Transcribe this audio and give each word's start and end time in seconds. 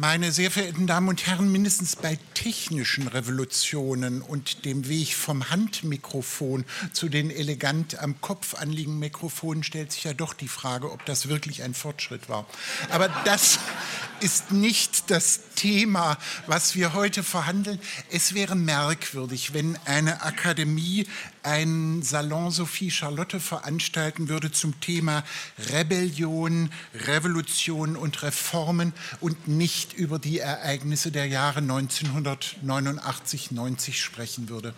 Meine 0.00 0.32
sehr 0.32 0.50
verehrten 0.50 0.88
Damen 0.88 1.08
und 1.08 1.24
Herren, 1.24 1.52
mindestens 1.52 1.94
bei 1.94 2.18
technischen 2.34 3.06
Revolutionen 3.06 4.22
und 4.22 4.64
dem 4.64 4.88
Weg 4.88 5.14
vom 5.14 5.50
Handmikrofon 5.50 6.64
zu 6.92 7.08
den 7.08 7.30
elegant 7.30 8.00
am 8.00 8.20
Kopf 8.20 8.54
anliegenden 8.54 8.98
Mikrofonen 8.98 9.62
stellt 9.62 9.92
sich 9.92 10.02
ja 10.02 10.12
doch 10.12 10.34
die 10.34 10.48
Frage, 10.48 10.90
ob 10.90 11.06
das 11.06 11.28
wirklich 11.28 11.62
ein 11.62 11.74
Fortschritt 11.74 12.28
war. 12.28 12.44
Aber 12.90 13.08
das 13.24 13.60
ist 14.18 14.50
nicht 14.50 15.12
das 15.12 15.40
Thema, 15.54 16.18
was 16.48 16.74
wir 16.74 16.94
heute 16.94 17.22
verhandeln. 17.22 17.78
Es 18.10 18.34
wäre 18.34 18.56
merkwürdig, 18.56 19.54
wenn 19.54 19.78
eine 19.84 20.22
Akademie 20.22 21.06
einen 21.44 22.02
Salon 22.02 22.50
Sophie 22.50 22.90
Charlotte 22.90 23.38
veranstalten 23.38 24.28
würde 24.28 24.50
zum 24.50 24.80
Thema 24.80 25.24
Rebellion, 25.70 26.70
Revolution 26.94 27.96
und 27.96 28.22
Reformen 28.22 28.92
und 29.20 29.46
nicht 29.48 29.92
über 29.92 30.18
die 30.18 30.38
Ereignisse 30.38 31.10
der 31.12 31.26
Jahre 31.26 31.60
1989, 31.60 33.50
90 33.50 34.00
sprechen 34.00 34.48
würde. 34.48 34.74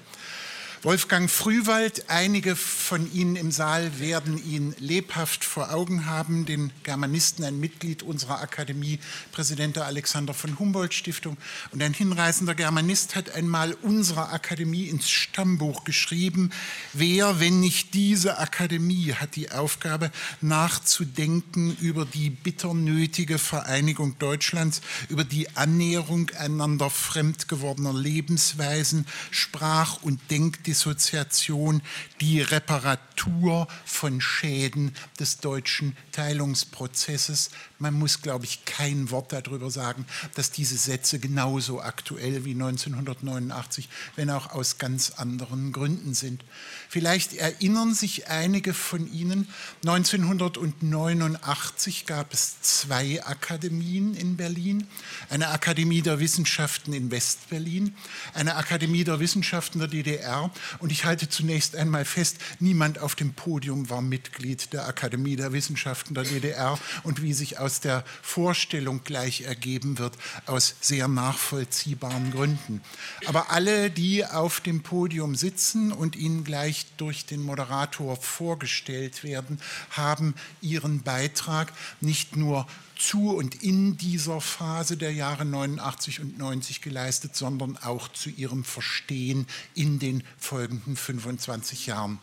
Wolfgang 0.83 1.31
Frühwald, 1.31 2.11
einige 2.11 2.55
von 2.55 3.11
Ihnen 3.13 3.35
im 3.35 3.51
Saal 3.51 3.99
werden 3.99 4.37
ihn 4.45 4.75
lebhaft 4.79 5.43
vor 5.43 5.73
Augen 5.73 6.05
haben, 6.05 6.45
den 6.45 6.71
Germanisten, 6.83 7.45
ein 7.45 7.59
Mitglied 7.59 8.03
unserer 8.03 8.41
Akademie, 8.41 8.99
Präsident 9.33 9.77
der 9.77 9.87
Alexander 9.87 10.35
von 10.35 10.59
Humboldt 10.59 10.93
Stiftung. 10.93 11.39
Und 11.73 11.83
ein 11.83 11.95
hinreißender 11.95 12.55
Germanist 12.55 13.17
hat 13.17 13.31
einmal 13.31 13.73
unserer 13.73 14.33
Akademie 14.35 14.85
ins 14.85 15.09
Stammbuch 15.09 15.85
geschrieben, 15.85 16.51
wer, 16.93 17.41
wenn 17.41 17.59
nicht 17.61 17.95
diese 17.95 18.39
Akademie, 18.39 19.15
hat 19.15 19.35
die 19.35 19.51
Aufgabe 19.51 20.13
nachzudenken 20.43 21.75
über 21.81 22.05
die 22.05 22.29
bitter 22.29 22.75
nötige 22.75 23.39
Vereinigung 23.39 24.19
Deutschlands, 24.19 24.83
über 25.09 25.25
die 25.25 25.57
Annäherung 25.57 26.31
einander 26.39 26.91
fremd 26.91 27.49
gewordener 27.49 27.95
Lebensweisen, 27.95 29.07
Sprach- 29.31 30.03
und 30.03 30.21
Denk 30.31 30.66
Dissoziation, 30.67 31.83
die 32.21 32.41
Reparatur 32.41 33.69
von 33.85 34.21
Schäden 34.21 34.95
des 35.19 35.39
deutschen 35.39 35.97
Teilungsprozesses. 36.13 37.51
Man 37.79 37.95
muss, 37.95 38.23
glaube 38.23 38.45
ich, 38.45 38.65
kein 38.65 39.11
Wort 39.11 39.33
darüber 39.33 39.71
sagen, 39.71 40.07
dass 40.35 40.51
diese 40.51 40.77
Sätze 40.77 41.19
genauso 41.19 41.81
aktuell 41.81 42.45
wie 42.45 42.53
1989, 42.53 43.89
wenn 44.17 44.31
auch 44.31 44.53
aus 44.53 44.79
ganz 44.79 45.13
anderen 45.17 45.73
Gründen 45.73 46.15
sind. 46.15 46.45
Vielleicht 46.89 47.35
erinnern 47.35 47.95
sich 47.95 48.29
einige 48.29 48.75
von 48.75 49.13
Ihnen, 49.13 49.49
1989 49.85 52.07
gab 52.07 52.33
es 52.33 52.61
zwei 52.63 53.23
Akademien 53.25 54.15
in 54.15 54.37
Berlin. 54.37 54.87
Eine 55.29 55.49
Akademie 55.49 56.03
der 56.03 56.21
Wissenschaften 56.21 56.93
in 56.93 57.11
Westberlin, 57.11 57.97
eine 58.35 58.57
Akademie 58.57 59.05
der 59.05 59.21
Wissenschaften 59.21 59.79
der 59.79 59.89
DDR. 59.89 60.51
Und 60.79 60.93
ich 60.93 61.05
halte 61.05 61.29
zunächst 61.29 61.77
einmal 61.77 62.05
fest, 62.05 62.39
niemand 62.61 62.99
auf 62.99 63.15
dem 63.15 63.35
Podium 63.35 63.91
war 63.91 64.03
Mitglied 64.03 64.73
der 64.73 64.87
Akademie 64.87 65.37
der 65.37 65.53
Wissenschaften 65.53 66.15
der 66.15 66.25
DDR. 66.25 66.79
Und 67.03 67.23
wie 67.23 67.33
sich 67.33 67.59
aus 67.59 67.81
der 67.81 68.05
Vorstellung 68.23 69.03
gleich 69.05 69.43
ergeben 69.43 69.99
wird, 69.99 70.15
aus 70.47 70.77
sehr 70.81 71.09
nachvollziehbaren 71.09 72.31
Gründen. 72.31 72.81
Aber 73.27 73.51
alle, 73.51 73.91
die 73.91 74.25
auf 74.25 74.61
dem 74.61 74.83
Podium 74.83 75.35
sitzen 75.35 75.93
und 75.93 76.17
Ihnen 76.17 76.45
gleich 76.45 76.87
durch 76.97 77.27
den 77.27 77.43
Moderator 77.43 78.17
vorgestellt 78.17 79.25
werden, 79.25 79.61
haben 79.91 80.35
ihren 80.61 81.03
Beitrag 81.03 81.73
nicht 82.01 82.37
nur 82.37 82.67
zu 82.97 83.31
und 83.31 83.63
in 83.63 83.97
dieser 83.97 84.41
Phase 84.41 84.97
der 84.97 85.13
Jahre 85.13 85.45
89 85.45 86.21
und 86.21 86.39
90 86.39 86.81
geleistet, 86.81 87.37
sondern 87.37 87.77
auch 87.77 88.09
zu 88.09 88.31
ihrem 88.31 88.65
Verstehen 88.65 89.47
in 89.75 89.99
den 89.99 90.25
folgenden 90.39 90.97
25 90.97 91.87
Jahren. 91.87 92.19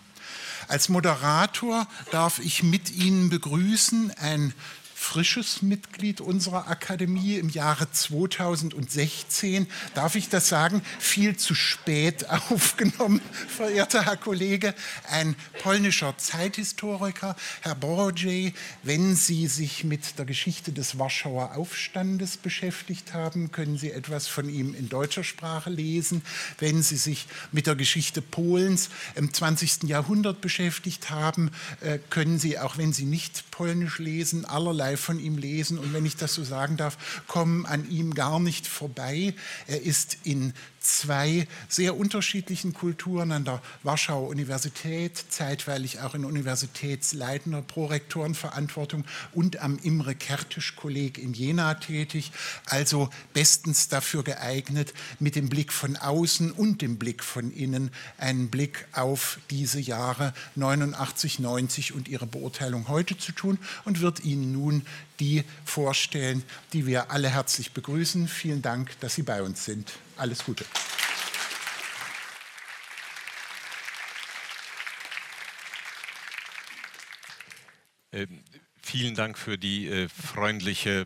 Als 0.68 0.90
Moderator 0.90 1.88
darf 2.12 2.40
ich 2.40 2.64
mit 2.64 2.92
Ihnen 2.92 3.30
begrüßen 3.30 4.12
ein 4.12 4.54
frisches 5.04 5.62
Mitglied 5.62 6.22
unserer 6.22 6.70
Akademie 6.70 7.36
im 7.36 7.50
Jahre 7.50 7.92
2016. 7.92 9.68
Darf 9.94 10.16
ich 10.16 10.30
das 10.30 10.48
sagen? 10.48 10.82
Viel 10.98 11.36
zu 11.36 11.54
spät 11.54 12.30
aufgenommen, 12.50 13.22
verehrter 13.50 14.06
Herr 14.06 14.18
Kollege. 14.18 14.74
Ein 15.12 15.36
polnischer 15.62 16.18
Zeithistoriker, 16.18 17.36
Herr 17.62 17.76
Borojej. 17.76 18.54
Wenn 18.82 19.16
Sie 19.16 19.48
sich 19.48 19.84
mit 19.84 20.18
der 20.18 20.26
Geschichte 20.26 20.72
des 20.72 20.98
Warschauer 20.98 21.56
Aufstandes 21.58 22.38
beschäftigt 22.38 23.14
haben, 23.14 23.52
können 23.52 23.78
Sie 23.78 23.92
etwas 23.92 24.28
von 24.28 24.48
ihm 24.50 24.74
in 24.74 24.88
deutscher 24.88 25.26
Sprache 25.26 25.70
lesen. 25.70 26.24
Wenn 26.60 26.82
Sie 26.82 26.98
sich 26.98 27.28
mit 27.52 27.68
der 27.68 27.76
Geschichte 27.76 28.22
Polens 28.22 28.90
im 29.16 29.34
20. 29.34 29.84
Jahrhundert 29.84 30.40
beschäftigt 30.40 31.10
haben, 31.10 31.52
äh, 31.82 32.00
können 32.10 32.40
Sie, 32.40 32.58
auch 32.58 32.78
wenn 32.78 32.94
Sie 32.94 33.06
nicht 33.06 33.52
polnisch 33.52 34.00
lesen, 34.00 34.46
allerlei 34.46 34.93
von 34.98 35.20
ihm 35.20 35.38
lesen 35.38 35.78
und 35.78 35.94
wenn 35.94 36.06
ich 36.06 36.16
das 36.16 36.34
so 36.34 36.44
sagen 36.44 36.78
darf, 36.78 36.98
kommen 37.28 37.66
an 37.66 37.90
ihm 37.90 38.14
gar 38.14 38.40
nicht 38.40 38.68
vorbei. 38.68 39.34
Er 39.68 39.82
ist 39.82 40.18
in 40.24 40.54
zwei 40.84 41.48
sehr 41.70 41.96
unterschiedlichen 41.98 42.74
Kulturen 42.74 43.32
an 43.32 43.46
der 43.46 43.62
Warschauer 43.84 44.28
Universität, 44.28 45.24
zeitweilig 45.30 46.02
auch 46.02 46.14
in 46.14 46.26
universitätsleitender 46.26 47.62
Prorektorenverantwortung 47.62 49.06
und 49.32 49.62
am 49.62 49.80
Imre 49.82 50.14
Kertisch 50.14 50.76
Kolleg 50.76 51.18
in 51.18 51.34
Jena 51.34 51.76
tätig, 51.76 52.32
also 52.66 53.10
bestens 53.34 53.88
dafür 53.88 54.24
geeignet, 54.24 54.94
mit 55.20 55.36
dem 55.36 55.50
Blick 55.50 55.72
von 55.72 55.96
außen 55.96 56.52
und 56.52 56.82
dem 56.82 56.98
Blick 56.98 57.24
von 57.24 57.52
innen 57.52 57.92
einen 58.18 58.50
Blick 58.50 58.86
auf 58.92 59.40
diese 59.50 59.80
Jahre 59.80 60.34
89, 60.56 61.40
90 61.40 61.94
und 61.94 62.08
ihre 62.08 62.28
Beurteilung 62.28 62.88
heute 62.88 63.18
zu 63.18 63.32
tun 63.32 63.58
und 63.86 64.02
wird 64.02 64.24
Ihnen 64.26 64.52
nun 64.52 64.73
die 65.20 65.44
vorstellen, 65.66 66.44
die 66.74 66.86
wir 66.88 67.12
alle 67.12 67.30
herzlich 67.30 67.72
begrüßen. 67.72 68.28
Vielen 68.28 68.62
Dank, 68.62 69.00
dass 69.00 69.16
Sie 69.16 69.24
bei 69.24 69.44
uns 69.44 69.66
sind. 69.66 69.94
Alles 70.18 70.44
Gute. 70.44 70.66
Ähm, 78.12 78.44
vielen 78.82 79.16
Dank 79.16 79.38
für 79.38 79.58
die 79.58 79.88
äh, 79.88 80.08
freundliche 80.08 81.06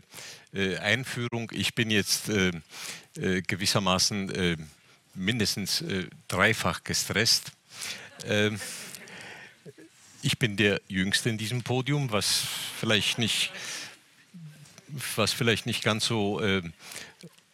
äh, 0.52 0.76
Einführung. 0.76 1.50
Ich 1.54 1.74
bin 1.74 1.90
jetzt 1.90 2.28
äh, 2.28 2.52
äh 3.16 3.42
gewissermaßen 3.42 4.30
äh, 4.34 4.56
mindestens 5.14 5.80
äh, 5.80 6.06
dreifach 6.28 6.84
gestresst. 6.84 7.52
Ich 10.28 10.38
bin 10.38 10.58
der 10.58 10.82
Jüngste 10.88 11.30
in 11.30 11.38
diesem 11.38 11.62
Podium, 11.62 12.12
was 12.12 12.42
vielleicht 12.78 13.16
nicht, 13.16 13.50
was 15.16 15.32
vielleicht 15.32 15.64
nicht 15.64 15.82
ganz 15.82 16.04
so 16.04 16.38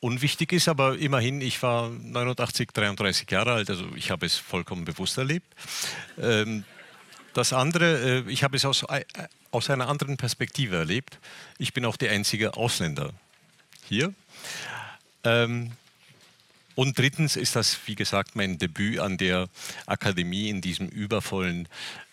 unwichtig 0.00 0.52
ist, 0.52 0.66
aber 0.66 0.98
immerhin, 0.98 1.40
ich 1.40 1.62
war 1.62 1.88
89, 1.88 2.72
33 2.72 3.30
Jahre 3.30 3.52
alt, 3.52 3.70
also 3.70 3.84
ich 3.94 4.10
habe 4.10 4.26
es 4.26 4.34
vollkommen 4.34 4.84
bewusst 4.84 5.16
erlebt. 5.18 5.46
Ähm, 6.18 6.64
das 7.32 7.52
andere, 7.52 8.24
äh, 8.26 8.28
ich 8.28 8.42
habe 8.42 8.56
es 8.56 8.64
aus, 8.64 8.82
äh, 8.88 9.04
aus 9.52 9.70
einer 9.70 9.86
anderen 9.86 10.16
Perspektive 10.16 10.74
erlebt. 10.74 11.20
Ich 11.58 11.74
bin 11.74 11.84
auch 11.84 11.96
der 11.96 12.10
einzige 12.10 12.56
Ausländer 12.56 13.12
hier. 13.88 14.12
Ähm, 15.22 15.70
und 16.74 16.98
drittens 16.98 17.36
ist 17.36 17.56
das, 17.56 17.78
wie 17.86 17.94
gesagt, 17.94 18.36
mein 18.36 18.58
Debüt 18.58 18.98
an 18.98 19.16
der 19.16 19.48
Akademie 19.86 20.48
in 20.48 20.60
diesem 20.60 20.88
übervollen 20.88 21.68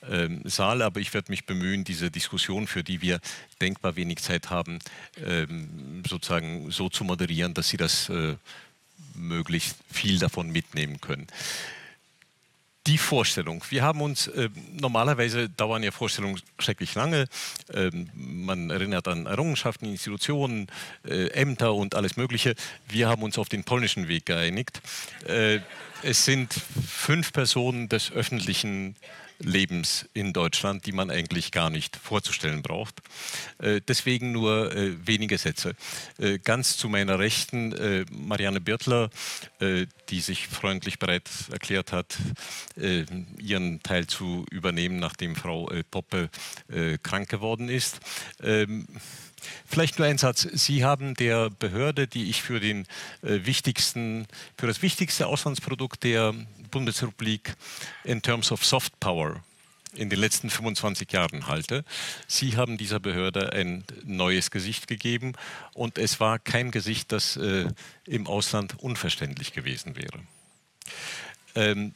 ähm, 0.10 0.42
Saal. 0.46 0.82
Aber 0.82 1.00
ich 1.00 1.14
werde 1.14 1.32
mich 1.32 1.46
bemühen, 1.46 1.84
diese 1.84 2.12
Diskussion, 2.12 2.68
für 2.68 2.84
die 2.84 3.02
wir 3.02 3.20
denkbar 3.60 3.96
wenig 3.96 4.20
Zeit 4.20 4.50
haben, 4.50 4.80
ähm, 5.26 6.04
sozusagen 6.08 6.72
so 6.72 6.90
zu 6.90 7.04
moderieren, 7.04 7.54
dass 7.54 7.70
Sie 7.70 7.78
das 7.78 8.10
äh, 8.10 8.36
möglichst 9.16 9.78
viel 9.92 10.20
davon 10.20 10.52
mitnehmen 10.52 11.02
können 11.02 11.28
die 12.88 12.98
Vorstellung. 12.98 13.64
Wir 13.70 13.84
haben 13.84 14.02
uns, 14.02 14.28
äh, 14.28 14.50
normalerweise 14.80 15.50
dauern 15.50 15.84
ja 15.84 15.92
Vorstellungen 15.92 16.42
schrecklich 16.60 16.96
lange. 16.96 17.28
Ähm, 17.74 18.10
man 18.14 18.70
erinnert 18.72 19.08
an 19.08 19.28
Errungenschaften, 19.28 19.88
Institutionen, 19.88 20.68
äh, 21.06 21.28
Ämter 21.28 21.74
und 21.76 21.94
alles 21.96 22.18
Mögliche. 22.18 22.56
Wir 22.88 23.08
haben 23.08 23.22
uns 23.22 23.38
auf 23.38 23.50
den 23.50 23.64
polnischen 23.64 24.08
Weg 24.08 24.26
geeinigt. 24.26 24.82
Äh, 25.28 25.60
es 26.04 26.26
sind 26.26 26.54
fünf 26.88 27.32
Personen 27.32 27.88
des 27.88 28.12
öffentlichen 28.12 28.96
Lebens 29.42 30.08
in 30.14 30.34
Deutschland, 30.34 30.86
die 30.86 30.92
man 30.92 31.10
eigentlich 31.10 31.52
gar 31.52 31.70
nicht 31.70 31.96
vorzustellen 31.96 32.62
braucht. 32.62 33.02
Äh, 33.60 33.82
deswegen 33.88 34.32
nur 34.32 34.74
äh, 34.76 34.96
wenige 35.06 35.38
Sätze. 35.38 35.76
Äh, 36.18 36.40
ganz 36.40 36.78
zu 36.78 36.90
meiner 36.90 37.20
Rechten 37.20 37.52
Marianne 38.12 38.62
Birtler, 38.62 39.10
die 40.10 40.20
sich 40.20 40.48
freundlich 40.48 41.00
bereit 41.00 41.30
erklärt 41.52 41.92
hat, 41.92 42.18
ihren 42.76 43.82
Teil 43.84 44.08
zu 44.08 44.46
übernehmen, 44.52 45.00
nachdem 45.00 45.36
Frau 45.36 45.70
Poppe 45.90 46.30
krank 47.04 47.30
geworden 47.30 47.70
ist. 47.70 48.00
Ähm, 48.42 48.88
Vielleicht 49.66 49.98
nur 49.98 50.08
ein 50.08 50.18
Satz. 50.18 50.48
Sie 50.54 50.84
haben 50.84 51.16
der 51.16 51.50
Behörde, 51.50 52.08
die 52.08 52.30
ich 52.30 52.42
für, 52.42 52.60
den, 52.60 52.86
äh, 53.22 53.40
wichtigsten, 53.46 54.28
für 54.58 54.68
das 54.68 54.82
wichtigste 54.82 55.28
Auslandsprodukt 55.28 56.04
der 56.04 56.34
Bundesrepublik 56.72 57.54
in 58.04 58.22
terms 58.22 58.52
of 58.52 58.66
Soft 58.66 59.00
Power 59.00 59.44
in 59.94 60.10
den 60.10 60.20
letzten 60.20 60.50
25 60.50 61.12
Jahren 61.12 61.48
halte. 61.48 61.84
Sie 62.28 62.56
haben 62.56 62.78
dieser 62.78 63.00
Behörde 63.00 63.52
ein 63.54 63.84
neues 64.04 64.52
Gesicht 64.52 64.88
gegeben 64.88 65.34
und 65.74 65.98
es 65.98 66.20
war 66.20 66.40
kein 66.40 66.72
Gesicht, 66.72 67.12
das 67.12 67.36
äh, 67.38 67.68
im 68.06 68.28
Ausland 68.28 68.80
unverständlich 68.80 69.54
gewesen 69.54 69.96
wäre. 69.96 70.20
Ähm, 71.56 71.94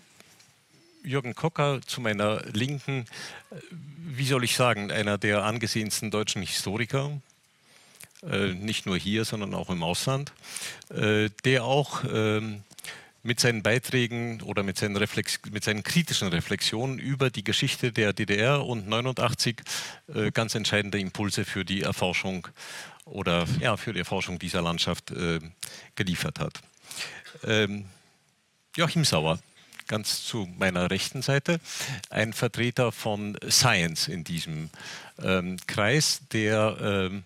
Jürgen 1.04 1.36
Kocker 1.36 1.82
zu 1.86 2.02
meiner 2.02 2.42
Linken, 2.52 3.06
äh, 3.52 3.56
wie 3.72 4.26
soll 4.26 4.44
ich 4.44 4.56
sagen, 4.56 4.92
einer 4.92 5.18
der 5.18 5.44
angesehensten 5.44 6.12
deutschen 6.12 6.42
Historiker, 6.42 7.22
äh, 8.24 8.54
nicht 8.54 8.86
nur 8.86 8.98
hier, 8.98 9.24
sondern 9.24 9.54
auch 9.54 9.70
im 9.70 9.84
Ausland, 9.84 10.34
äh, 10.90 11.30
der 11.46 11.64
auch 11.64 12.04
ähm, 12.12 12.64
mit 13.26 13.40
seinen 13.40 13.64
Beiträgen 13.64 14.42
oder 14.44 14.62
mit 14.62 14.78
seinen, 14.78 14.96
Reflex 14.98 15.40
mit 15.52 15.64
seinen 15.64 15.82
kritischen 15.82 16.28
Reflexionen 16.28 17.00
über 17.00 17.32
die 17.32 17.44
Geschichte 17.44 17.92
der 17.92 18.14
DDR 18.14 18.64
und 18.64 18.88
89 18.88 19.62
äh, 20.14 20.32
ganz 20.32 20.54
entscheidende 20.54 21.00
Impulse 21.00 21.44
für 21.44 21.66
die 21.66 21.82
Erforschung 21.82 22.48
oder 23.04 23.48
ja, 23.60 23.78
für 23.78 23.94
die 23.94 24.00
Erforschung 24.00 24.38
dieser 24.38 24.62
Landschaft 24.62 25.10
äh, 25.10 25.40
geliefert 25.96 26.40
hat. 26.40 26.62
Ähm, 27.44 27.86
Joachim 28.76 29.04
Sauer, 29.04 29.40
ganz 29.88 30.24
zu 30.24 30.48
meiner 30.58 30.92
rechten 30.92 31.24
Seite, 31.24 31.60
ein 32.12 32.32
Vertreter 32.32 32.92
von 32.92 33.38
Science 33.50 34.08
in 34.08 34.24
diesem 34.24 34.70
ähm, 35.24 35.58
Kreis, 35.66 36.22
der 36.32 36.78
ähm, 36.80 37.24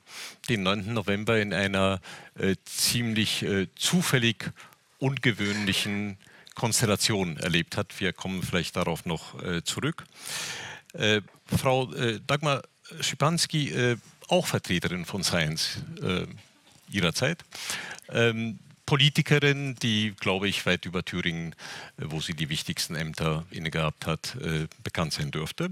den 0.48 0.64
9. 0.64 0.94
November 0.94 1.42
in 1.42 1.54
einer 1.54 2.00
äh, 2.36 2.56
ziemlich 2.64 3.44
äh, 3.44 3.68
zufällig 3.76 4.54
ungewöhnlichen 5.00 6.18
Konstellation 6.56 7.38
erlebt 7.38 7.78
hat. 7.78 8.00
Wir 8.00 8.14
kommen 8.14 8.44
vielleicht 8.44 8.76
darauf 8.76 9.06
noch 9.06 9.42
äh, 9.42 9.64
zurück. 9.64 10.06
Äh, 10.94 11.22
Frau 11.46 11.92
äh, 11.94 12.20
Dagmar 12.28 12.62
Schipanski, 13.00 13.70
äh, 13.70 13.98
auch 14.28 14.46
Vertreterin 14.46 15.06
von 15.06 15.24
Science 15.24 15.80
äh, 16.02 16.26
ihrer 16.92 17.14
Zeit. 17.14 17.44
Ähm, 18.10 18.60
Politikerin, 18.86 19.76
die, 19.76 20.16
glaube 20.20 20.48
ich, 20.48 20.66
weit 20.66 20.86
über 20.86 21.06
Thüringen, 21.06 21.54
äh, 21.98 22.06
wo 22.06 22.20
sie 22.20 22.34
die 22.34 22.50
wichtigsten 22.50 22.96
Ämter 22.96 23.46
innegehabt 23.52 24.06
hat, 24.06 24.36
bekannt 24.84 25.14
sein 25.14 25.32
dürfte. 25.32 25.72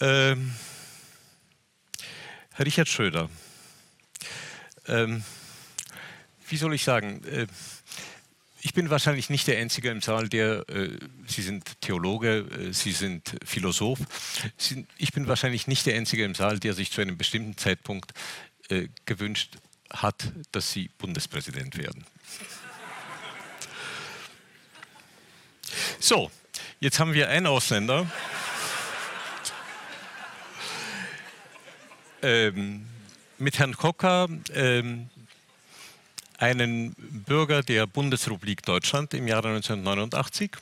Ähm, 0.00 0.54
Herr 2.52 2.66
Richard 2.66 2.88
Schröder, 2.88 3.30
ähm, 4.88 5.22
wie 6.48 6.56
soll 6.56 6.74
ich 6.74 6.84
sagen, 6.84 7.22
äh, 7.24 7.46
ich 8.62 8.74
bin 8.74 8.90
wahrscheinlich 8.90 9.30
nicht 9.30 9.46
der 9.46 9.58
Einzige 9.58 9.90
im 9.90 10.00
Saal, 10.00 10.28
der, 10.28 10.68
äh, 10.68 10.98
Sie 11.26 11.42
sind 11.42 11.80
Theologe, 11.80 12.46
äh, 12.50 12.72
Sie 12.72 12.92
sind 12.92 13.36
Philosoph, 13.44 14.00
ich 14.98 15.12
bin 15.12 15.28
wahrscheinlich 15.28 15.66
nicht 15.66 15.86
der 15.86 15.96
Einzige 15.96 16.24
im 16.24 16.34
Saal, 16.34 16.58
der 16.58 16.74
sich 16.74 16.90
zu 16.90 17.00
einem 17.00 17.16
bestimmten 17.16 17.56
Zeitpunkt 17.56 18.12
gewünscht 19.04 19.58
hat, 19.90 20.32
dass 20.50 20.72
Sie 20.72 20.90
Bundespräsident 20.98 21.78
werden. 21.78 22.04
So, 26.00 26.32
jetzt 26.80 26.98
haben 26.98 27.14
wir 27.14 27.28
einen 27.28 27.46
Ausländer. 27.46 28.10
Ähm, 32.22 32.88
mit 33.38 33.58
Herrn 33.60 33.76
Kocker 33.76 34.28
ähm, 34.52 35.10
einen 36.38 36.94
Bürger 36.98 37.62
der 37.62 37.86
Bundesrepublik 37.86 38.62
Deutschland 38.62 39.14
im 39.14 39.28
Jahre 39.28 39.48
1989 39.48 40.52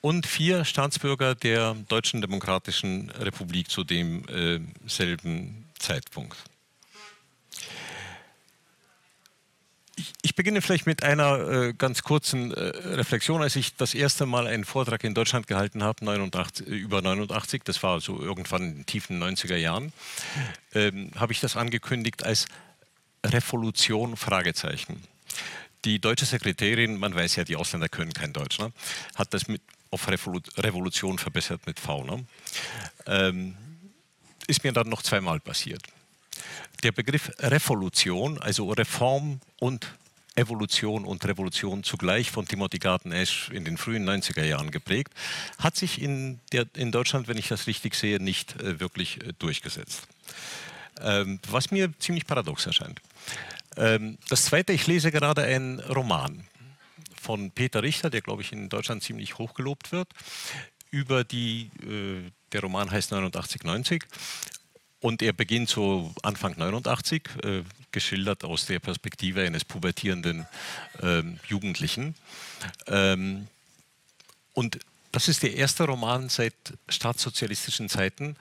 und 0.00 0.26
vier 0.26 0.66
Staatsbürger 0.66 1.34
der 1.34 1.74
Deutschen 1.88 2.20
Demokratischen 2.20 3.10
Republik 3.10 3.70
zu 3.70 3.84
demselben 3.84 5.64
äh, 5.66 5.78
Zeitpunkt. 5.78 6.36
Ich, 9.96 10.12
ich, 10.22 10.34
beginne 10.34 10.60
vielleicht 10.60 10.86
mit 10.86 11.04
einer 11.04 11.38
äh, 11.48 11.72
ganz 11.72 12.02
kurzen 12.02 12.52
äh, 12.52 12.60
Reflexion. 12.60 13.40
Als 13.40 13.56
ich 13.56 13.76
das 13.76 13.94
erste 13.94 14.26
Mal 14.26 14.46
einen 14.46 14.64
Vortrag 14.64 15.04
in 15.04 15.14
Deutschland 15.14 15.46
gehalten 15.46 15.82
habe, 15.82 16.04
89, 16.04 16.66
über 16.66 17.00
89, 17.00 17.62
das 17.64 17.82
war 17.82 18.00
so 18.00 18.20
irgendwann 18.20 18.62
in 18.62 18.74
den 18.74 18.86
tiefen 18.86 19.22
90er 19.22 19.56
Jahren, 19.56 19.92
ähm, 20.74 21.12
habe 21.16 21.32
ich 21.32 21.40
das 21.40 21.56
angekündigt 21.56 22.24
als 22.24 22.46
Revolution? 23.24 24.16
Fragezeichen. 24.16 25.02
Die 25.84 25.98
deutsche 25.98 26.24
Sekretärin, 26.24 26.98
man 26.98 27.14
weiß 27.14 27.36
ja, 27.36 27.44
die 27.44 27.56
Ausländer 27.56 27.88
können 27.88 28.12
kein 28.12 28.32
Deutsch, 28.32 28.58
ne? 28.58 28.72
hat 29.14 29.34
das 29.34 29.48
mit, 29.48 29.62
auf 29.90 30.08
Revolution 30.08 31.18
verbessert 31.18 31.66
mit 31.66 31.78
V. 31.78 32.04
Ne? 32.04 32.24
Ähm, 33.06 33.56
ist 34.46 34.64
mir 34.64 34.72
dann 34.72 34.88
noch 34.88 35.02
zweimal 35.02 35.40
passiert. 35.40 35.82
Der 36.82 36.92
Begriff 36.92 37.30
Revolution, 37.38 38.38
also 38.38 38.70
Reform 38.70 39.40
und 39.58 39.94
Evolution 40.36 41.04
und 41.04 41.24
Revolution 41.24 41.84
zugleich 41.84 42.30
von 42.30 42.46
Timothy 42.46 42.78
Garten 42.78 43.12
Ash 43.12 43.50
in 43.50 43.64
den 43.64 43.78
frühen 43.78 44.08
90er 44.08 44.44
Jahren 44.44 44.70
geprägt, 44.70 45.12
hat 45.58 45.76
sich 45.76 46.02
in, 46.02 46.40
der, 46.52 46.66
in 46.74 46.90
Deutschland, 46.90 47.28
wenn 47.28 47.38
ich 47.38 47.48
das 47.48 47.66
richtig 47.66 47.94
sehe, 47.94 48.20
nicht 48.20 48.60
äh, 48.60 48.80
wirklich 48.80 49.22
äh, 49.22 49.32
durchgesetzt. 49.38 50.08
Ähm, 51.00 51.40
was 51.50 51.70
mir 51.70 51.92
ziemlich 51.98 52.26
paradox 52.26 52.66
erscheint. 52.66 53.00
Ähm, 53.76 54.18
das 54.28 54.44
Zweite, 54.44 54.72
ich 54.72 54.86
lese 54.86 55.10
gerade 55.10 55.42
einen 55.42 55.80
Roman 55.80 56.46
von 57.20 57.50
Peter 57.50 57.82
Richter, 57.82 58.10
der, 58.10 58.20
glaube 58.20 58.42
ich, 58.42 58.52
in 58.52 58.68
Deutschland 58.68 59.02
ziemlich 59.02 59.38
hochgelobt 59.38 59.92
wird, 59.92 60.08
über 60.90 61.24
die, 61.24 61.70
äh, 61.82 62.30
der 62.52 62.60
Roman 62.60 62.90
heißt 62.90 63.12
8990 63.12 64.04
und 65.00 65.22
er 65.22 65.32
beginnt 65.32 65.68
so 65.68 66.14
Anfang 66.22 66.56
89, 66.56 67.22
äh, 67.42 67.62
geschildert 67.90 68.44
aus 68.44 68.66
der 68.66 68.78
Perspektive 68.78 69.42
eines 69.42 69.64
pubertierenden 69.64 70.46
äh, 71.02 71.22
Jugendlichen. 71.48 72.14
Ähm, 72.86 73.48
und 74.52 74.78
das 75.12 75.28
ist 75.28 75.42
der 75.42 75.54
erste 75.54 75.84
Roman 75.84 76.28
seit 76.28 76.54
staatssozialistischen 76.88 77.88
Zeiten, 77.88 78.36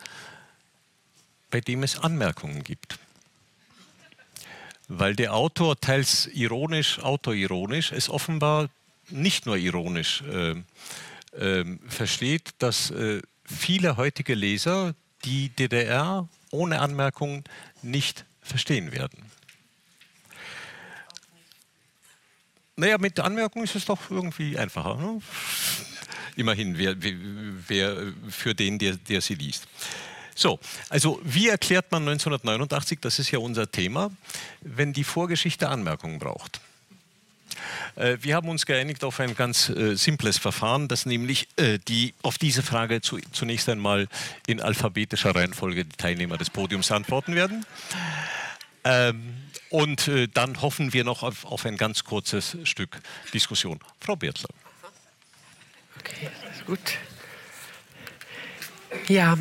bei 1.54 1.62
dem 1.62 1.84
es 1.84 2.00
Anmerkungen 2.00 2.64
gibt. 2.64 2.98
Weil 4.88 5.16
der 5.16 5.36
Autor 5.36 5.80
teils 5.80 6.26
ironisch, 6.34 6.98
autoironisch, 6.98 7.92
es 7.92 8.10
offenbar 8.10 8.70
nicht 9.10 9.46
nur 9.46 9.56
ironisch 9.56 10.24
äh, 10.24 10.56
äh, 11.38 11.78
versteht, 11.88 12.56
dass 12.58 12.90
äh, 12.90 13.22
viele 13.46 13.98
heutige 13.98 14.34
Leser 14.34 14.96
die 15.26 15.50
DDR 15.50 16.28
ohne 16.50 16.80
Anmerkungen 16.80 17.44
nicht 17.84 18.26
verstehen 18.42 18.92
werden. 18.92 19.24
Naja, 22.78 22.98
mit 22.98 23.20
Anmerkungen 23.20 23.66
ist 23.66 23.76
es 23.76 23.86
doch 23.86 24.10
irgendwie 24.10 24.58
einfacher. 24.58 24.96
Ne? 24.96 25.22
Immerhin, 26.36 26.80
wer, 26.80 26.96
wer, 27.00 28.12
für 28.30 28.56
den, 28.56 28.80
der, 28.80 28.96
der 28.96 29.22
sie 29.22 29.36
liest. 29.36 29.68
So, 30.36 30.60
also 30.90 31.20
wie 31.24 31.50
erklärt 31.50 31.92
man 31.92 32.04
1989, 32.04 33.00
das 33.02 33.20
ist 33.20 33.32
ja 33.32 33.40
unser 33.40 33.70
Thema, 33.72 34.12
wenn 34.62 34.94
die 34.94 35.04
Vorgeschichte 35.04 35.70
Anmerkungen 35.70 36.20
braucht? 36.20 36.60
Äh, 37.96 38.18
wir 38.22 38.36
haben 38.36 38.50
uns 38.50 38.66
geeinigt 38.66 39.04
auf 39.04 39.20
ein 39.20 39.36
ganz 39.36 39.70
äh, 39.70 39.96
simples 39.96 40.38
Verfahren, 40.38 40.88
das 40.88 41.06
nämlich 41.06 41.48
äh, 41.58 41.80
die, 41.88 42.14
auf 42.22 42.38
diese 42.38 42.64
Frage 42.64 43.02
zu, 43.02 43.20
zunächst 43.32 43.70
einmal 43.70 44.08
in 44.48 44.62
alphabetischer 44.62 45.36
Reihenfolge 45.36 45.86
die 45.86 45.96
Teilnehmer 45.96 46.38
des 46.38 46.50
Podiums 46.50 46.92
antworten 46.92 47.36
werden. 47.36 47.66
Ähm, 48.84 49.36
und 49.70 50.08
äh, 50.08 50.28
dann 50.28 50.62
hoffen 50.62 50.94
wir 50.94 51.04
noch 51.04 51.24
auf, 51.24 51.46
auf, 51.46 51.66
ein 51.66 51.78
ganz 51.78 52.04
kurzes 52.04 52.58
Stück 52.64 53.00
Diskussion. 53.34 53.80
Frau 54.00 54.16
Birtler. 54.16 54.50
Okay, 56.00 56.30
gut. 56.66 56.98
Ja. 59.08 59.38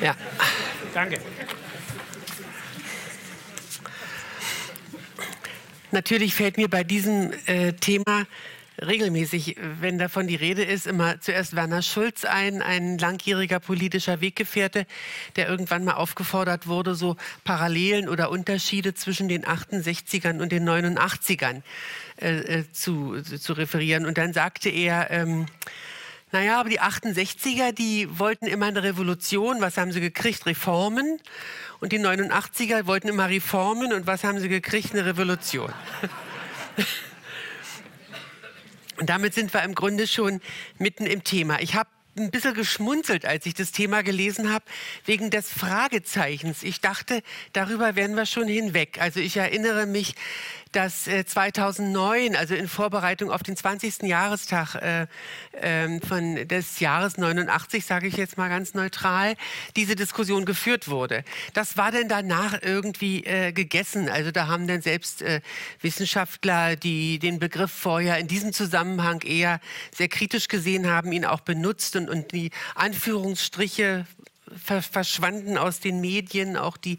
Ja. 0.00 0.14
Danke. 0.94 1.18
Natürlich 5.90 6.34
fällt 6.34 6.56
mir 6.56 6.68
bei 6.68 6.84
diesem 6.84 7.32
äh, 7.46 7.72
Thema 7.72 8.26
regelmäßig, 8.80 9.56
wenn 9.80 9.98
davon 9.98 10.26
die 10.26 10.34
Rede 10.34 10.64
ist, 10.64 10.86
immer 10.86 11.20
zuerst 11.20 11.56
Werner 11.56 11.82
Schulz 11.82 12.24
ein, 12.24 12.62
ein 12.62 12.98
langjähriger 12.98 13.60
politischer 13.60 14.20
Weggefährte, 14.20 14.86
der 15.36 15.48
irgendwann 15.48 15.84
mal 15.84 15.94
aufgefordert 15.94 16.66
wurde, 16.66 16.94
so 16.94 17.16
Parallelen 17.44 18.08
oder 18.08 18.30
Unterschiede 18.30 18.94
zwischen 18.94 19.28
den 19.28 19.44
68ern 19.44 20.40
und 20.40 20.52
den 20.52 20.68
89ern 20.68 21.62
äh, 22.20 22.60
äh, 22.60 22.72
zu, 22.72 23.20
zu 23.22 23.52
referieren. 23.52 24.06
Und 24.06 24.18
dann 24.18 24.32
sagte 24.32 24.68
er, 24.68 25.10
ähm, 25.10 25.46
naja, 26.32 26.60
aber 26.60 26.68
die 26.68 26.80
68er, 26.80 27.72
die 27.72 28.18
wollten 28.18 28.46
immer 28.46 28.66
eine 28.66 28.82
Revolution. 28.82 29.60
Was 29.60 29.76
haben 29.78 29.92
sie 29.92 30.00
gekriegt? 30.00 30.44
Reformen. 30.44 31.18
Und 31.80 31.92
die 31.92 32.00
89er 32.00 32.86
wollten 32.86 33.08
immer 33.08 33.28
Reformen. 33.28 33.92
Und 33.92 34.06
was 34.06 34.24
haben 34.24 34.40
sie 34.40 34.48
gekriegt? 34.48 34.92
Eine 34.92 35.06
Revolution. 35.06 35.72
Und 38.98 39.10
damit 39.10 39.34
sind 39.34 39.52
wir 39.52 39.62
im 39.62 39.74
Grunde 39.74 40.06
schon 40.06 40.40
mitten 40.78 41.06
im 41.06 41.24
Thema. 41.24 41.60
Ich 41.60 41.74
habe 41.74 41.88
ein 42.18 42.30
bisschen 42.30 42.54
geschmunzelt, 42.54 43.26
als 43.26 43.44
ich 43.46 43.54
das 43.54 43.72
Thema 43.72 44.02
gelesen 44.02 44.50
habe, 44.50 44.64
wegen 45.04 45.30
des 45.30 45.50
Fragezeichens. 45.50 46.62
Ich 46.62 46.80
dachte, 46.80 47.22
darüber 47.52 47.94
wären 47.94 48.14
wir 48.14 48.26
schon 48.26 48.48
hinweg. 48.48 48.98
Also 49.00 49.20
ich 49.20 49.36
erinnere 49.36 49.86
mich, 49.86 50.14
dass 50.76 51.04
2009, 51.04 52.34
äh, 52.34 52.36
also 52.36 52.54
in 52.54 52.68
Vorbereitung 52.68 53.30
auf 53.30 53.42
den 53.42 53.56
20. 53.56 54.02
Jahrestag 54.02 54.74
äh, 54.74 55.06
äh, 55.52 56.00
von 56.06 56.46
des 56.46 56.80
Jahres 56.80 57.16
89, 57.16 57.86
sage 57.86 58.06
ich 58.06 58.18
jetzt 58.18 58.36
mal 58.36 58.50
ganz 58.50 58.74
neutral, 58.74 59.36
diese 59.74 59.96
Diskussion 59.96 60.44
geführt 60.44 60.88
wurde. 60.88 61.24
Das 61.54 61.78
war 61.78 61.92
denn 61.92 62.08
danach 62.08 62.60
irgendwie 62.60 63.24
äh, 63.24 63.52
gegessen. 63.52 64.10
Also 64.10 64.30
da 64.30 64.48
haben 64.48 64.66
dann 64.66 64.82
selbst 64.82 65.24
Wissenschaftler, 65.80 66.76
die 66.76 67.18
den 67.18 67.38
Begriff 67.38 67.70
vorher 67.70 68.18
in 68.18 68.26
diesem 68.26 68.52
Zusammenhang 68.52 69.22
eher 69.22 69.60
sehr 69.94 70.08
kritisch 70.08 70.48
gesehen 70.48 70.88
haben, 70.88 71.12
ihn 71.12 71.24
auch 71.24 71.40
benutzt 71.40 71.96
und, 71.96 72.10
und 72.10 72.32
die 72.32 72.50
Anführungsstriche 72.74 74.06
verschwanden 74.56 75.58
aus 75.58 75.80
den 75.80 76.00
Medien, 76.00 76.56
auch 76.56 76.76
die, 76.76 76.98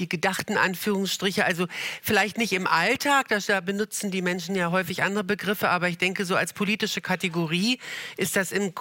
die 0.00 0.08
gedachten 0.08 0.56
Anführungsstriche. 0.56 1.44
Also 1.44 1.66
vielleicht 2.02 2.38
nicht 2.38 2.52
im 2.52 2.66
Alltag, 2.66 3.28
da 3.46 3.60
benutzen 3.60 4.10
die 4.10 4.22
Menschen 4.22 4.54
ja 4.54 4.70
häufig 4.70 5.02
andere 5.02 5.24
Begriffe, 5.24 5.68
aber 5.68 5.88
ich 5.88 5.98
denke, 5.98 6.24
so 6.24 6.34
als 6.34 6.52
politische 6.52 7.00
Kategorie 7.00 7.78
ist 8.16 8.36
das 8.36 8.52
im, 8.52 8.72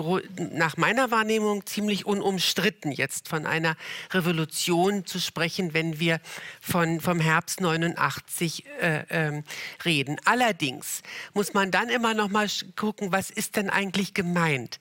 nach 0.53 0.77
meiner 0.77 1.11
Wahrnehmung 1.11 1.65
ziemlich 1.65 2.05
unumstritten, 2.05 2.91
jetzt 2.91 3.27
von 3.27 3.45
einer 3.45 3.75
Revolution 4.11 5.05
zu 5.05 5.19
sprechen, 5.19 5.73
wenn 5.73 5.99
wir 5.99 6.21
von, 6.61 7.01
vom 7.01 7.19
Herbst 7.19 7.61
89 7.61 8.65
äh, 8.81 9.03
äh, 9.09 9.43
reden. 9.83 10.17
Allerdings 10.25 11.01
muss 11.33 11.53
man 11.53 11.71
dann 11.71 11.89
immer 11.89 12.13
noch 12.13 12.29
mal 12.29 12.47
gucken, 12.75 13.11
was 13.11 13.29
ist 13.29 13.55
denn 13.55 13.69
eigentlich 13.69 14.13
gemeint? 14.13 14.79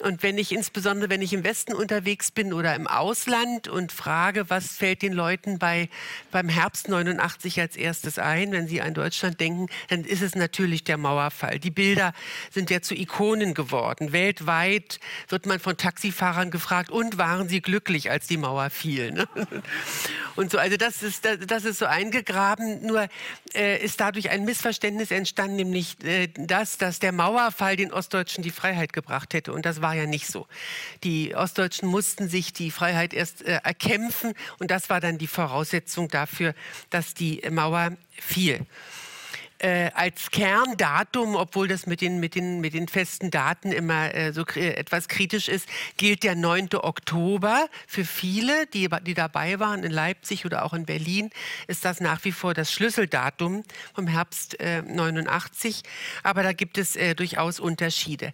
Und 0.00 0.22
wenn 0.22 0.38
ich 0.38 0.52
insbesondere, 0.52 1.10
wenn 1.10 1.22
ich 1.22 1.32
im 1.32 1.44
Westen 1.44 1.72
unterwegs 1.72 2.30
bin 2.30 2.52
oder 2.52 2.74
im 2.74 2.86
Ausland 2.86 3.68
und 3.68 3.92
frage, 3.92 4.50
was 4.50 4.76
fällt 4.76 5.02
den 5.02 5.12
Leuten 5.12 5.58
bei 5.58 5.77
beim 6.30 6.48
Herbst 6.48 6.88
89 6.88 7.60
als 7.60 7.76
erstes 7.76 8.18
ein. 8.18 8.52
Wenn 8.52 8.66
Sie 8.66 8.80
an 8.80 8.94
Deutschland 8.94 9.40
denken, 9.40 9.68
dann 9.88 10.04
ist 10.04 10.22
es 10.22 10.34
natürlich 10.34 10.84
der 10.84 10.98
Mauerfall. 10.98 11.58
Die 11.58 11.70
Bilder 11.70 12.12
sind 12.50 12.70
ja 12.70 12.82
zu 12.82 12.94
Ikonen 12.94 13.54
geworden. 13.54 14.12
Weltweit 14.12 14.98
wird 15.28 15.46
man 15.46 15.60
von 15.60 15.76
Taxifahrern 15.76 16.50
gefragt, 16.50 16.90
und 16.90 17.18
waren 17.18 17.48
sie 17.48 17.60
glücklich, 17.60 18.10
als 18.10 18.26
die 18.26 18.36
Mauer 18.36 18.70
fiel? 18.70 19.12
Ne? 19.12 19.28
Und 20.36 20.50
so, 20.50 20.58
also 20.58 20.76
das 20.76 21.02
ist, 21.02 21.26
das 21.46 21.64
ist 21.64 21.78
so 21.78 21.86
eingegraben. 21.86 22.86
Nur 22.86 23.08
äh, 23.54 23.82
ist 23.84 24.00
dadurch 24.00 24.30
ein 24.30 24.44
Missverständnis 24.44 25.10
entstanden, 25.10 25.56
nämlich 25.56 26.02
äh, 26.04 26.28
das, 26.36 26.78
dass 26.78 27.00
der 27.00 27.12
Mauerfall 27.12 27.76
den 27.76 27.92
Ostdeutschen 27.92 28.44
die 28.44 28.50
Freiheit 28.50 28.92
gebracht 28.92 29.34
hätte. 29.34 29.52
Und 29.52 29.66
das 29.66 29.82
war 29.82 29.94
ja 29.94 30.06
nicht 30.06 30.28
so. 30.28 30.46
Die 31.04 31.34
Ostdeutschen 31.34 31.88
mussten 31.88 32.28
sich 32.28 32.52
die 32.52 32.70
Freiheit 32.70 33.14
erst 33.14 33.42
äh, 33.42 33.60
erkämpfen 33.64 34.34
und 34.58 34.70
das 34.70 34.90
war 34.90 35.00
dann 35.00 35.18
die 35.18 35.26
Voraussetzung 35.26 35.67
dafür, 36.08 36.54
dass 36.90 37.14
die 37.14 37.42
Mauer 37.50 37.92
fiel. 38.10 38.66
Äh, 39.60 39.90
als 39.94 40.30
Kerndatum, 40.30 41.34
obwohl 41.34 41.66
das 41.66 41.86
mit 41.86 42.00
den, 42.00 42.20
mit 42.20 42.36
den, 42.36 42.60
mit 42.60 42.74
den 42.74 42.86
festen 42.86 43.32
Daten 43.32 43.72
immer 43.72 44.14
äh, 44.14 44.32
so 44.32 44.46
etwas 44.46 45.08
kritisch 45.08 45.48
ist, 45.48 45.68
gilt 45.96 46.22
der 46.22 46.36
9. 46.36 46.68
Oktober. 46.74 47.68
Für 47.88 48.04
viele, 48.04 48.66
die, 48.68 48.88
die 49.04 49.14
dabei 49.14 49.58
waren 49.58 49.82
in 49.82 49.90
Leipzig 49.90 50.44
oder 50.44 50.64
auch 50.64 50.74
in 50.74 50.86
Berlin, 50.86 51.30
ist 51.66 51.84
das 51.84 51.98
nach 51.98 52.24
wie 52.24 52.30
vor 52.30 52.54
das 52.54 52.72
Schlüsseldatum 52.72 53.64
vom 53.94 54.06
Herbst 54.06 54.60
äh, 54.60 54.82
89. 54.82 55.82
Aber 56.22 56.44
da 56.44 56.52
gibt 56.52 56.78
es 56.78 56.94
äh, 56.94 57.16
durchaus 57.16 57.58
Unterschiede. 57.58 58.32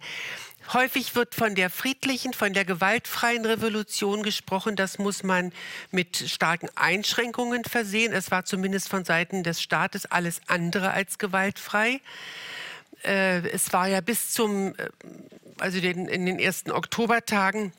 Häufig 0.73 1.15
wird 1.15 1.35
von 1.35 1.53
der 1.53 1.69
friedlichen, 1.69 2.33
von 2.33 2.53
der 2.53 2.65
gewaltfreien 2.65 3.45
Revolution 3.45 4.23
gesprochen. 4.23 4.75
Das 4.75 4.97
muss 4.97 5.23
man 5.23 5.53
mit 5.91 6.17
starken 6.17 6.69
Einschränkungen 6.75 7.63
versehen. 7.63 8.13
Es 8.13 8.31
war 8.31 8.45
zumindest 8.45 8.89
von 8.89 9.05
Seiten 9.05 9.43
des 9.43 9.61
Staates 9.61 10.05
alles 10.07 10.41
andere 10.47 10.91
als 10.91 11.17
gewaltfrei. 11.19 12.01
Äh, 13.03 13.47
es 13.49 13.73
war 13.73 13.87
ja 13.87 14.01
bis 14.01 14.31
zum, 14.31 14.75
äh, 14.75 14.89
also 15.59 15.77
in 15.77 16.07
den 16.07 16.39
ersten 16.39 16.71
Oktobertagen, 16.71 17.71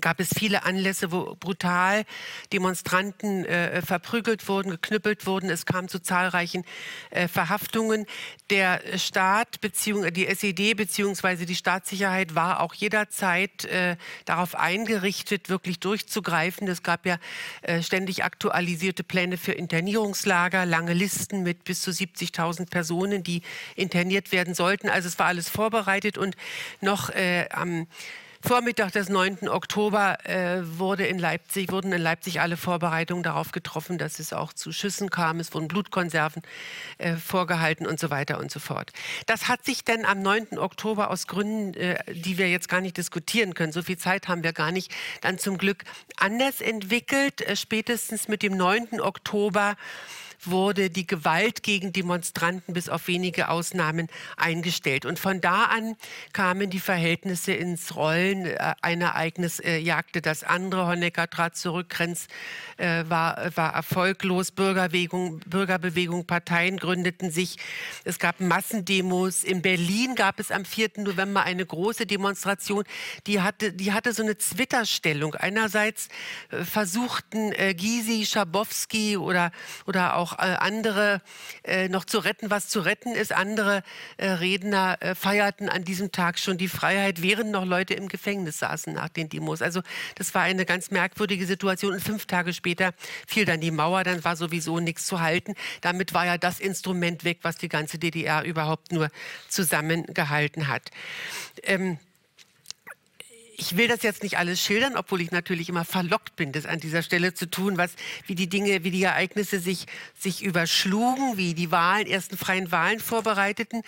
gab 0.00 0.20
es 0.20 0.30
viele 0.36 0.64
Anlässe, 0.64 1.12
wo 1.12 1.36
brutal 1.38 2.04
Demonstranten 2.52 3.44
äh, 3.44 3.82
verprügelt 3.82 4.48
wurden, 4.48 4.70
geknüppelt 4.70 5.26
wurden. 5.26 5.50
Es 5.50 5.66
kam 5.66 5.88
zu 5.88 6.00
zahlreichen 6.00 6.64
äh, 7.10 7.28
Verhaftungen. 7.28 8.06
Der 8.50 8.80
Staat 8.96 9.60
beziehungsweise 9.60 10.12
die 10.12 10.26
SED 10.26 10.74
beziehungsweise 10.74 11.46
die 11.46 11.54
Staatssicherheit 11.54 12.34
war 12.34 12.60
auch 12.60 12.74
jederzeit 12.74 13.64
äh, 13.66 13.96
darauf 14.24 14.54
eingerichtet, 14.54 15.48
wirklich 15.48 15.80
durchzugreifen. 15.80 16.68
Es 16.68 16.82
gab 16.82 17.06
ja 17.06 17.18
äh, 17.62 17.82
ständig 17.82 18.24
aktualisierte 18.24 19.04
Pläne 19.04 19.36
für 19.36 19.52
Internierungslager, 19.52 20.66
lange 20.66 20.92
Listen 20.92 21.42
mit 21.42 21.64
bis 21.64 21.82
zu 21.82 21.90
70.000 21.90 22.68
Personen, 22.68 23.22
die 23.22 23.42
interniert 23.76 24.32
werden 24.32 24.54
sollten. 24.54 24.88
Also 24.88 25.08
es 25.08 25.18
war 25.18 25.26
alles 25.26 25.48
vorbereitet 25.48 26.18
und 26.18 26.36
noch 26.80 27.10
äh, 27.10 27.48
am 27.50 27.86
Vormittag 28.46 28.92
des 28.92 29.08
9. 29.08 29.48
Oktober 29.48 30.18
äh, 30.26 30.58
wurde 30.62 31.06
in 31.06 31.18
Leipzig, 31.18 31.72
wurden 31.72 31.92
in 31.92 32.02
Leipzig 32.02 32.42
alle 32.42 32.58
Vorbereitungen 32.58 33.22
darauf 33.22 33.52
getroffen, 33.52 33.96
dass 33.96 34.18
es 34.18 34.34
auch 34.34 34.52
zu 34.52 34.70
Schüssen 34.70 35.08
kam. 35.08 35.40
Es 35.40 35.54
wurden 35.54 35.66
Blutkonserven 35.66 36.42
äh, 36.98 37.16
vorgehalten 37.16 37.86
und 37.86 37.98
so 37.98 38.10
weiter 38.10 38.38
und 38.38 38.50
so 38.50 38.60
fort. 38.60 38.92
Das 39.24 39.48
hat 39.48 39.64
sich 39.64 39.82
dann 39.82 40.04
am 40.04 40.20
9. 40.20 40.58
Oktober 40.58 41.08
aus 41.08 41.26
Gründen, 41.26 41.72
äh, 41.72 41.96
die 42.12 42.36
wir 42.36 42.50
jetzt 42.50 42.68
gar 42.68 42.82
nicht 42.82 42.98
diskutieren 42.98 43.54
können, 43.54 43.72
so 43.72 43.82
viel 43.82 43.96
Zeit 43.96 44.28
haben 44.28 44.42
wir 44.44 44.52
gar 44.52 44.72
nicht, 44.72 44.92
dann 45.22 45.38
zum 45.38 45.56
Glück 45.56 45.84
anders 46.18 46.60
entwickelt. 46.60 47.40
Äh, 47.40 47.56
spätestens 47.56 48.28
mit 48.28 48.42
dem 48.42 48.58
9. 48.58 49.00
Oktober 49.00 49.74
wurde 50.46 50.90
die 50.90 51.06
Gewalt 51.06 51.62
gegen 51.62 51.92
Demonstranten 51.92 52.74
bis 52.74 52.88
auf 52.88 53.08
wenige 53.08 53.48
Ausnahmen 53.48 54.08
eingestellt. 54.36 55.06
Und 55.06 55.18
von 55.18 55.40
da 55.40 55.64
an 55.64 55.96
kamen 56.32 56.70
die 56.70 56.80
Verhältnisse 56.80 57.52
ins 57.52 57.96
Rollen. 57.96 58.46
Äh, 58.46 58.74
ein 58.82 59.00
Ereignis 59.00 59.60
äh, 59.60 59.78
jagte 59.78 60.20
das 60.22 60.44
andere. 60.44 60.86
Honecker 60.86 61.28
trat 61.28 61.56
zurück, 61.56 61.88
Grenz 61.90 62.26
äh, 62.76 63.04
war, 63.08 63.56
war 63.56 63.74
erfolglos. 63.74 64.50
Bürgerbewegung, 64.50 65.40
Bürgerbewegung, 65.40 66.26
Parteien 66.26 66.76
gründeten 66.76 67.30
sich. 67.30 67.56
Es 68.04 68.18
gab 68.18 68.40
Massendemos. 68.40 69.44
In 69.44 69.62
Berlin 69.62 70.14
gab 70.14 70.40
es 70.40 70.50
am 70.50 70.64
4. 70.64 70.90
November 70.98 71.42
eine 71.44 71.64
große 71.64 72.06
Demonstration, 72.06 72.84
die 73.26 73.40
hatte, 73.40 73.72
die 73.72 73.92
hatte 73.92 74.12
so 74.12 74.22
eine 74.22 74.38
Zwitterstellung. 74.38 75.34
Einerseits 75.34 76.08
äh, 76.50 76.64
versuchten 76.64 77.52
äh, 77.52 77.74
Gysi, 77.74 78.26
Schabowski 78.26 79.16
oder, 79.16 79.50
oder 79.86 80.16
auch 80.16 80.33
äh, 80.38 80.56
andere 80.58 81.20
äh, 81.64 81.88
noch 81.88 82.04
zu 82.04 82.18
retten, 82.18 82.50
was 82.50 82.68
zu 82.68 82.80
retten 82.80 83.14
ist. 83.14 83.32
Andere 83.32 83.82
äh, 84.16 84.26
Redner 84.26 84.98
feierten 85.14 85.68
an 85.68 85.84
diesem 85.84 86.12
Tag 86.12 86.38
schon 86.38 86.58
die 86.58 86.68
Freiheit, 86.68 87.22
während 87.22 87.50
noch 87.50 87.64
Leute 87.64 87.94
im 87.94 88.08
Gefängnis 88.08 88.58
saßen 88.58 88.92
nach 88.92 89.08
den 89.08 89.28
Demos. 89.28 89.62
Also 89.62 89.82
das 90.16 90.34
war 90.34 90.42
eine 90.42 90.64
ganz 90.64 90.90
merkwürdige 90.90 91.46
Situation. 91.46 91.92
Und 91.92 92.00
fünf 92.00 92.26
Tage 92.26 92.52
später 92.52 92.92
fiel 93.26 93.44
dann 93.44 93.60
die 93.60 93.70
Mauer, 93.70 94.04
dann 94.04 94.24
war 94.24 94.36
sowieso 94.36 94.80
nichts 94.80 95.06
zu 95.06 95.20
halten. 95.20 95.54
Damit 95.80 96.14
war 96.14 96.26
ja 96.26 96.38
das 96.38 96.60
Instrument 96.60 97.24
weg, 97.24 97.38
was 97.42 97.56
die 97.56 97.68
ganze 97.68 97.98
DDR 97.98 98.44
überhaupt 98.44 98.92
nur 98.92 99.10
zusammengehalten 99.48 100.68
hat. 100.68 100.90
Ähm, 101.62 101.98
ich 103.56 103.76
will 103.76 103.88
das 103.88 104.02
jetzt 104.02 104.22
nicht 104.22 104.38
alles 104.38 104.60
schildern, 104.60 104.96
obwohl 104.96 105.20
ich 105.20 105.30
natürlich 105.30 105.68
immer 105.68 105.84
verlockt 105.84 106.36
bin, 106.36 106.52
das 106.52 106.66
an 106.66 106.80
dieser 106.80 107.02
Stelle 107.02 107.34
zu 107.34 107.48
tun, 107.50 107.76
was, 107.78 107.92
wie 108.26 108.34
die 108.34 108.48
Dinge, 108.48 108.84
wie 108.84 108.90
die 108.90 109.02
Ereignisse 109.02 109.60
sich, 109.60 109.86
sich 110.18 110.42
überschlugen, 110.42 111.36
wie 111.36 111.54
die 111.54 111.70
Wahlen, 111.70 112.06
ersten 112.06 112.36
freien 112.36 112.70
Wahlen 112.72 113.00
vorbereiteten. 113.00 113.82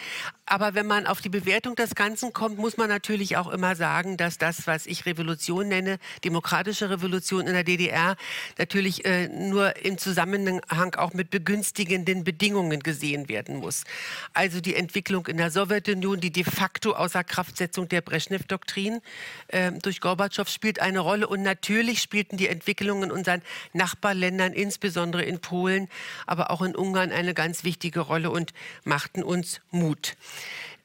Aber 0.44 0.75
wenn 0.75 0.87
man 0.87 1.06
auf 1.06 1.20
die 1.20 1.28
Bewertung 1.28 1.75
des 1.75 1.94
Ganzen 1.94 2.32
kommt, 2.32 2.58
muss 2.58 2.76
man 2.76 2.88
natürlich 2.88 3.37
auch 3.37 3.49
immer 3.49 3.75
sagen, 3.75 4.16
dass 4.16 4.38
das, 4.38 4.66
was 4.66 4.87
ich 4.87 5.04
Revolution 5.04 5.68
nenne, 5.68 5.99
demokratische 6.25 6.88
Revolution 6.88 7.46
in 7.46 7.54
der 7.54 7.64
DDR, 7.64 8.16
natürlich 8.56 9.04
äh, 9.04 9.28
nur 9.28 9.76
im 9.85 9.99
Zusammenhang 9.99 10.94
auch 10.94 11.14
mit 11.14 11.30
begünstigenden 11.30 12.23
Bedingungen 12.23 12.80
gesehen 12.80 13.28
werden 13.28 13.56
muss. 13.56 13.85
Also 14.35 14.61
die 14.61 14.76
Entwicklung 14.76 15.26
in 15.26 15.37
der 15.37 15.50
Sowjetunion, 15.50 16.20
die 16.20 16.30
de 16.30 16.44
facto 16.44 16.92
Außerkraftsetzung 16.92 17.88
der 17.88 18.02
Brezhnev-Doktrin, 18.02 19.00
äh, 19.49 19.55
durch 19.82 20.00
Gorbatschow 20.00 20.48
spielt 20.48 20.80
eine 20.80 21.00
Rolle. 21.00 21.26
Und 21.26 21.42
natürlich 21.42 22.02
spielten 22.02 22.36
die 22.36 22.48
Entwicklungen 22.48 23.04
in 23.04 23.10
unseren 23.10 23.42
Nachbarländern, 23.72 24.52
insbesondere 24.52 25.22
in 25.22 25.40
Polen, 25.40 25.88
aber 26.26 26.50
auch 26.50 26.62
in 26.62 26.75
Ungarn, 26.75 27.12
eine 27.12 27.34
ganz 27.34 27.64
wichtige 27.64 28.00
Rolle 28.00 28.30
und 28.30 28.52
machten 28.84 29.22
uns 29.22 29.60
Mut. 29.70 30.16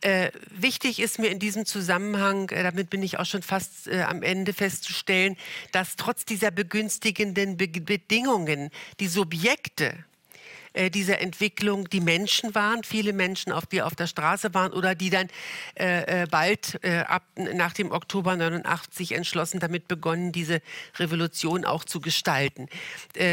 Äh, 0.01 0.31
wichtig 0.49 0.99
ist 0.99 1.19
mir 1.19 1.27
in 1.27 1.37
diesem 1.37 1.67
Zusammenhang, 1.67 2.49
äh, 2.49 2.63
damit 2.63 2.89
bin 2.89 3.03
ich 3.03 3.19
auch 3.19 3.25
schon 3.25 3.43
fast 3.43 3.87
äh, 3.87 4.01
am 4.01 4.23
Ende 4.23 4.51
festzustellen, 4.51 5.37
dass 5.71 5.95
trotz 5.95 6.25
dieser 6.25 6.49
begünstigenden 6.49 7.55
Be 7.55 7.67
Bedingungen 7.67 8.71
die 8.99 9.07
Subjekte 9.07 9.93
äh, 10.73 10.89
dieser 10.89 11.19
Entwicklung 11.19 11.89
die 11.89 12.01
Menschen 12.01 12.55
waren, 12.55 12.83
viele 12.83 13.13
Menschen, 13.13 13.51
auf 13.51 13.65
die 13.65 13.81
auf 13.81 13.95
der 13.95 14.07
Straße 14.07 14.53
waren 14.53 14.73
oder 14.73 14.95
die 14.95 15.09
dann 15.09 15.27
äh, 15.77 16.23
äh 16.23 16.27
bald 16.29 16.79
äh, 16.83 16.99
ab, 16.99 17.23
nach 17.35 17.73
dem 17.73 17.91
Oktober 17.91 18.35
89 18.35 19.13
entschlossen 19.13 19.59
damit 19.59 19.87
begonnen, 19.87 20.31
diese 20.31 20.61
Revolution 20.97 21.65
auch 21.65 21.83
zu 21.83 21.99
gestalten. 21.99 22.67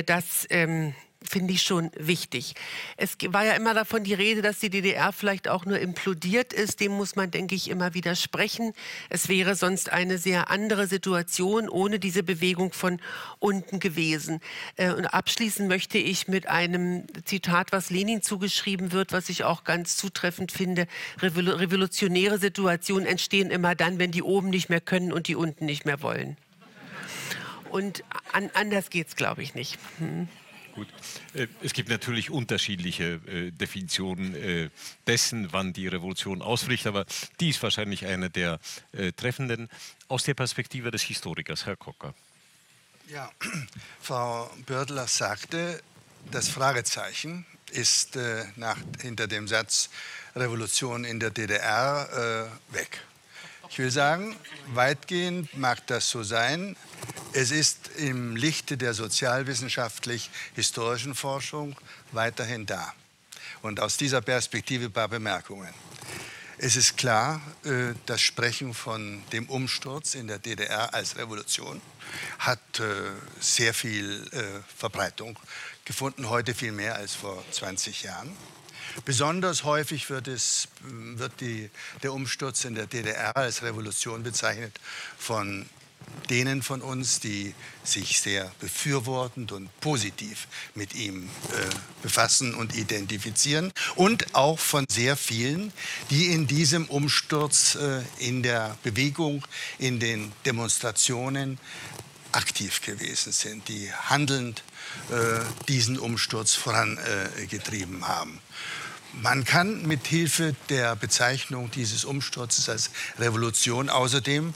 Das 0.07 0.47
ähm, 0.51 0.95
finde 1.23 1.53
ich 1.53 1.63
schon 1.63 1.91
wichtig. 1.97 2.55
Es 2.97 3.17
war 3.29 3.45
ja 3.45 3.53
immer 3.53 3.75
davon 3.75 4.05
die 4.05 4.15
Rede, 4.15 4.41
dass 4.41 4.61
die 4.61 4.71
DDR 4.71 5.13
vielleicht 5.13 5.49
auch 5.49 5.65
nur 5.65 5.79
implodiert 5.79 6.53
ist. 6.53 6.81
Dem 6.81 6.93
muss 6.93 7.17
man, 7.17 7.31
denke 7.31 7.55
ich, 7.55 7.69
immer 7.69 7.95
widersprechen. 7.95 8.73
Es 9.11 9.29
wäre 9.29 9.55
sonst 9.55 9.91
eine 9.91 10.19
sehr 10.19 10.51
andere 10.51 10.87
Situation 10.87 11.69
ohne 11.69 11.99
diese 11.99 12.23
Bewegung 12.23 12.73
von 12.73 13.01
unten 13.39 13.81
gewesen. 13.81 14.41
Äh, 14.77 14.93
und 14.93 15.07
abschließen 15.07 15.67
möchte 15.67 15.99
ich 15.99 16.29
mit 16.29 16.49
einem 16.49 17.05
Zitat, 17.25 17.73
was 17.73 17.91
Lenin 17.91 18.23
zugeschrieben 18.23 18.93
wird, 18.93 19.13
was 19.13 19.29
ich 19.29 19.45
auch 19.45 19.65
ganz 19.65 19.97
zutreffend 19.97 20.53
finde. 20.53 20.87
Revolutionäre 21.21 22.39
Situationen 22.39 23.07
entstehen 23.07 23.51
immer 23.51 23.75
dann, 23.75 23.99
wenn 23.99 24.13
die 24.13 24.23
oben 24.23 24.51
nicht 24.51 24.69
mehr 24.69 24.81
können 24.81 25.13
und 25.13 25.29
die 25.29 25.35
unten 25.35 25.67
nicht 25.67 25.85
mehr 25.85 26.01
wollen. 26.01 26.37
Und 27.71 28.03
an, 28.33 28.51
anders 28.55 28.89
geht 28.89 29.09
es, 29.09 29.17
glaube 29.17 29.43
ich, 29.43 29.55
nicht. 29.55 29.79
Hm. 29.99 30.29
Gut. 30.79 30.87
Äh, 31.35 31.49
es 31.61 31.73
gibt 31.73 31.89
natürlich 31.89 32.31
unterschiedliche 32.31 33.21
äh, 33.27 33.51
Definitionen 33.51 34.33
äh, 34.37 34.71
dessen, 35.09 35.53
wann 35.53 35.73
die 35.73 35.89
Revolution 35.89 36.41
ausbricht, 36.41 36.87
aber 36.87 37.05
die 37.41 37.49
ist 37.49 37.61
wahrscheinlich 37.65 38.07
eine 38.07 38.31
der 38.31 38.61
treffenden 39.17 39.69
aus 40.07 40.23
der 40.23 40.35
Perspektive 40.35 40.91
des 40.91 41.03
Historikers, 41.03 41.67
Herr 41.67 41.77
Kocker. 41.77 42.15
Ja, 43.09 43.31
Frau 44.01 44.51
Bördler 44.67 45.09
sagte, 45.09 45.83
das 46.31 46.49
Fragezeichen 46.49 47.45
ist 47.71 48.19
nach, 48.57 48.79
hinter 49.01 49.27
dem 49.27 49.49
Satz 49.49 49.91
Revolution 50.37 51.05
in 51.05 51.21
der 51.21 51.31
DDR 51.31 52.51
weg. 52.71 53.01
Ich 53.71 53.79
will 53.79 53.91
sagen, 53.91 54.37
weitgehend 54.73 55.57
mag 55.57 55.87
das 55.87 56.09
so 56.09 56.23
sein. 56.23 56.77
Es 57.33 57.51
ist 57.51 57.91
im 57.97 58.35
Lichte 58.35 58.77
der 58.77 58.95
sozialwissenschaftlich-historischen 58.95 61.15
Forschung 61.15 61.77
weiterhin 62.13 62.67
da. 62.67 62.93
Und 63.63 63.81
aus 63.81 63.97
dieser 63.97 64.21
Perspektive 64.21 64.87
ein 64.87 64.93
paar 64.93 65.09
Bemerkungen. 65.09 65.73
Es 66.61 66.75
ist 66.75 66.97
klar, 66.97 67.41
äh, 67.65 67.95
das 68.07 68.21
Sprechen 68.21 68.75
von 68.75 69.23
dem 69.33 69.49
Umsturz 69.49 70.15
in 70.15 70.27
der 70.27 70.41
DDR 70.41 70.93
als 70.93 71.17
Revolution 71.17 71.81
hat 72.41 72.81
äh, 72.81 72.85
sehr 73.39 73.73
viel 73.73 74.29
äh, 74.33 74.43
Verbreitung 74.77 75.39
gefunden, 75.85 76.29
heute 76.29 76.55
viel 76.55 76.73
mehr 76.73 76.97
als 76.97 77.15
vor 77.15 77.45
20 77.53 78.03
Jahren. 78.03 78.37
Besonders 79.05 79.65
häufig 79.65 80.09
wird, 80.11 80.29
es, 80.29 80.69
wird 80.83 81.41
die, 81.41 81.71
der 82.03 82.13
Umsturz 82.13 82.65
in 82.65 82.75
der 82.75 82.87
DDR 82.87 83.37
als 83.37 83.63
Revolution 83.63 84.23
bezeichnet 84.23 84.79
von 85.19 85.67
denen 86.31 86.63
von 86.63 86.83
uns, 86.83 87.21
die 87.21 87.55
sich 87.85 88.21
sehr 88.21 88.51
befürwortend 88.61 89.53
und 89.53 89.69
positiv 89.81 90.47
mit 90.75 90.95
ihm 90.95 91.25
äh, 91.25 91.29
befassen 92.03 92.55
und 92.55 92.75
identifizieren. 92.75 93.73
Und 93.97 94.35
auch 94.35 94.59
von 94.59 94.85
sehr 94.91 95.17
vielen, 95.17 95.73
die 96.11 96.27
in 96.27 96.47
diesem 96.47 96.87
Umsturz 96.87 97.77
äh, 97.77 98.03
in 98.19 98.43
der 98.43 98.77
Bewegung, 98.83 99.47
in 99.79 100.01
den 100.01 100.33
Demonstrationen 100.45 101.59
aktiv 102.33 102.83
gewesen 102.83 103.33
sind, 103.33 103.69
die 103.69 103.91
handelnd 103.93 104.63
äh, 105.11 105.41
diesen 105.67 105.99
Umsturz 105.99 106.55
vorangetrieben 106.55 108.07
haben. 108.07 108.41
Man 109.15 109.45
kann 109.45 109.87
mit 109.87 110.07
Hilfe 110.07 110.55
der 110.69 110.95
Bezeichnung 110.95 111.71
dieses 111.71 112.05
Umsturzes 112.05 112.69
als 112.69 112.91
Revolution 113.19 113.89
außerdem 113.89 114.53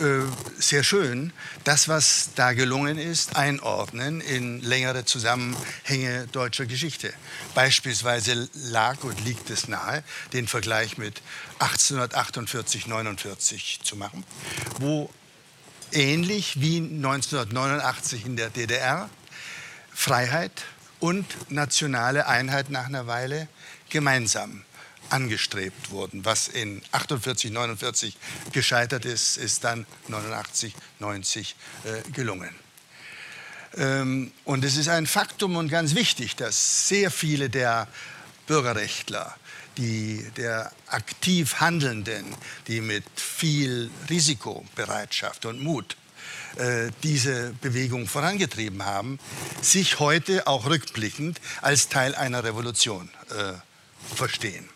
äh, 0.00 0.20
sehr 0.58 0.84
schön 0.84 1.32
das, 1.64 1.88
was 1.88 2.30
da 2.36 2.52
gelungen 2.52 2.98
ist, 2.98 3.34
einordnen 3.34 4.20
in 4.20 4.60
längere 4.60 5.04
Zusammenhänge 5.04 6.28
deutscher 6.28 6.66
Geschichte. 6.66 7.12
Beispielsweise 7.54 8.48
lag 8.54 9.02
und 9.02 9.24
liegt 9.24 9.50
es 9.50 9.66
nahe, 9.66 10.04
den 10.32 10.46
Vergleich 10.46 10.98
mit 10.98 11.20
1848-49 11.58 13.82
zu 13.82 13.96
machen, 13.96 14.22
wo 14.78 15.10
ähnlich 15.90 16.60
wie 16.60 16.76
1989 16.76 18.24
in 18.24 18.36
der 18.36 18.50
DDR 18.50 19.10
Freiheit 19.92 20.52
und 21.00 21.26
nationale 21.50 22.28
Einheit 22.28 22.70
nach 22.70 22.86
einer 22.86 23.08
Weile 23.08 23.48
gemeinsam 23.90 24.64
angestrebt 25.10 25.90
wurden. 25.90 26.24
Was 26.24 26.48
in 26.48 26.82
48, 26.92 27.50
49 27.50 28.16
gescheitert 28.52 29.04
ist, 29.04 29.36
ist 29.36 29.64
dann 29.64 29.86
89, 30.08 30.74
90 30.98 31.56
äh, 31.84 32.10
gelungen. 32.10 32.54
Ähm, 33.76 34.32
und 34.44 34.64
es 34.64 34.76
ist 34.76 34.88
ein 34.88 35.06
Faktum 35.06 35.56
und 35.56 35.68
ganz 35.68 35.94
wichtig, 35.94 36.36
dass 36.36 36.88
sehr 36.88 37.10
viele 37.10 37.50
der 37.50 37.88
Bürgerrechtler, 38.46 39.36
die 39.76 40.26
der 40.36 40.72
aktiv 40.86 41.60
Handelnden, 41.60 42.24
die 42.66 42.80
mit 42.80 43.04
viel 43.14 43.90
Risikobereitschaft 44.08 45.44
und 45.46 45.62
Mut 45.62 45.96
äh, 46.56 46.90
diese 47.02 47.54
Bewegung 47.60 48.08
vorangetrieben 48.08 48.84
haben, 48.84 49.20
sich 49.62 50.00
heute 50.00 50.46
auch 50.46 50.66
rückblickend 50.66 51.40
als 51.60 51.88
Teil 51.88 52.14
einer 52.14 52.42
Revolution 52.42 53.10
äh, 53.30 53.52
verstehen. 54.14 54.68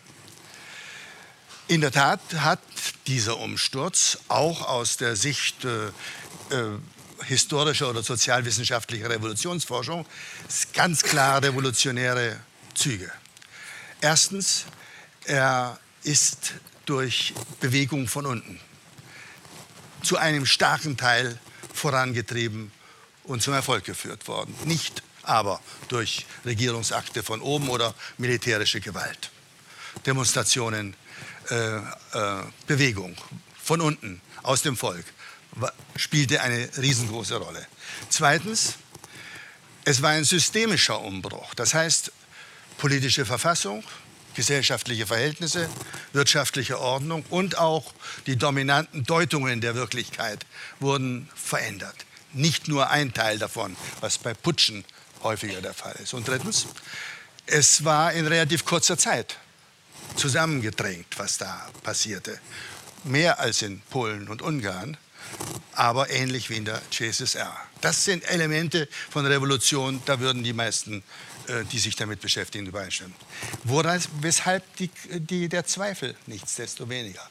In 1.67 1.81
der 1.81 1.91
Tat 1.91 2.21
hat 2.35 2.59
dieser 3.07 3.37
Umsturz 3.37 4.19
auch 4.27 4.61
aus 4.67 4.97
der 4.97 5.15
Sicht 5.15 5.65
äh, 5.65 5.87
äh, 5.87 6.79
historischer 7.25 7.89
oder 7.89 8.03
sozialwissenschaftlicher 8.03 9.09
Revolutionsforschung 9.09 10.05
ganz 10.73 11.03
klar 11.03 11.41
revolutionäre 11.41 12.39
Züge. 12.73 13.11
Erstens, 14.01 14.65
er 15.25 15.79
ist 16.03 16.53
durch 16.85 17.33
Bewegung 17.61 18.07
von 18.07 18.25
unten 18.25 18.59
zu 20.03 20.17
einem 20.17 20.45
starken 20.45 20.97
Teil 20.97 21.39
vorangetrieben 21.73 22.71
und 23.23 23.41
zum 23.41 23.53
Erfolg 23.53 23.85
geführt 23.85 24.27
worden. 24.27 24.53
Nicht 24.65 25.01
aber 25.23 25.59
durch 25.87 26.25
Regierungsakte 26.45 27.23
von 27.23 27.41
oben 27.41 27.69
oder 27.69 27.93
militärische 28.17 28.79
Gewalt. 28.81 29.31
Demonstrationen, 30.05 30.95
äh, 31.49 31.77
äh, 31.77 31.81
Bewegung 32.67 33.15
von 33.61 33.81
unten 33.81 34.21
aus 34.43 34.61
dem 34.61 34.77
Volk 34.77 35.05
spielte 35.95 36.41
eine 36.41 36.69
riesengroße 36.77 37.35
Rolle. 37.35 37.65
Zweitens, 38.09 38.75
es 39.85 40.01
war 40.01 40.11
ein 40.11 40.23
systemischer 40.23 40.99
Umbruch. 41.01 41.53
Das 41.53 41.73
heißt, 41.73 42.11
politische 42.77 43.25
Verfassung, 43.25 43.83
gesellschaftliche 44.33 45.05
Verhältnisse, 45.05 45.69
wirtschaftliche 46.13 46.79
Ordnung 46.79 47.25
und 47.29 47.57
auch 47.57 47.93
die 48.25 48.37
dominanten 48.37 49.03
Deutungen 49.03 49.61
der 49.61 49.75
Wirklichkeit 49.75 50.45
wurden 50.79 51.29
verändert. 51.35 52.05
Nicht 52.33 52.67
nur 52.67 52.89
ein 52.89 53.13
Teil 53.13 53.37
davon, 53.37 53.75
was 53.99 54.17
bei 54.17 54.33
Putschen 54.33 54.85
häufiger 55.23 55.61
der 55.61 55.73
Fall 55.73 55.95
ist. 56.01 56.13
Und 56.13 56.27
drittens, 56.27 56.67
es 57.45 57.83
war 57.83 58.13
in 58.13 58.27
relativ 58.27 58.65
kurzer 58.65 58.97
Zeit 58.97 59.37
zusammengedrängt, 60.15 61.07
was 61.17 61.37
da 61.37 61.69
passierte. 61.83 62.39
Mehr 63.03 63.39
als 63.39 63.61
in 63.61 63.81
Polen 63.81 64.29
und 64.29 64.41
Ungarn 64.41 64.97
aber 65.73 66.09
ähnlich 66.09 66.49
wie 66.49 66.57
in 66.57 66.65
der 66.65 66.81
CSSR. 66.91 67.55
Das 67.81 68.03
sind 68.03 68.23
Elemente 68.29 68.87
von 69.09 69.25
Revolution, 69.25 70.01
da 70.05 70.19
würden 70.19 70.43
die 70.43 70.53
meisten, 70.53 71.03
äh, 71.47 71.63
die 71.71 71.79
sich 71.79 71.95
damit 71.95 72.21
beschäftigen, 72.21 72.65
übereinstimmen. 72.65 73.15
Woran, 73.63 74.01
weshalb 74.21 74.63
die, 74.77 74.89
die, 75.09 75.49
der 75.49 75.65
Zweifel 75.65 76.15
nichtsdestoweniger? 76.27 77.27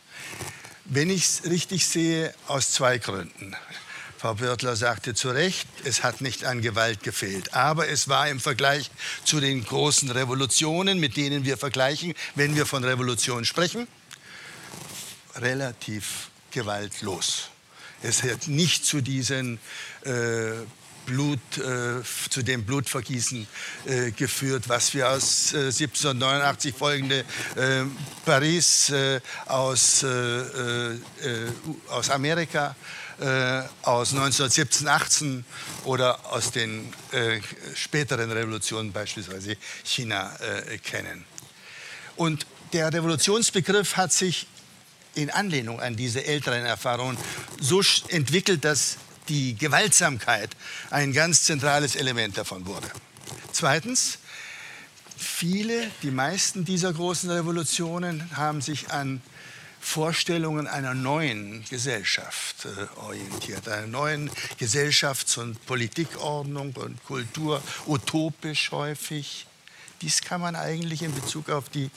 Wenn 0.85 1.11
ich 1.11 1.25
es 1.25 1.45
richtig 1.45 1.87
sehe, 1.87 2.35
aus 2.49 2.73
zwei 2.73 2.99
Gründen. 2.99 3.57
Frau 4.23 4.35
Börtler 4.35 4.77
sagte 4.77 5.15
zu 5.15 5.31
Recht, 5.31 5.67
es 5.83 6.05
hat 6.05 6.21
nicht 6.21 6.45
an 6.45 6.63
Gewalt 6.63 7.03
gefehlt. 7.03 7.55
Aber 7.55 7.89
es 7.89 8.07
war 8.07 8.29
im 8.29 8.39
Vergleich 8.39 8.89
zu 9.25 9.41
den 9.41 9.65
großen 9.65 10.09
Revolutionen, 10.13 11.01
mit 11.01 11.17
denen 11.17 11.45
wir 11.45 11.59
vergleichen, 11.59 12.15
wenn 12.37 12.55
wir 12.55 12.65
von 12.65 12.85
Revolution 12.85 13.45
sprechen, 13.45 13.89
relativ 15.35 16.31
gewaltlos. 16.53 17.49
Es 18.01 18.23
hat 18.23 18.47
nicht 18.47 18.87
zu 18.87 19.01
diesen 19.01 19.59
äh, 20.05 20.53
Blut, 21.05 21.41
äh, 21.59 22.05
zu 22.31 22.43
dem 22.45 22.65
Blutvergießen 22.65 23.49
äh, 23.87 24.13
geführt, 24.13 24.69
was 24.69 24.95
wir 24.95 25.11
aus 25.11 25.53
äh, 25.53 25.67
1789 25.67 26.77
folgende 26.77 27.25
äh, 27.57 27.83
Paris 28.25 28.91
äh, 28.91 29.21
aus, 29.47 30.05
äh, 30.05 30.95
aus 31.89 32.09
Amerika, 32.11 32.77
aus 33.83 34.13
1917, 34.13 34.89
18 34.89 35.45
oder 35.85 36.33
aus 36.33 36.51
den 36.51 36.93
späteren 37.75 38.31
Revolutionen, 38.31 38.93
beispielsweise 38.93 39.57
China, 39.85 40.37
kennen. 40.83 41.25
Und 42.17 42.47
der 42.73 42.93
Revolutionsbegriff 42.93 43.97
hat 43.97 44.13
sich 44.13 44.47
in 45.15 45.31
Anlehnung 45.31 45.81
an 45.81 45.95
diese 45.97 46.25
älteren 46.25 46.65
Erfahrungen 46.65 47.19
so 47.61 47.83
entwickelt, 48.09 48.65
dass 48.65 48.97
die 49.29 49.55
Gewaltsamkeit 49.57 50.51
ein 50.91 51.13
ganz 51.13 51.45
zentrales 51.45 51.97
Element 51.97 52.39
davon 52.39 52.67
wurde. 52.67 52.91
Zweitens, 53.53 54.19
viele, 55.17 55.91
die 56.03 56.11
meisten 56.11 56.65
dieser 56.65 56.93
großen 56.93 57.31
Revolutionen 57.31 58.37
haben 58.37 58.61
sich 58.61 58.91
an 58.91 59.21
Vorstellungen 59.85 60.69
einer 60.69 60.95
neuen 60.95 61.65
Gesellschaft 61.69 62.65
äh, 62.65 63.01
orientiert, 63.01 63.69
einer 63.69 63.89
neuen 63.89 64.31
Gesellschafts- 64.59 65.39
und 65.39 65.67
Politikordnung 65.67 66.73
und 66.77 67.05
Kultur, 67.05 67.61
utopisch 67.87 68.71
häufig. 68.71 69.47
Dies 70.01 70.23
kann 70.23 70.41
man 70.41 70.57
eigentlich 70.57 71.03
in 71.03 71.13
Bezug 71.13 71.51
auf 71.51 71.69
die 71.69 71.91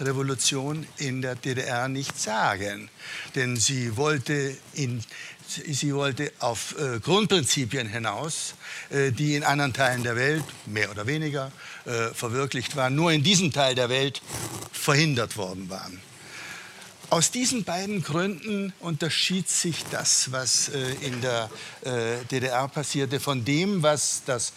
Revolution 0.00 0.86
in 0.96 1.22
der 1.22 1.34
DDR 1.34 1.88
nicht 1.88 2.18
sagen, 2.18 2.88
denn 3.34 3.56
sie 3.56 3.96
wollte 3.96 4.56
in 4.72 5.04
sie 5.46 5.94
wollte 5.94 6.32
auf 6.38 6.74
äh, 6.78 7.00
Grundprinzipien 7.00 7.88
hinaus, 7.88 8.54
äh, 8.90 9.10
die 9.12 9.34
in 9.34 9.44
anderen 9.44 9.72
Teilen 9.74 10.02
der 10.02 10.16
Welt 10.16 10.44
mehr 10.66 10.90
oder 10.90 11.06
weniger 11.06 11.52
äh, 11.84 12.14
verwirklicht 12.14 12.76
waren, 12.76 12.94
nur 12.94 13.12
in 13.12 13.22
diesem 13.22 13.52
Teil 13.52 13.74
der 13.74 13.90
Welt 13.90 14.22
verhindert 14.72 15.36
worden 15.36 15.68
waren. 15.68 16.00
Aus 17.14 17.30
diesen 17.30 17.62
beiden 17.62 18.02
Gründen 18.02 18.72
unterschied 18.80 19.48
sich 19.48 19.84
das, 19.92 20.32
was 20.32 20.68
äh, 20.70 20.94
in 20.94 21.20
der 21.20 21.48
äh, 21.82 22.24
DDR 22.28 22.66
passierte, 22.66 23.20
von 23.20 23.44
dem, 23.44 23.84
was 23.84 24.22
das 24.26 24.52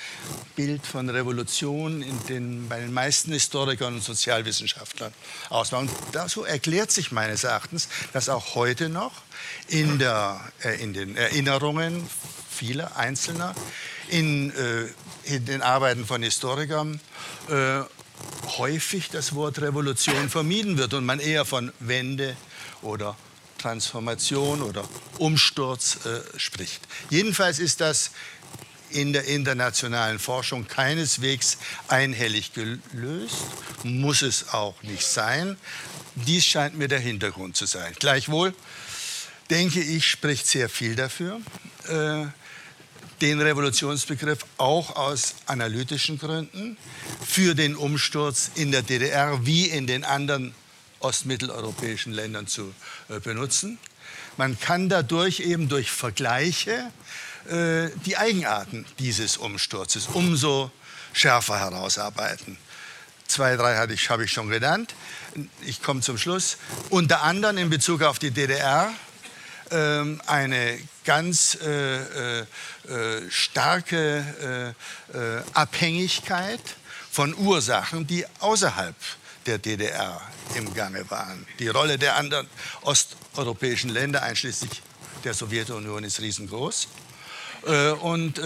Bild 0.55 0.83
von 0.83 1.07
Revolution 1.07 2.03
den, 2.27 2.67
bei 2.67 2.79
den 2.79 2.91
meisten 2.91 3.31
Historikern 3.31 3.93
und 3.93 4.03
Sozialwissenschaftlern 4.03 5.13
ausmacht. 5.49 5.81
Und 5.81 5.91
dazu 6.13 6.45
erklärt 6.45 6.89
sich 6.89 7.11
meines 7.11 7.43
Erachtens, 7.43 7.89
dass 8.11 8.27
auch 8.27 8.55
heute 8.55 8.89
noch 8.89 9.13
in, 9.67 9.99
der, 9.99 10.41
äh, 10.63 10.81
in 10.81 10.95
den 10.95 11.15
Erinnerungen 11.15 12.09
vieler 12.49 12.97
Einzelner, 12.97 13.53
in, 14.09 14.49
äh, 14.49 14.87
in 15.25 15.45
den 15.45 15.61
Arbeiten 15.61 16.07
von 16.07 16.23
Historikern, 16.23 16.99
äh, 17.49 17.81
häufig 18.57 19.09
das 19.11 19.35
Wort 19.35 19.61
Revolution 19.61 20.27
vermieden 20.29 20.79
wird 20.79 20.95
und 20.95 21.05
man 21.05 21.19
eher 21.19 21.45
von 21.45 21.71
Wende 21.79 22.35
oder 22.81 23.15
Transformation 23.57 24.61
oder 24.61 24.87
Umsturz 25.17 26.05
äh, 26.05 26.39
spricht. 26.39 26.81
Jedenfalls 27.09 27.59
ist 27.59 27.81
das 27.81 28.11
in 28.89 29.13
der 29.13 29.25
internationalen 29.25 30.19
Forschung 30.19 30.67
keineswegs 30.67 31.57
einhellig 31.87 32.53
gelöst, 32.53 33.35
muss 33.83 34.21
es 34.21 34.49
auch 34.53 34.81
nicht 34.83 35.05
sein. 35.05 35.57
Dies 36.15 36.45
scheint 36.45 36.77
mir 36.77 36.87
der 36.87 36.99
Hintergrund 36.99 37.57
zu 37.57 37.65
sein. 37.65 37.93
Gleichwohl 37.99 38.53
denke 39.49 39.81
ich, 39.81 40.05
spricht 40.05 40.47
sehr 40.47 40.69
viel 40.69 40.95
dafür, 40.95 41.39
äh, 41.87 42.25
den 43.21 43.41
Revolutionsbegriff 43.41 44.45
auch 44.57 44.95
aus 44.95 45.35
analytischen 45.47 46.19
Gründen 46.19 46.77
für 47.25 47.55
den 47.55 47.75
Umsturz 47.75 48.51
in 48.55 48.71
der 48.71 48.83
DDR 48.83 49.45
wie 49.45 49.65
in 49.65 49.87
den 49.87 50.03
anderen 50.03 50.53
ostmitteleuropäischen 50.99 52.13
Ländern 52.13 52.47
zu 52.47 52.73
äh, 53.09 53.19
benutzen. 53.19 53.77
Man 54.37 54.59
kann 54.59 54.89
dadurch 54.89 55.39
eben 55.39 55.69
durch 55.69 55.91
Vergleiche 55.91 56.91
äh, 57.49 57.89
die 58.05 58.17
Eigenarten 58.17 58.85
dieses 58.99 59.37
Umsturzes 59.37 60.07
umso 60.07 60.71
schärfer 61.13 61.59
herausarbeiten. 61.59 62.57
Zwei, 63.27 63.55
drei 63.57 63.75
habe 63.75 63.93
ich, 63.93 64.09
hab 64.09 64.21
ich 64.21 64.31
schon 64.31 64.49
genannt. 64.49 64.95
Ich 65.61 65.81
komme 65.81 66.01
zum 66.01 66.17
Schluss. 66.17 66.57
Unter 66.89 67.23
anderem 67.23 67.57
in 67.57 67.69
Bezug 67.69 68.01
auf 68.01 68.19
die 68.19 68.31
DDR 68.31 68.93
ähm, 69.69 70.21
eine 70.27 70.79
ganz 71.03 71.57
äh, 71.61 72.39
äh, 72.39 72.45
äh 72.87 73.29
starke 73.29 74.75
Abhängigkeit 75.53 76.61
von 77.11 77.35
Ursachen, 77.35 78.05
die 78.05 78.25
außerhalb 78.39 78.95
der 79.47 79.57
DDR 79.57 80.21
im 80.55 80.73
Gange 80.73 81.09
waren. 81.09 81.47
Die 81.59 81.69
Rolle 81.69 81.97
der 81.97 82.15
anderen 82.17 82.47
osteuropäischen 82.83 83.89
Länder, 83.89 84.21
einschließlich 84.23 84.81
der 85.23 85.33
Sowjetunion, 85.33 86.03
ist 86.03 86.19
riesengroß. 86.19 86.87
Und 88.01 88.39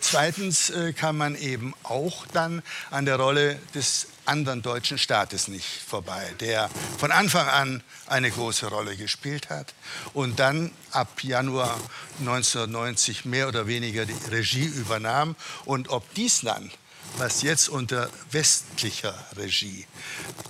zweitens 0.00 0.72
kann 0.96 1.16
man 1.16 1.34
eben 1.34 1.74
auch 1.82 2.26
dann 2.26 2.62
an 2.90 3.06
der 3.06 3.16
Rolle 3.16 3.58
des 3.74 4.08
anderen 4.26 4.62
deutschen 4.62 4.98
Staates 4.98 5.48
nicht 5.48 5.66
vorbei, 5.66 6.32
der 6.38 6.70
von 6.98 7.10
Anfang 7.10 7.48
an 7.48 7.82
eine 8.06 8.30
große 8.30 8.66
Rolle 8.66 8.96
gespielt 8.96 9.50
hat 9.50 9.74
und 10.12 10.38
dann 10.38 10.70
ab 10.92 11.24
Januar 11.24 11.80
1990 12.20 13.24
mehr 13.24 13.48
oder 13.48 13.66
weniger 13.66 14.06
die 14.06 14.14
Regie 14.30 14.66
übernahm. 14.66 15.34
Und 15.64 15.88
ob 15.88 16.14
dies 16.14 16.42
dann 16.42 16.70
was 17.18 17.42
jetzt 17.42 17.68
unter 17.68 18.10
westlicher 18.30 19.14
Regie 19.36 19.86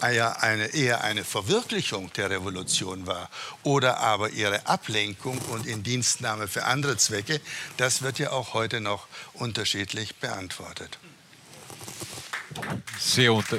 eine, 0.00 0.66
eher 0.66 1.04
eine 1.04 1.24
Verwirklichung 1.24 2.12
der 2.14 2.30
Revolution 2.30 3.06
war 3.06 3.28
oder 3.62 3.98
aber 3.98 4.30
ihre 4.30 4.66
Ablenkung 4.66 5.38
und 5.50 5.66
Indienstnahme 5.66 6.48
für 6.48 6.64
andere 6.64 6.96
Zwecke, 6.96 7.40
das 7.76 8.02
wird 8.02 8.18
ja 8.18 8.30
auch 8.30 8.54
heute 8.54 8.80
noch 8.80 9.08
unterschiedlich 9.34 10.16
beantwortet. 10.16 10.98
Sehr, 12.98 13.32
unter 13.32 13.58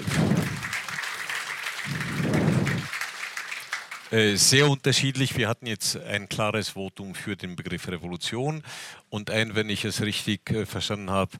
äh, 4.11 4.35
sehr 4.35 4.67
unterschiedlich. 4.67 5.37
Wir 5.37 5.47
hatten 5.47 5.67
jetzt 5.67 5.95
ein 5.95 6.27
klares 6.27 6.69
Votum 6.69 7.15
für 7.15 7.37
den 7.37 7.55
Begriff 7.55 7.87
Revolution 7.87 8.61
und 9.09 9.29
ein, 9.29 9.55
wenn 9.55 9.69
ich 9.69 9.85
es 9.85 10.01
richtig 10.01 10.49
äh, 10.51 10.65
verstanden 10.65 11.09
habe, 11.09 11.31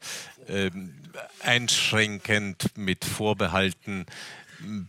äh, 0.48 0.72
einschränkend 1.42 2.78
mit 2.78 3.06
Vorbehalten 3.06 4.06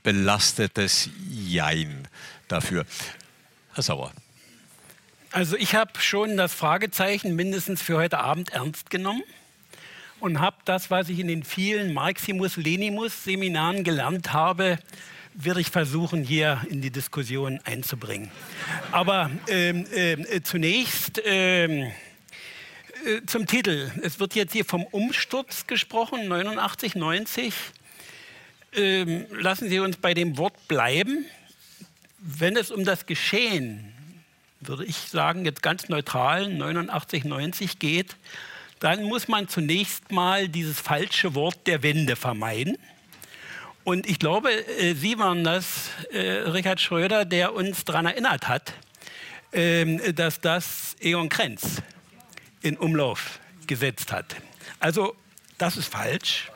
belastetes 0.03 1.09
Jein 1.29 2.09
dafür. 2.49 2.85
Herr 3.75 3.83
Sauer. 3.83 4.13
Also 5.31 5.57
ich 5.57 5.75
habe 5.75 5.93
schon 5.99 6.37
das 6.37 6.53
Fragezeichen 6.53 7.35
mindestens 7.35 7.81
für 7.81 7.97
heute 7.97 8.19
Abend 8.19 8.51
ernst 8.51 8.91
genommen 8.91 9.23
und 10.21 10.41
habe 10.41 10.57
das, 10.67 10.91
was 10.91 11.09
ich 11.09 11.19
in 11.19 11.29
den 11.29 11.43
vielen 11.43 11.95
Maximus-Lenimus-Seminaren 11.95 13.83
gelernt 13.83 14.35
habe, 14.35 14.79
werde 15.35 15.61
ich 15.61 15.71
versuchen, 15.71 16.23
hier 16.23 16.61
in 16.69 16.83
die 16.83 16.91
Diskussion 16.91 17.61
einzubringen. 17.65 18.31
Aber 18.91 19.31
ähm, 19.49 19.87
äh, 19.91 20.43
zunächst 20.43 21.23
ähm, 21.25 21.91
äh, 23.05 23.27
zum 23.27 23.47
Titel. 23.47 23.91
Es 24.03 24.21
wird 24.21 24.35
jetzt 24.35 24.53
hier 24.53 24.65
vom 24.65 24.85
Umsturz 24.85 25.67
gesprochen, 25.67 26.29
89, 26.29 26.95
90. 26.95 27.55
Ähm, 28.75 29.27
lassen 29.31 29.69
Sie 29.69 29.81
uns 29.81 29.97
bei 29.97 30.15
dem 30.15 30.39
Wort 30.39 30.69
bleiben. 30.69 31.27
Wenn 32.19 32.57
es 32.57 32.71
um 32.71 32.85
das 32.85 33.07
Geschehen, 33.07 33.93
würde 34.61 34.85
ich 34.85 34.97
sagen, 34.97 35.45
jetzt 35.45 35.63
ganz 35.63 35.89
neutral, 35.89 36.49
89, 36.49 37.25
90 37.25 37.79
geht, 37.79 38.17
dann 38.79 39.03
muss 39.05 39.29
man 39.29 39.49
zunächst 39.49 40.11
mal 40.13 40.49
dieses 40.49 40.81
falsche 40.81 41.35
Wort 41.35 41.67
der 41.67 41.83
Wende 41.83 42.17
vermeiden. 42.17 42.79
Und 43.85 44.09
ich 44.09 44.19
glaube, 44.19 44.51
äh, 44.53 44.95
Sie 44.95 45.19
waren 45.19 45.43
das, 45.43 45.91
äh, 46.13 46.21
Richard 46.21 46.81
Schröder, 46.81 47.25
der 47.25 47.55
uns 47.55 47.85
daran 47.85 48.07
erinnert 48.07 48.49
hat, 48.49 48.73
ähm, 49.53 50.01
dass 50.15 50.41
das 50.41 50.97
Egon 51.01 51.29
Krenz 51.29 51.83
in 52.63 52.77
Umlauf 52.77 53.41
gesetzt 53.67 54.13
hat. 54.13 54.37
Also 54.81 55.17
das 55.59 55.77
ist 55.77 55.89
falsch. 55.93 56.51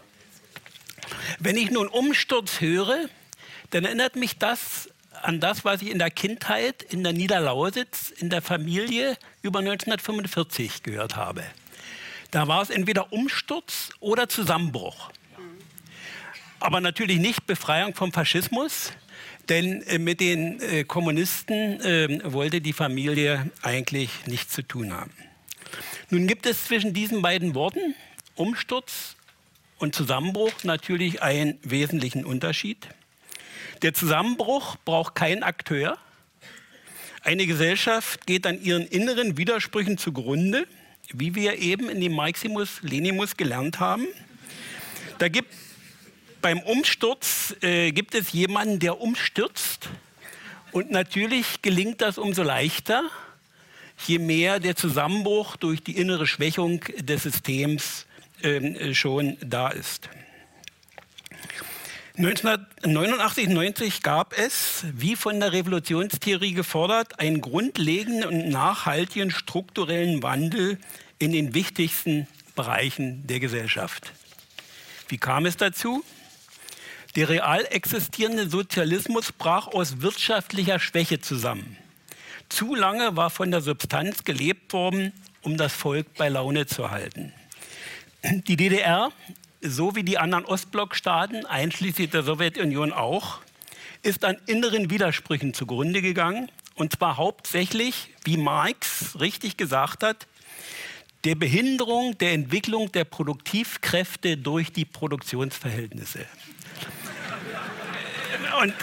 Wenn 1.38 1.57
ich 1.57 1.71
nun 1.71 1.88
Umsturz 1.88 2.61
höre, 2.61 3.09
dann 3.71 3.85
erinnert 3.85 4.16
mich 4.16 4.38
das 4.38 4.88
an 5.23 5.40
das, 5.40 5.64
was 5.64 5.83
ich 5.83 5.90
in 5.90 5.99
der 5.99 6.11
Kindheit 6.11 6.83
in 6.83 7.03
der 7.03 7.12
Niederlausitz 7.12 8.11
in 8.11 8.31
der 8.31 8.42
Familie 8.42 9.16
über 9.42 9.61
1945 9.61 10.83
gehört 10.83 11.16
habe. 11.16 11.45
Da 12.31 12.49
war 12.49 12.62
es 12.62 12.71
entweder 12.71 13.12
Umsturz 13.12 13.90
oder 14.01 14.29
Zusammenbruch. 14.29 15.11
Aber 16.59 16.81
natürlich 16.81 17.19
nicht 17.19 17.47
Befreiung 17.47 17.95
vom 17.95 18.12
Faschismus, 18.12 18.92
denn 19.49 19.83
äh, 19.83 19.99
mit 19.99 20.21
den 20.21 20.61
äh, 20.61 20.85
Kommunisten 20.85 21.81
äh, 21.81 22.33
wollte 22.33 22.61
die 22.61 22.73
Familie 22.73 23.51
eigentlich 23.62 24.11
nichts 24.27 24.55
zu 24.55 24.62
tun 24.62 24.92
haben. 24.92 25.12
Nun 26.09 26.29
gibt 26.29 26.47
es 26.47 26.66
zwischen 26.66 26.95
diesen 26.95 27.21
beiden 27.21 27.57
Worten, 27.57 27.97
Umsturz 28.37 29.16
und 29.79 29.97
Zusammenbruch, 29.97 30.53
natürlich 30.62 31.21
einen 31.21 31.59
wesentlichen 31.62 32.25
Unterschied. 32.25 32.87
Der 33.83 33.92
Zusammenbruch 33.92 34.77
braucht 34.85 35.16
keinen 35.16 35.42
Akteur. 35.42 35.99
Eine 37.23 37.47
Gesellschaft 37.47 38.25
geht 38.25 38.47
an 38.47 38.62
ihren 38.62 38.87
inneren 38.87 39.37
Widersprüchen 39.37 39.99
zugrunde, 39.99 40.69
wie 41.12 41.35
wir 41.35 41.59
eben 41.59 41.88
in 41.88 42.01
dem 42.01 42.14
Maximus 42.14 42.81
Lenimus 42.83 43.37
gelernt 43.37 43.81
haben. 43.81 44.07
Da 45.19 45.27
gibt 45.27 45.53
beim 46.40 46.61
Umsturz 46.61 47.57
äh, 47.62 47.90
gibt 47.90 48.14
es 48.14 48.31
jemanden, 48.31 48.79
der 48.79 49.01
umstürzt. 49.01 49.88
Und 50.71 50.92
natürlich 50.92 51.62
gelingt 51.62 52.01
das 52.01 52.16
umso 52.16 52.45
leichter, 52.45 53.11
je 54.06 54.18
mehr 54.18 54.61
der 54.61 54.76
Zusammenbruch 54.76 55.56
durch 55.56 55.82
die 55.82 55.96
innere 55.96 56.26
Schwächung 56.26 56.80
des 56.98 57.22
Systems 57.22 58.06
äh, 58.42 58.94
schon 58.94 59.37
da 59.40 59.68
ist. 59.68 60.09
1989, 62.18 63.48
90 63.48 64.02
gab 64.02 64.38
es, 64.38 64.85
wie 64.90 65.16
von 65.16 65.38
der 65.38 65.52
Revolutionstheorie 65.52 66.52
gefordert, 66.52 67.20
einen 67.20 67.42
grundlegenden 67.42 68.24
und 68.24 68.48
nachhaltigen 68.48 69.30
strukturellen 69.30 70.22
Wandel 70.22 70.78
in 71.18 71.32
den 71.32 71.52
wichtigsten 71.52 72.26
Bereichen 72.54 73.26
der 73.26 73.38
Gesellschaft. 73.38 74.12
Wie 75.09 75.18
kam 75.18 75.44
es 75.44 75.59
dazu? 75.59 76.02
Der 77.16 77.28
real 77.28 77.66
existierende 77.70 78.48
Sozialismus 78.48 79.32
brach 79.32 79.66
aus 79.66 80.00
wirtschaftlicher 80.00 80.78
Schwäche 80.78 81.20
zusammen. 81.20 81.76
Zu 82.48 82.74
lange 82.74 83.16
war 83.16 83.30
von 83.30 83.50
der 83.50 83.61
Substanz 83.61 84.24
gelebt 84.24 84.72
worden, 84.72 85.12
um 85.42 85.56
das 85.56 85.72
Volk 85.72 86.14
bei 86.14 86.28
Laune 86.28 86.66
zu 86.66 86.90
halten. 86.90 87.32
Die 88.22 88.56
DDR 88.56 89.11
so 89.68 89.94
wie 89.96 90.02
die 90.02 90.18
anderen 90.18 90.44
Ostblockstaaten, 90.44 91.46
einschließlich 91.46 92.11
der 92.11 92.22
Sowjetunion 92.22 92.92
auch, 92.92 93.40
ist 94.02 94.24
an 94.24 94.37
inneren 94.46 94.90
Widersprüchen 94.90 95.54
zugrunde 95.54 96.02
gegangen. 96.02 96.50
Und 96.74 96.96
zwar 96.96 97.16
hauptsächlich, 97.16 98.14
wie 98.24 98.37
Marx 98.37 99.18
richtig 99.18 99.56
gesagt 99.56 100.02
hat, 100.02 100.26
der 101.24 101.35
Behinderung 101.35 102.16
der 102.18 102.32
Entwicklung 102.32 102.92
der 102.92 103.04
Produktivkräfte 103.04 104.37
durch 104.37 104.72
die 104.72 104.85
Produktionsverhältnisse. 104.85 106.26
Und 108.62 108.74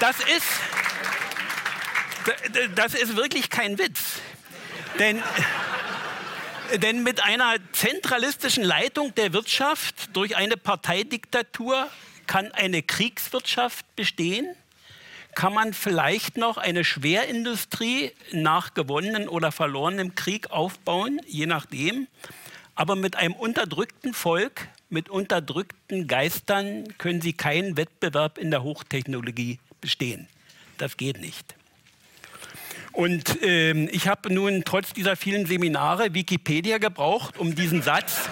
das 0.00 0.16
ist, 0.20 0.46
das 2.74 2.94
ist 2.94 3.16
wirklich 3.16 3.50
kein 3.50 3.78
Witz. 3.78 4.00
Denn 4.98 5.22
denn 6.82 7.02
mit 7.02 7.24
einer 7.24 7.56
zentralistischen 7.72 8.62
Leitung 8.62 9.14
der 9.14 9.32
Wirtschaft 9.32 10.14
durch 10.14 10.36
eine 10.36 10.58
Parteidiktatur 10.58 11.88
kann 12.26 12.52
eine 12.52 12.82
Kriegswirtschaft 12.82 13.86
bestehen? 13.96 14.54
Kann 15.34 15.54
man 15.54 15.72
vielleicht 15.72 16.36
noch 16.36 16.58
eine 16.58 16.84
Schwerindustrie 16.84 18.12
nach 18.32 18.74
gewonnenem 18.74 19.28
oder 19.28 19.50
verlorenem 19.50 20.14
Krieg 20.14 20.50
aufbauen, 20.50 21.20
je 21.26 21.46
nachdem? 21.46 22.06
Aber 22.74 22.96
mit 22.96 23.16
einem 23.16 23.34
unterdrückten 23.34 24.12
Volk, 24.12 24.68
mit 24.90 25.08
unterdrückten 25.08 26.06
Geistern 26.06 26.98
können 26.98 27.22
Sie 27.22 27.32
keinen 27.32 27.76
Wettbewerb 27.78 28.36
in 28.36 28.50
der 28.50 28.62
Hochtechnologie 28.62 29.58
bestehen. 29.80 30.28
Das 30.78 30.96
geht 30.96 31.20
nicht. 31.20 31.54
Und 32.92 33.38
ähm, 33.42 33.88
ich 33.92 34.08
habe 34.08 34.32
nun 34.32 34.62
trotz 34.64 34.92
dieser 34.92 35.14
vielen 35.16 35.46
Seminare 35.46 36.14
Wikipedia 36.14 36.78
gebraucht, 36.78 37.38
um 37.38 37.54
diesen 37.54 37.82
Satz, 37.82 38.28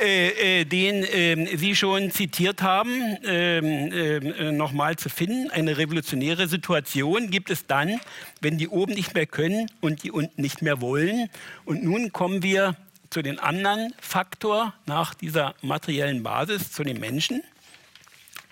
äh, 0.00 0.60
äh, 0.60 0.64
den 0.64 1.04
äh, 1.04 1.56
Sie 1.56 1.76
schon 1.76 2.10
zitiert 2.10 2.62
haben, 2.62 3.18
ähm, 3.22 3.92
äh, 3.92 4.50
nochmal 4.50 4.96
zu 4.96 5.10
finden. 5.10 5.50
Eine 5.50 5.76
revolutionäre 5.76 6.48
Situation 6.48 7.30
gibt 7.30 7.50
es 7.50 7.66
dann, 7.66 8.00
wenn 8.40 8.56
die 8.56 8.68
oben 8.68 8.94
nicht 8.94 9.14
mehr 9.14 9.26
können 9.26 9.70
und 9.80 10.02
die 10.02 10.10
unten 10.10 10.40
nicht 10.40 10.62
mehr 10.62 10.80
wollen. 10.80 11.28
Und 11.66 11.84
nun 11.84 12.12
kommen 12.12 12.42
wir 12.42 12.76
zu 13.10 13.20
den 13.20 13.38
anderen 13.38 13.92
Faktor 14.00 14.72
nach 14.86 15.12
dieser 15.12 15.54
materiellen 15.60 16.22
Basis, 16.22 16.72
zu 16.72 16.82
den 16.82 16.98
Menschen. 16.98 17.42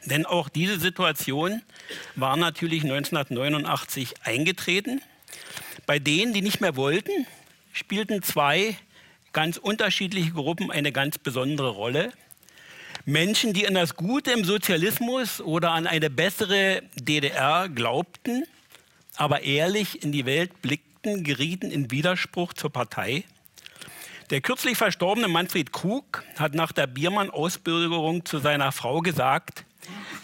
Denn 0.05 0.27
auch 0.27 0.49
diese 0.49 0.79
Situation 0.79 1.63
war 2.15 2.37
natürlich 2.37 2.85
1989 2.85 4.15
eingetreten. 4.25 5.03
Bei 5.87 5.99
denen, 5.99 6.33
die 6.33 6.43
nicht 6.43 6.61
mehr 6.61 6.77
wollten, 6.77 7.27
spielten 7.73 8.23
zwei 8.23 8.77
ganz 9.33 9.57
unterschiedliche 9.57 10.33
Gruppen 10.33 10.71
eine 10.71 10.93
ganz 10.93 11.19
besondere 11.19 11.71
Rolle. 11.71 12.13
Menschen, 13.05 13.53
die 13.53 13.67
an 13.67 13.75
das 13.75 13.97
Gute 13.97 14.33
im 14.33 14.45
Sozialismus 14.45 15.41
oder 15.41 15.71
an 15.71 15.87
eine 15.87 16.11
bessere 16.11 16.83
DDR 16.95 17.69
glaubten, 17.69 18.45
aber 19.17 19.43
ehrlich 19.43 20.03
in 20.03 20.13
die 20.13 20.27
Welt 20.27 20.61
blickten, 20.63 21.25
gerieten 21.25 21.71
in 21.71 21.91
Widerspruch 21.91 22.53
zur 22.53 22.71
Partei. 22.71 23.25
Der 24.31 24.43
kürzlich 24.43 24.77
verstorbene 24.77 25.27
Manfred 25.27 25.73
Krug 25.73 26.23
hat 26.39 26.55
nach 26.55 26.73
der 26.73 26.87
Biermann-Ausbürgerung 26.87 28.27
zu 28.27 28.39
seiner 28.41 28.73
Frau 28.73 29.01
gesagt, 29.01 29.65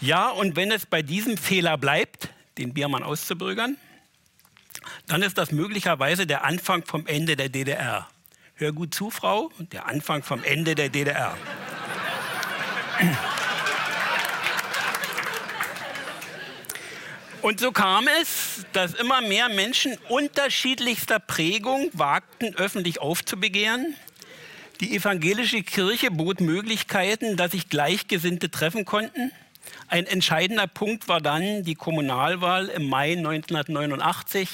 ja, 0.01 0.29
und 0.29 0.55
wenn 0.55 0.71
es 0.71 0.85
bei 0.85 1.01
diesem 1.01 1.37
Fehler 1.37 1.77
bleibt, 1.77 2.29
den 2.57 2.73
Biermann 2.73 3.03
auszubürgern, 3.03 3.77
dann 5.07 5.21
ist 5.21 5.37
das 5.37 5.51
möglicherweise 5.51 6.27
der 6.27 6.43
Anfang 6.43 6.85
vom 6.85 7.07
Ende 7.07 7.35
der 7.35 7.49
DDR. 7.49 8.07
Hör 8.55 8.71
gut 8.71 8.93
zu, 8.93 9.09
Frau, 9.09 9.51
der 9.59 9.87
Anfang 9.87 10.23
vom 10.23 10.43
Ende 10.43 10.75
der 10.75 10.89
DDR. 10.89 11.35
Und 17.41 17.59
so 17.59 17.71
kam 17.71 18.07
es, 18.21 18.65
dass 18.73 18.95
immer 18.95 19.21
mehr 19.21 19.49
Menschen 19.49 19.95
unterschiedlichster 20.09 21.19
Prägung 21.19 21.91
wagten, 21.93 22.55
öffentlich 22.55 22.99
aufzubegehren. 22.99 23.95
Die 24.79 24.95
evangelische 24.95 25.61
Kirche 25.61 26.09
bot 26.09 26.41
Möglichkeiten, 26.41 27.37
dass 27.37 27.51
sich 27.51 27.69
Gleichgesinnte 27.69 28.49
treffen 28.49 28.83
konnten. 28.83 29.31
Ein 29.87 30.07
entscheidender 30.07 30.65
Punkt 30.65 31.07
war 31.07 31.21
dann 31.21 31.63
die 31.63 31.75
Kommunalwahl 31.75 32.69
im 32.69 32.89
Mai 32.89 33.11
1989, 33.11 34.49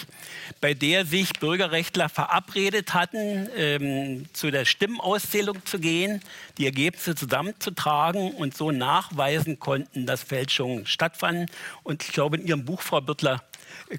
bei 0.59 0.73
der 0.73 1.05
sich 1.05 1.31
Bürgerrechtler 1.33 2.09
verabredet 2.09 2.93
hatten, 2.93 3.47
ähm, 3.55 4.25
zu 4.33 4.51
der 4.51 4.65
Stimmenauszählung 4.65 5.65
zu 5.65 5.79
gehen, 5.79 6.21
die 6.57 6.65
Ergebnisse 6.65 7.15
zusammenzutragen 7.15 8.31
und 8.31 8.57
so 8.57 8.71
nachweisen 8.71 9.57
konnten, 9.59 10.05
dass 10.05 10.21
Fälschungen 10.21 10.85
stattfanden. 10.85 11.49
Und 11.83 12.03
ich 12.03 12.11
glaube, 12.11 12.35
in 12.37 12.45
Ihrem 12.45 12.65
Buch, 12.65 12.81
Frau 12.81 12.99
Büttler, 12.99 13.41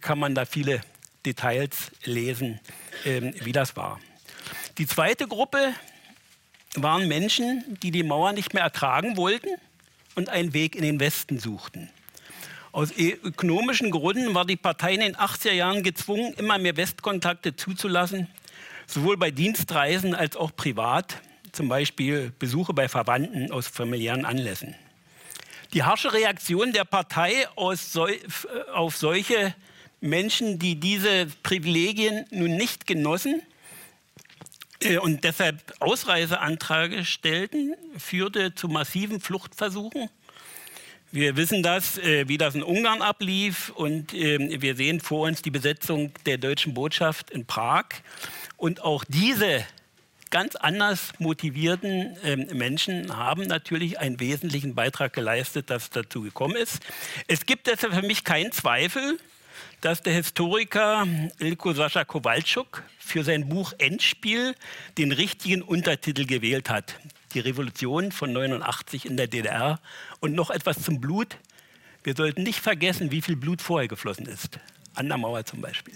kann 0.03 0.19
man 0.19 0.35
da 0.35 0.45
viele 0.45 0.83
Details 1.25 1.93
lesen, 2.05 2.61
ähm, 3.07 3.33
wie 3.43 3.53
das 3.53 3.75
war. 3.75 4.01
Die 4.77 4.87
zweite 4.87 5.27
Gruppe 5.27 5.73
waren 6.75 7.09
Menschen, 7.09 7.65
die 7.83 7.91
die 7.91 8.03
Mauer 8.03 8.33
nicht 8.33 8.53
mehr 8.53 8.63
ertragen 8.63 9.17
wollten 9.17 9.49
und 10.15 10.29
einen 10.29 10.55
Weg 10.55 10.77
in 10.77 10.83
den 10.83 11.01
Westen 11.01 11.39
suchten. 11.39 11.91
Aus 12.73 12.91
ökonomischen 12.97 13.91
Gründen 13.91 14.35
war 14.35 14.47
die 14.47 14.57
Partei 14.57 14.95
in 14.95 15.01
den 15.01 15.15
80er 15.15 15.53
Jahren 15.53 15.83
gezwungen, 15.83 16.33
immer 16.35 16.57
mehr 16.57 16.77
Westkontakte 16.77 17.55
zuzulassen, 17.55 18.29
sowohl 18.87 19.19
bei 19.19 19.31
Dienstreisen 19.31 20.15
als 20.15 20.37
auch 20.37 20.57
privat, 20.57 21.21
zum 21.53 21.69
Beispiel 21.69 22.33
Besuche 22.39 22.73
bei 22.73 22.89
Verwandten 22.89 23.53
aus 23.53 23.69
familiären 23.69 24.25
Anlässen. 24.25 24.75
Die 25.75 25.83
harsche 25.83 26.13
Reaktion 26.13 26.73
der 26.73 26.85
Partei 26.85 27.47
so, 27.75 28.09
auf 28.73 28.97
solche 28.97 29.55
Menschen, 30.01 30.59
die 30.59 30.77
diese 30.77 31.27
Privilegien 31.43 32.25
nun 32.31 32.57
nicht 32.57 32.87
genossen, 32.87 33.41
äh, 33.41 33.52
und 35.01 35.25
deshalb 35.25 35.75
Ausreiseanträge 35.81 37.05
stellten, 37.05 37.75
führte 37.97 38.55
zu 38.55 38.69
massiven 38.69 39.21
Fluchtversuchen. 39.21 40.09
Wir 41.15 41.37
wissen 41.37 41.63
das, 41.63 41.99
äh, 41.99 42.27
wie 42.27 42.39
das 42.39 42.55
in 42.55 42.63
Ungarn 42.63 43.03
ablief 43.03 43.69
und 43.69 44.15
äh, 44.15 44.63
wir 44.63 44.75
sehen 44.77 44.99
vor 44.99 45.27
uns 45.29 45.43
die 45.43 45.51
Besetzung 45.51 46.11
der 46.25 46.39
deutschen 46.39 46.73
Botschaft 46.73 47.31
in 47.31 47.45
Prag. 47.45 47.85
Und 48.57 48.81
auch 48.81 49.05
diese 49.07 49.63
ganz 50.31 50.57
anders 50.57 51.13
motivierten 51.19 52.17
äh, 52.25 52.37
Menschen 52.55 53.15
haben 53.15 53.43
natürlich 53.43 53.99
einen 53.99 54.21
wesentlichen 54.21 54.75
Beitrag 54.75 55.13
geleistet, 55.13 55.69
dass 55.69 55.91
dazu 55.91 56.23
gekommen 56.23 56.57
ist. 56.57 56.81
Es 57.29 57.45
gibt 57.45 57.67
deshalb 57.67 57.95
für 57.95 58.01
mich 58.01 58.25
keinen 58.25 58.51
Zweifel, 58.51 59.19
dass 59.83 60.01
der 60.01 60.15
Historiker 60.15 61.07
Ilko 61.39 61.75
Sascha 61.75 62.05
Kowalczuk 62.05 62.83
für 62.99 63.23
sein 63.23 63.49
Buch 63.49 63.75
Endspiel 63.79 64.55
den 64.97 65.13
richtigen 65.13 65.61
Untertitel 65.61 66.25
gewählt 66.25 66.71
hat 66.71 66.99
die 67.35 67.41
Revolution 67.41 68.13
von 68.13 68.33
89 68.33 69.07
in 69.07 69.17
der 69.17 69.27
DDR. 69.27 69.81
Und 70.21 70.35
noch 70.35 70.51
etwas 70.51 70.83
zum 70.83 71.01
Blut. 71.01 71.39
Wir 72.05 72.15
sollten 72.15 72.43
nicht 72.43 72.61
vergessen, 72.61 73.11
wie 73.11 73.23
viel 73.23 73.37
Blut 73.37 73.63
vorher 73.63 73.89
geflossen 73.89 74.27
ist. 74.27 74.59
An 74.95 75.09
der 75.09 75.19
Mauer 75.19 75.45
zum 75.45 75.61
Beispiel. 75.61 75.95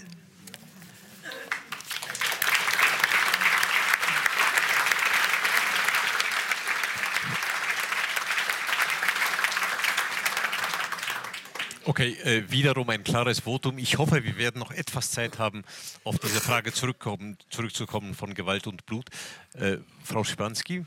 Okay, 11.87 12.17
äh, 12.25 12.51
wiederum 12.51 12.89
ein 12.89 13.05
klares 13.05 13.39
Votum. 13.45 13.77
Ich 13.77 13.97
hoffe, 13.97 14.21
wir 14.25 14.37
werden 14.37 14.59
noch 14.59 14.71
etwas 14.71 15.09
Zeit 15.09 15.39
haben, 15.39 15.63
auf 16.03 16.19
diese 16.19 16.41
Frage 16.41 16.73
zurückzukommen 16.73 18.13
von 18.13 18.33
Gewalt 18.33 18.67
und 18.67 18.85
Blut. 18.85 19.05
Äh, 19.53 19.77
Frau 20.03 20.25
Schipanski? 20.25 20.85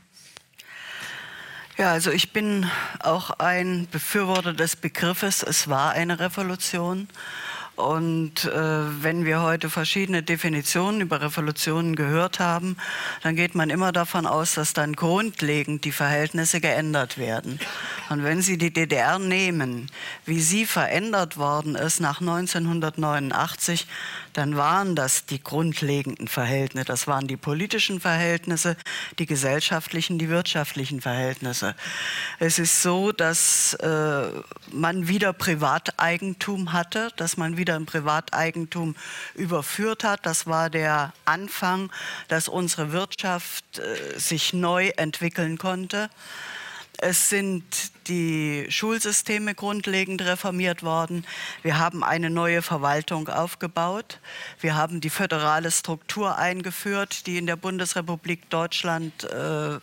Ja, 1.79 1.91
also 1.91 2.11
ich 2.11 2.33
bin 2.33 2.69
auch 2.99 3.31
ein 3.31 3.87
Befürworter 3.89 4.53
des 4.53 4.75
Begriffes, 4.75 5.41
es 5.41 5.67
war 5.67 5.93
eine 5.93 6.19
Revolution. 6.19 7.07
Und 7.75 8.45
äh, 8.45 9.03
wenn 9.03 9.25
wir 9.25 9.41
heute 9.41 9.69
verschiedene 9.69 10.21
Definitionen 10.21 11.01
über 11.01 11.21
Revolutionen 11.21 11.95
gehört 11.95 12.39
haben, 12.39 12.77
dann 13.23 13.35
geht 13.35 13.55
man 13.55 13.69
immer 13.69 13.91
davon 13.91 14.27
aus, 14.27 14.53
dass 14.53 14.73
dann 14.73 14.93
grundlegend 14.93 15.83
die 15.85 15.91
Verhältnisse 15.91 16.61
geändert 16.61 17.17
werden. 17.17 17.59
Und 18.09 18.23
wenn 18.23 18.41
Sie 18.41 18.57
die 18.57 18.71
DDR 18.71 19.19
nehmen, 19.19 19.89
wie 20.25 20.41
sie 20.41 20.65
verändert 20.65 21.37
worden 21.37 21.75
ist 21.75 22.01
nach 22.01 22.19
1989, 22.19 23.87
dann 24.33 24.55
waren 24.57 24.95
das 24.95 25.25
die 25.25 25.41
grundlegenden 25.41 26.27
Verhältnisse. 26.27 26.85
Das 26.85 27.07
waren 27.07 27.27
die 27.27 27.37
politischen 27.37 27.99
Verhältnisse, 27.99 28.77
die 29.17 29.25
gesellschaftlichen, 29.25 30.19
die 30.19 30.29
wirtschaftlichen 30.29 31.01
Verhältnisse. 31.01 31.75
Es 32.39 32.59
ist 32.59 32.81
so, 32.81 33.11
dass 33.11 33.73
äh, 33.75 34.23
man 34.71 35.07
wieder 35.07 35.33
Privateigentum 35.33 36.73
hatte, 36.73 37.09
dass 37.15 37.37
man 37.37 37.57
wieder 37.57 37.60
ein 37.69 37.85
Privateigentum 37.85 38.95
überführt 39.35 40.03
hat. 40.03 40.25
Das 40.25 40.47
war 40.47 40.69
der 40.69 41.13
Anfang, 41.25 41.91
dass 42.27 42.47
unsere 42.47 42.91
Wirtschaft 42.91 43.79
äh, 43.79 44.19
sich 44.19 44.53
neu 44.53 44.89
entwickeln 44.97 45.57
konnte. 45.57 46.09
Es 46.97 47.29
sind 47.29 47.63
die 48.07 48.67
Schulsysteme 48.69 49.55
grundlegend 49.55 50.21
reformiert 50.21 50.83
worden. 50.83 51.25
Wir 51.63 51.79
haben 51.79 52.03
eine 52.03 52.29
neue 52.29 52.61
Verwaltung 52.61 53.27
aufgebaut. 53.27 54.19
Wir 54.59 54.75
haben 54.75 55.01
die 55.01 55.09
föderale 55.09 55.71
Struktur 55.71 56.37
eingeführt, 56.37 57.25
die 57.25 57.39
in 57.39 57.47
der 57.47 57.55
Bundesrepublik 57.55 58.49
Deutschland 58.51 59.23
äh, 59.23 59.79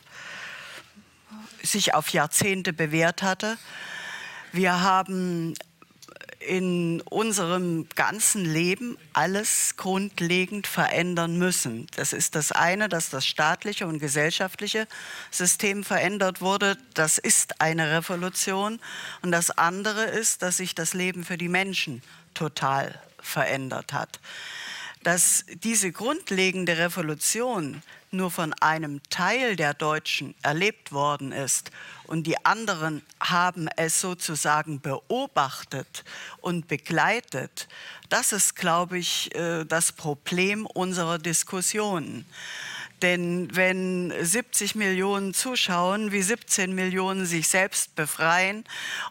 sich 1.60 1.94
auf 1.94 2.10
Jahrzehnte 2.10 2.72
bewährt 2.72 3.22
hatte. 3.22 3.58
Wir 4.52 4.80
haben 4.80 5.54
in 6.40 7.00
unserem 7.02 7.88
ganzen 7.94 8.44
Leben 8.44 8.96
alles 9.12 9.76
grundlegend 9.76 10.66
verändern 10.66 11.36
müssen. 11.36 11.88
Das 11.96 12.12
ist 12.12 12.34
das 12.34 12.52
eine, 12.52 12.88
dass 12.88 13.10
das 13.10 13.26
staatliche 13.26 13.86
und 13.86 13.98
gesellschaftliche 13.98 14.86
System 15.30 15.82
verändert 15.82 16.40
wurde. 16.40 16.78
Das 16.94 17.18
ist 17.18 17.60
eine 17.60 17.90
Revolution. 17.90 18.78
Und 19.22 19.32
das 19.32 19.50
andere 19.50 20.04
ist, 20.04 20.42
dass 20.42 20.58
sich 20.58 20.74
das 20.74 20.94
Leben 20.94 21.24
für 21.24 21.38
die 21.38 21.48
Menschen 21.48 22.02
total 22.34 23.00
verändert 23.20 23.92
hat. 23.92 24.20
Dass 25.02 25.44
diese 25.64 25.90
grundlegende 25.90 26.78
Revolution 26.78 27.82
nur 28.10 28.30
von 28.30 28.52
einem 28.54 29.02
Teil 29.10 29.56
der 29.56 29.74
Deutschen 29.74 30.34
erlebt 30.42 30.92
worden 30.92 31.32
ist 31.32 31.70
und 32.04 32.26
die 32.26 32.44
anderen 32.44 33.02
haben 33.20 33.68
es 33.76 34.00
sozusagen 34.00 34.80
beobachtet 34.80 36.04
und 36.40 36.66
begleitet, 36.66 37.68
das 38.08 38.32
ist, 38.32 38.56
glaube 38.56 38.98
ich, 38.98 39.34
äh, 39.34 39.64
das 39.64 39.92
Problem 39.92 40.64
unserer 40.66 41.18
Diskussionen. 41.18 42.24
Denn 43.02 43.54
wenn 43.54 44.12
70 44.20 44.74
Millionen 44.74 45.34
zuschauen, 45.34 46.10
wie 46.10 46.22
17 46.22 46.74
Millionen 46.74 47.26
sich 47.26 47.46
selbst 47.48 47.94
befreien 47.94 48.64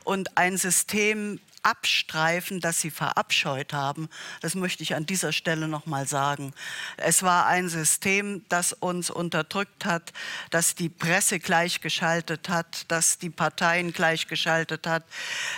und 0.04 0.38
ein 0.38 0.58
System 0.58 1.40
abstreifen, 1.68 2.62
das 2.62 2.80
sie 2.80 2.92
verabscheut 2.92 3.74
haben. 3.74 4.08
Das 4.42 4.56
möchte 4.56 4.84
ich 4.84 4.96
an 4.96 5.06
dieser 5.06 5.34
Stelle 5.34 5.68
noch 5.68 5.86
mal 5.86 6.08
sagen. 6.08 6.54
Es 6.96 7.24
war 7.24 7.46
ein 7.46 7.68
System, 7.68 8.46
das 8.48 8.72
uns 8.72 9.10
unterdrückt 9.10 9.84
hat, 9.84 10.14
das 10.50 10.76
die 10.76 10.88
Presse 10.88 11.40
gleichgeschaltet 11.40 12.48
hat, 12.48 12.86
das 12.88 13.18
die 13.18 13.30
Parteien 13.30 13.92
gleichgeschaltet 13.92 14.88
hat, 14.88 15.04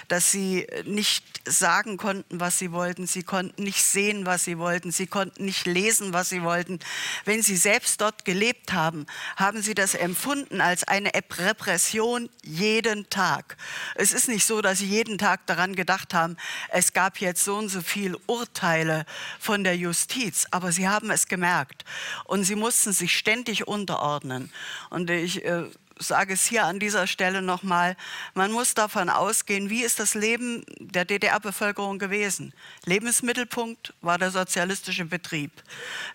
dass 0.08 0.32
sie 0.32 0.66
nicht 0.86 1.42
sagen 1.46 1.98
konnten, 1.98 2.40
was 2.40 2.58
sie 2.58 2.72
wollten, 2.72 3.06
sie 3.06 3.24
konnten 3.24 3.64
nicht 3.64 3.84
sehen, 3.84 4.26
was 4.26 4.46
sie 4.46 4.58
wollten, 4.58 4.92
sie 4.92 5.08
konnten 5.08 5.46
nicht 5.46 5.68
lesen, 5.68 6.12
was 6.12 6.30
sie 6.30 6.42
wollten. 6.42 6.80
Wenn 7.26 7.44
sie 7.44 7.58
selbst 7.58 8.02
dort 8.02 8.26
gelebt 8.26 8.74
haben, 8.74 9.06
haben 9.36 9.62
sie 9.62 9.76
das 9.76 9.94
empfunden 9.94 10.60
als 10.60 10.84
eine 10.84 11.12
Repression 11.14 12.30
jeden 12.42 13.10
Tag. 13.10 13.58
Es 13.94 14.12
ist 14.12 14.28
nicht 14.28 14.46
so, 14.46 14.62
dass 14.62 14.80
sie 14.80 14.88
jeden 14.88 15.20
Tag 15.20 15.46
daran 15.46 15.76
gedacht 15.76 15.99
gesagt 16.00 16.14
haben, 16.14 16.38
es 16.70 16.94
gab 16.94 17.20
jetzt 17.20 17.44
so 17.44 17.58
und 17.58 17.70
so 17.70 17.82
viele 17.82 18.18
Urteile 18.28 19.06
von 19.40 19.64
der 19.64 19.76
Justiz, 19.76 20.48
aber 20.52 20.72
sie 20.72 20.88
haben 20.88 21.12
es 21.12 21.28
gemerkt 21.28 21.84
und 22.26 22.44
sie 22.44 22.56
mussten 22.56 22.94
sich 22.94 23.18
ständig 23.18 23.68
unterordnen. 23.68 24.52
Und 24.90 25.10
ich 25.10 25.44
äh, 25.44 25.64
sage 26.00 26.34
es 26.34 26.46
hier 26.46 26.64
an 26.64 26.80
dieser 26.80 27.08
Stelle 27.08 27.42
nochmal, 27.42 27.98
man 28.34 28.52
muss 28.52 28.74
davon 28.74 29.10
ausgehen, 29.10 29.70
wie 29.70 29.84
ist 29.84 30.00
das 30.00 30.14
Leben 30.14 30.64
der 30.80 31.04
DDR-Bevölkerung 31.04 32.00
gewesen. 32.00 32.54
Lebensmittelpunkt 32.86 33.94
war 34.02 34.18
der 34.18 34.32
sozialistische 34.32 35.06
Betrieb. 35.06 35.52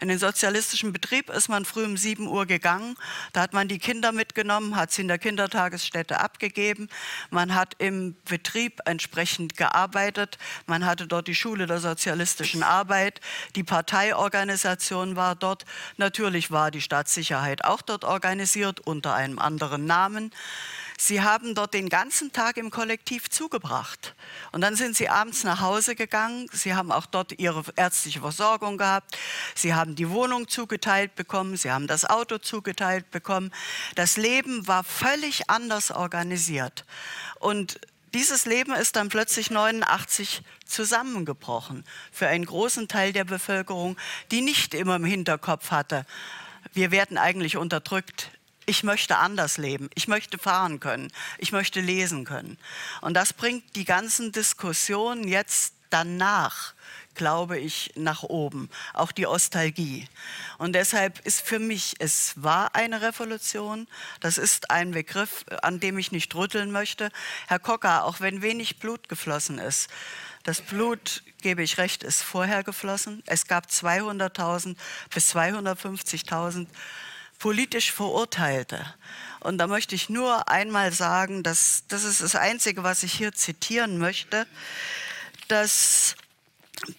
In 0.01 0.09
den 0.09 0.19
sozialistischen 0.19 0.93
Betrieb 0.93 1.29
ist 1.29 1.49
man 1.49 1.67
früh 1.67 1.85
um 1.85 1.99
7 1.99 2.27
Uhr 2.27 2.47
gegangen, 2.47 2.97
da 3.35 3.43
hat 3.43 3.53
man 3.53 3.69
die 3.69 3.79
Kinder 3.79 4.13
mitgenommen, 4.13 4.75
hat 4.75 4.91
sie 4.91 5.03
in 5.03 5.09
der 5.09 5.19
Kindertagesstätte 5.19 6.19
abgegeben, 6.19 6.89
man 7.31 7.55
hat 7.55 7.75
im 7.79 8.17
Betrieb 8.25 8.81
entsprechend 8.87 9.57
gearbeitet, 9.57 10.39
man 10.67 10.87
hatte 10.87 11.07
dort 11.07 11.29
die 11.29 11.35
Schule 11.35 11.67
der 11.67 11.79
sozialistischen 11.79 12.63
Arbeit, 12.63 13.21
die 13.55 13.65
Parteiorganisation 13.65 15.15
war 15.15 15.35
dort, 15.35 15.67
natürlich 15.99 16.51
war 16.51 16.71
die 16.71 16.81
Staatssicherheit 16.81 17.65
auch 17.65 17.83
dort 17.83 18.05
organisiert 18.05 18.81
unter 18.81 19.15
einem 19.15 19.39
anderen 19.39 19.74
ihren 19.75 19.87
Namen. 19.87 20.31
Sie 20.97 21.23
haben 21.23 21.57
dort 21.57 21.75
den 21.75 21.89
ganzen 21.89 22.33
Tag 22.33 22.57
im 22.57 22.71
Kollektiv 22.71 23.29
zugebracht. 23.29 24.15
Und 24.53 24.61
dann 24.61 24.77
sind 24.77 24.97
sie 24.97 25.09
abends 25.09 25.43
nach 25.43 25.61
Hause 25.61 25.97
gegangen. 25.97 26.47
Sie 26.53 26.75
haben 26.75 26.93
auch 26.93 27.07
dort 27.07 27.39
ihre 27.41 27.65
ärztliche 27.75 28.21
Versorgung 28.21 28.79
gehabt. 28.79 29.19
Sie 29.57 29.75
haben 29.75 29.97
die 29.97 30.09
Wohnung 30.09 30.47
zugeteilt 30.49 31.17
bekommen. 31.17 31.57
Sie 31.57 31.73
haben 31.73 31.89
das 31.89 32.05
Auto 32.05 32.39
zugeteilt 32.39 33.11
bekommen. 33.11 33.51
Das 33.97 34.17
Leben 34.17 34.69
war 34.69 34.85
völlig 34.85 35.51
anders 35.51 35.91
organisiert. 35.91 36.85
Und 37.41 37.81
dieses 38.15 38.47
Leben 38.47 38.73
ist 38.75 38.95
dann 38.95 39.09
plötzlich 39.09 39.51
89 39.51 40.43
zusammengebrochen 40.65 41.85
für 42.13 42.29
einen 42.29 42.47
großen 42.47 42.87
Teil 42.87 43.13
der 43.13 43.25
Bevölkerung, 43.25 43.97
die 44.31 44.41
nicht 44.41 44.75
immer 44.75 44.95
im 44.95 45.05
Hinterkopf 45.05 45.73
hatte, 45.73 46.07
wir 46.75 46.91
werden 46.91 47.19
eigentlich 47.19 47.57
unterdrückt 47.57 48.31
ich 48.67 48.83
möchte 48.83 49.19
anders 49.19 49.59
leben, 49.59 49.91
ich 49.95 50.09
möchte 50.09 50.39
fahren 50.39 50.81
können, 50.81 51.13
ich 51.39 51.53
möchte 51.53 51.81
lesen 51.81 52.25
können. 52.25 52.59
Und 53.01 53.15
das 53.15 53.33
bringt 53.33 53.77
die 53.77 53.85
ganzen 53.85 54.33
Diskussionen 54.33 55.27
jetzt 55.29 55.75
danach, 55.91 56.75
glaube 57.15 57.59
ich, 57.59 57.93
nach 57.95 58.25
oben, 58.25 58.69
auch 58.93 59.13
die 59.13 59.27
Ostalgie. 59.27 60.09
Und 60.59 60.73
deshalb 60.73 61.21
ist 61.21 61.41
für 61.41 61.61
mich, 61.61 61.95
es 62.01 62.33
war 62.37 62.75
eine 62.75 63.01
Revolution, 63.01 63.87
das 64.19 64.37
ist 64.37 64.71
ein 64.71 64.91
Begriff, 64.91 65.45
an 65.63 65.79
dem 65.79 65.97
ich 65.97 66.11
nicht 66.11 66.35
rütteln 66.35 66.73
möchte. 66.73 67.11
Herr 67.47 67.61
Kocker, 67.61 68.05
auch 68.05 68.19
wenn 68.21 68.43
wenig 68.43 68.81
Blut 68.81 69.09
geflossen 69.09 69.59
ist, 69.59 69.89
das 70.43 70.61
Blut, 70.61 71.23
gebe 71.41 71.63
ich 71.63 71.79
recht, 71.79 72.03
ist 72.03 72.23
vorher 72.23 72.65
geflossen. 72.65 73.23
Es 73.27 73.47
gab 73.47 73.67
200.000 73.67 74.77
bis 75.15 75.35
250.000 75.35 76.67
politisch 77.39 77.93
verurteilte. 77.93 78.85
Und 79.41 79.59
da 79.59 79.67
möchte 79.67 79.95
ich 79.95 80.09
nur 80.09 80.49
einmal 80.49 80.93
sagen, 80.93 81.43
dass 81.43 81.85
das 81.89 82.05
ist 82.05 82.23
das 82.23 82.35
Einzige, 82.35 82.83
was 82.83 83.03
ich 83.03 83.13
hier 83.13 83.33
zitieren 83.33 83.99
möchte, 83.99 84.47
dass 85.49 86.17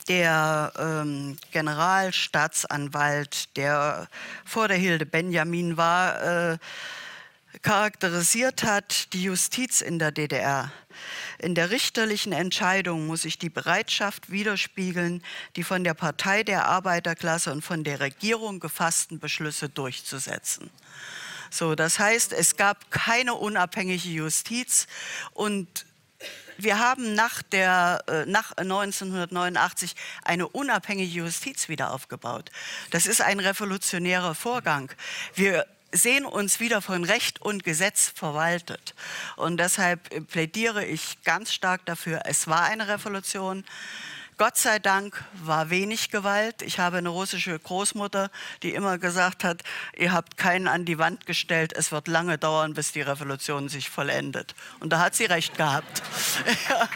der 0.07 0.71
ähm, 0.77 1.37
Generalstaatsanwalt, 1.51 3.55
der 3.57 4.07
vor 4.45 4.67
der 4.67 4.77
Hilde 4.77 5.05
Benjamin 5.05 5.77
war, 5.77 6.53
äh, 6.53 6.57
charakterisiert 7.61 8.63
hat, 8.63 9.13
die 9.13 9.23
Justiz 9.23 9.81
in 9.81 9.99
der 9.99 10.11
DDR. 10.11 10.71
In 11.39 11.55
der 11.55 11.69
richterlichen 11.69 12.31
Entscheidung 12.31 13.07
muss 13.07 13.23
sich 13.23 13.37
die 13.37 13.49
Bereitschaft 13.49 14.31
widerspiegeln, 14.31 15.23
die 15.55 15.63
von 15.63 15.83
der 15.83 15.93
Partei 15.93 16.43
der 16.43 16.65
Arbeiterklasse 16.65 17.51
und 17.51 17.61
von 17.61 17.83
der 17.83 17.99
Regierung 17.99 18.59
gefassten 18.59 19.19
Beschlüsse 19.19 19.69
durchzusetzen. 19.69 20.69
So, 21.49 21.75
das 21.75 21.99
heißt, 21.99 22.33
es 22.33 22.55
gab 22.57 22.91
keine 22.91 23.33
unabhängige 23.33 24.09
Justiz 24.09 24.87
und 25.33 25.85
wir 26.57 26.79
haben 26.79 27.15
nach, 27.15 27.41
der, 27.43 28.03
äh, 28.07 28.25
nach 28.25 28.53
1989 28.57 29.95
eine 30.23 30.47
unabhängige 30.47 31.19
Justiz 31.19 31.67
wieder 31.67 31.91
aufgebaut. 31.91 32.49
Das 32.91 33.05
ist 33.05 33.21
ein 33.21 33.39
revolutionärer 33.39 34.35
Vorgang. 34.35 34.91
Wir 35.33 35.65
sehen 35.95 36.25
uns 36.25 36.59
wieder 36.59 36.81
von 36.81 37.03
Recht 37.03 37.41
und 37.41 37.63
Gesetz 37.63 38.11
verwaltet. 38.13 38.93
Und 39.35 39.57
deshalb 39.57 40.27
plädiere 40.27 40.85
ich 40.85 41.21
ganz 41.23 41.53
stark 41.53 41.85
dafür, 41.85 42.21
es 42.25 42.47
war 42.47 42.63
eine 42.63 42.87
Revolution. 42.87 43.63
Gott 44.37 44.57
sei 44.57 44.79
Dank 44.79 45.23
war 45.43 45.69
wenig 45.69 46.11
Gewalt. 46.11 46.61
Ich 46.61 46.79
habe 46.79 46.97
eine 46.97 47.07
russische 47.07 47.57
Großmutter, 47.57 48.29
die 48.63 48.73
immer 48.73 48.97
gesagt 48.97 49.45
hat, 49.45 49.63
ihr 49.95 50.11
habt 50.11 50.35
keinen 50.35 50.67
an 50.67 50.83
die 50.83 50.97
Wand 50.97 51.25
gestellt, 51.25 51.71
es 51.73 51.93
wird 51.93 52.09
lange 52.09 52.37
dauern, 52.37 52.73
bis 52.73 52.91
die 52.91 53.01
Revolution 53.01 53.69
sich 53.69 53.89
vollendet. 53.89 54.53
Und 54.81 54.91
da 54.91 54.99
hat 54.99 55.15
sie 55.15 55.25
recht 55.25 55.55
gehabt. 55.55 56.01
ja. 56.69 56.89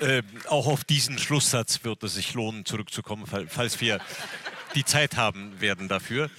Äh, 0.00 0.22
auch 0.48 0.66
auf 0.66 0.84
diesen 0.84 1.18
Schlusssatz 1.18 1.84
wird 1.84 2.02
es 2.02 2.14
sich 2.14 2.34
lohnen, 2.34 2.64
zurückzukommen, 2.64 3.26
falls 3.26 3.80
wir 3.80 4.00
die 4.74 4.84
Zeit 4.84 5.16
haben 5.16 5.60
werden 5.60 5.88
dafür. 5.88 6.30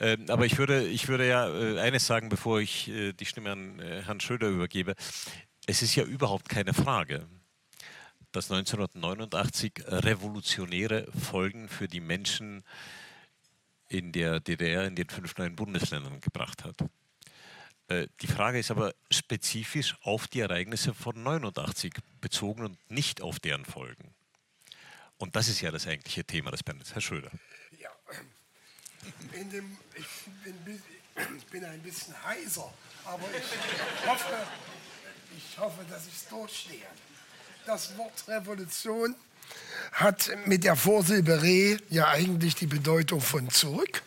Ähm, 0.00 0.24
aber 0.28 0.46
ich 0.46 0.58
würde, 0.58 0.86
ich 0.86 1.08
würde 1.08 1.28
ja 1.28 1.48
äh, 1.48 1.78
eines 1.80 2.06
sagen, 2.06 2.28
bevor 2.28 2.60
ich 2.60 2.88
äh, 2.88 3.12
die 3.12 3.26
Stimme 3.26 3.52
an 3.52 3.78
äh, 3.78 4.02
Herrn 4.02 4.20
Schröder 4.20 4.48
übergebe. 4.48 4.94
Es 5.66 5.82
ist 5.82 5.94
ja 5.94 6.04
überhaupt 6.04 6.48
keine 6.48 6.74
Frage, 6.74 7.26
dass 8.32 8.50
1989 8.50 9.84
revolutionäre 9.86 11.06
Folgen 11.12 11.68
für 11.68 11.86
die 11.86 12.00
Menschen 12.00 12.64
in 13.88 14.10
der 14.10 14.40
DDR, 14.40 14.84
in 14.84 14.96
den 14.96 15.08
fünf 15.08 15.36
neuen 15.36 15.54
Bundesländern 15.54 16.20
gebracht 16.20 16.64
hat. 16.64 16.76
Die 17.90 18.26
Frage 18.26 18.58
ist 18.58 18.70
aber 18.70 18.94
spezifisch 19.10 19.96
auf 20.02 20.26
die 20.26 20.40
Ereignisse 20.40 20.94
von 20.94 21.22
89 21.22 21.94
bezogen 22.20 22.64
und 22.64 22.90
nicht 22.90 23.20
auf 23.20 23.40
deren 23.40 23.66
Folgen. 23.66 24.14
Und 25.18 25.36
das 25.36 25.48
ist 25.48 25.60
ja 25.60 25.70
das 25.70 25.86
eigentliche 25.86 26.24
Thema 26.24 26.50
des 26.50 26.62
Panels. 26.62 26.94
Herr 26.94 27.02
Schröder. 27.02 27.30
Ja, 27.78 27.90
dem, 29.32 29.76
ich, 29.94 30.06
bin, 30.44 30.82
ich 31.36 31.46
bin 31.46 31.64
ein 31.64 31.80
bisschen 31.82 32.14
heiser, 32.24 32.72
aber 33.04 33.28
ich 33.36 34.08
hoffe, 34.08 34.46
ich 35.36 35.58
hoffe, 35.58 35.84
dass 35.90 36.06
ich 36.06 36.14
es 36.14 36.28
durchstehe. 36.28 36.86
Das 37.66 37.96
Wort 37.96 38.24
Revolution 38.28 39.14
hat 39.92 40.30
mit 40.46 40.64
der 40.64 40.76
Vorsilbe 40.76 41.42
Re 41.42 41.78
ja 41.90 42.08
eigentlich 42.08 42.54
die 42.54 42.66
Bedeutung 42.66 43.20
von 43.20 43.50
zurück. 43.50 44.02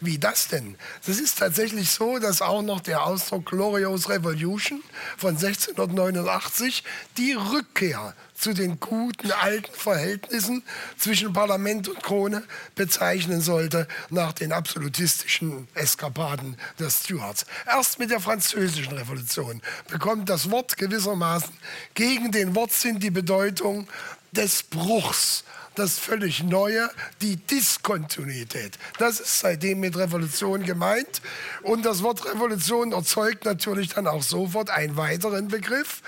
Wie 0.00 0.18
das 0.18 0.48
denn? 0.48 0.76
Das 1.06 1.18
ist 1.18 1.38
tatsächlich 1.38 1.90
so, 1.90 2.18
dass 2.18 2.42
auch 2.42 2.62
noch 2.62 2.80
der 2.80 3.04
Ausdruck 3.04 3.46
Glorious 3.46 4.08
Revolution 4.08 4.82
von 5.16 5.30
1689 5.30 6.84
die 7.16 7.32
Rückkehr 7.32 8.14
zu 8.34 8.52
den 8.52 8.80
guten 8.80 9.30
alten 9.30 9.72
Verhältnissen 9.72 10.62
zwischen 10.98 11.32
Parlament 11.32 11.88
und 11.88 12.02
Krone 12.02 12.42
bezeichnen 12.74 13.40
sollte 13.40 13.86
nach 14.10 14.32
den 14.32 14.52
absolutistischen 14.52 15.68
Eskapaden 15.74 16.56
des 16.78 17.04
Stuarts. 17.04 17.46
Erst 17.66 17.98
mit 17.98 18.10
der 18.10 18.20
französischen 18.20 18.92
Revolution 18.92 19.62
bekommt 19.88 20.28
das 20.28 20.50
Wort 20.50 20.76
gewissermaßen 20.76 21.56
gegen 21.94 22.32
den 22.32 22.54
Wortsinn 22.54 22.98
die 22.98 23.10
Bedeutung 23.10 23.88
des 24.32 24.62
Bruchs 24.64 25.44
das 25.74 25.98
völlig 25.98 26.42
Neue, 26.42 26.90
die 27.20 27.36
Diskontinuität. 27.36 28.78
Das 28.98 29.20
ist 29.20 29.40
seitdem 29.40 29.80
mit 29.80 29.96
Revolution 29.96 30.62
gemeint. 30.62 31.22
Und 31.62 31.84
das 31.84 32.02
Wort 32.02 32.24
Revolution 32.24 32.92
erzeugt 32.92 33.44
natürlich 33.44 33.90
dann 33.90 34.06
auch 34.06 34.22
sofort 34.22 34.70
einen 34.70 34.96
weiteren 34.96 35.48
Begriff. 35.48 36.02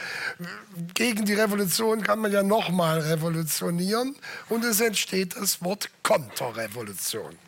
Gegen 0.95 1.25
die 1.25 1.35
Revolution 1.35 2.03
kann 2.03 2.21
man 2.21 2.33
ja 2.33 2.43
nochmal 2.43 3.01
revolutionieren 3.01 4.17
und 4.49 4.65
es 4.65 4.81
entsteht 4.81 5.37
das 5.37 5.63
Wort 5.63 5.91
Konterrevolution. 6.03 7.46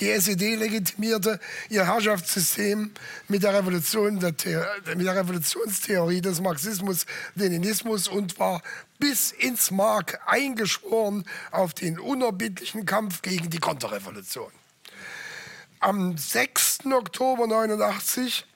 Die 0.00 0.10
SED 0.10 0.56
legitimierte 0.56 1.38
ihr 1.68 1.86
Herrschaftssystem 1.86 2.92
mit 3.28 3.42
der, 3.42 3.54
Revolution 3.54 4.18
der 4.18 4.32
mit 4.96 5.06
der 5.06 5.16
Revolutionstheorie 5.16 6.20
des 6.20 6.40
Marxismus-Leninismus 6.40 8.08
und 8.08 8.38
war 8.38 8.62
bis 8.98 9.32
ins 9.32 9.70
Mark 9.70 10.20
eingeschworen 10.26 11.24
auf 11.50 11.74
den 11.74 11.98
unerbittlichen 11.98 12.86
Kampf 12.86 13.22
gegen 13.22 13.50
die 13.50 13.58
Konterrevolution. 13.58 14.50
Am 15.80 16.16
6. 16.16 16.86
Oktober 16.86 17.44
1989 17.44 18.46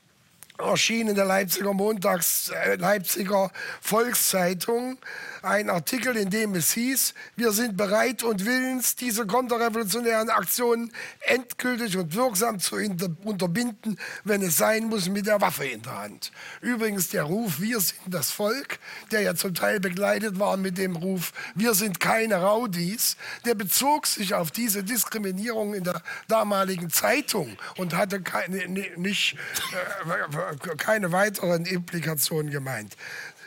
erschien 0.59 1.09
in 1.09 1.15
der 1.15 1.25
Leipziger 1.25 1.75
Montags, 1.75 2.51
äh, 2.51 2.77
Leipziger 2.77 3.51
Volkszeitung 3.81 4.99
ein 5.47 5.71
Artikel, 5.71 6.17
in 6.17 6.29
dem 6.29 6.55
es 6.55 6.73
hieß, 6.73 7.15
wir 7.37 7.53
sind 7.53 7.77
bereit 7.77 8.23
und 8.25 8.45
willens, 8.45 8.97
diese 8.97 9.27
konterrevolutionären 9.27 10.29
Aktionen 10.29 10.93
endgültig 11.21 11.97
und 11.97 12.15
wirksam 12.15 12.59
zu 12.59 12.77
unterbinden, 12.77 13.99
wenn 14.25 14.43
es 14.43 14.57
sein 14.57 14.87
muss, 14.89 15.09
mit 15.09 15.27
der 15.27 15.41
Waffe 15.41 15.65
in 15.65 15.83
der 15.83 15.99
Hand. 15.99 16.33
Übrigens 16.61 17.09
der 17.11 17.23
Ruf, 17.23 17.61
wir 17.61 17.81
sind 17.81 18.01
das 18.07 18.31
Volk, 18.31 18.79
der 19.13 19.21
ja 19.21 19.35
zum 19.35 19.55
Teil 19.55 19.79
begleitet 19.79 20.39
war 20.39 20.57
mit 20.57 20.79
dem 20.79 20.97
Ruf, 20.97 21.33
wir 21.55 21.75
sind 21.75 22.01
keine 22.01 22.37
Raudis, 22.37 23.17
der 23.45 23.55
bezog 23.55 24.07
sich 24.07 24.35
auf 24.35 24.51
diese 24.51 24.83
Diskriminierung 24.83 25.75
in 25.75 25.85
der 25.85 26.03
damaligen 26.27 26.91
Zeitung 26.91 27.57
und 27.77 27.95
hatte 27.95 28.21
keine, 28.21 28.67
nicht, 28.69 29.37
äh, 29.73 30.77
keine 30.77 31.13
weiteren 31.13 31.67
Implikationen 31.67 32.51
gemeint. 32.51 32.97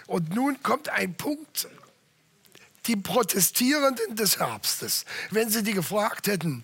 Und 0.07 0.33
nun 0.33 0.63
kommt 0.63 0.89
ein 0.89 1.13
Punkt, 1.13 1.67
die 2.89 2.95
Protestierenden 2.95 4.15
des 4.15 4.39
Herbstes, 4.39 5.05
wenn 5.29 5.51
sie 5.51 5.61
die 5.61 5.73
gefragt 5.73 6.25
hätten, 6.25 6.63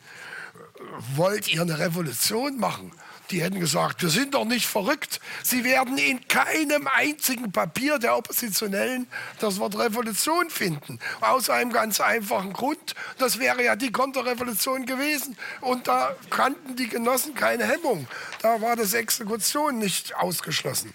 wollt 1.15 1.47
ihr 1.47 1.61
eine 1.61 1.77
Revolution 1.77 2.57
machen? 2.57 2.91
Die 3.29 3.43
hätten 3.43 3.59
gesagt, 3.59 4.01
wir 4.01 4.09
sind 4.09 4.33
doch 4.33 4.45
nicht 4.45 4.65
verrückt. 4.65 5.19
Sie 5.43 5.63
werden 5.63 5.97
in 5.97 6.27
keinem 6.27 6.87
einzigen 6.87 7.51
Papier 7.51 7.99
der 7.99 8.17
Oppositionellen 8.17 9.07
das 9.39 9.59
Wort 9.59 9.77
Revolution 9.77 10.49
finden. 10.49 10.99
Aus 11.21 11.49
einem 11.49 11.71
ganz 11.71 11.99
einfachen 11.99 12.53
Grund. 12.53 12.95
Das 13.17 13.39
wäre 13.39 13.63
ja 13.63 13.75
die 13.75 13.91
Konterrevolution 13.91 14.85
gewesen. 14.85 15.37
Und 15.61 15.87
da 15.87 16.15
kannten 16.29 16.75
die 16.75 16.87
Genossen 16.87 17.35
keine 17.35 17.65
Hemmung. 17.65 18.07
Da 18.41 18.61
war 18.61 18.75
das 18.75 18.93
Exekution 18.93 19.77
nicht 19.77 20.15
ausgeschlossen. 20.15 20.91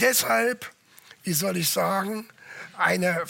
Deshalb, 0.00 0.68
wie 1.22 1.32
soll 1.32 1.56
ich 1.56 1.70
sagen, 1.70 2.28
eine 2.78 3.24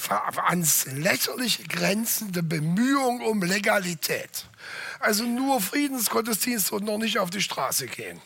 ans 0.47 0.87
Lächerliche 0.87 1.65
grenzende 1.65 2.43
Bemühung 2.43 3.23
um 3.23 3.43
Legalität. 3.43 4.47
Also 5.01 5.25
nur 5.25 5.61
Friedensgottesdienst 5.61 6.73
und 6.73 6.85
noch 6.85 6.99
nicht 6.99 7.19
auf 7.19 7.31
die 7.31 7.41
Straße 7.41 7.87
gehen. 7.87 8.21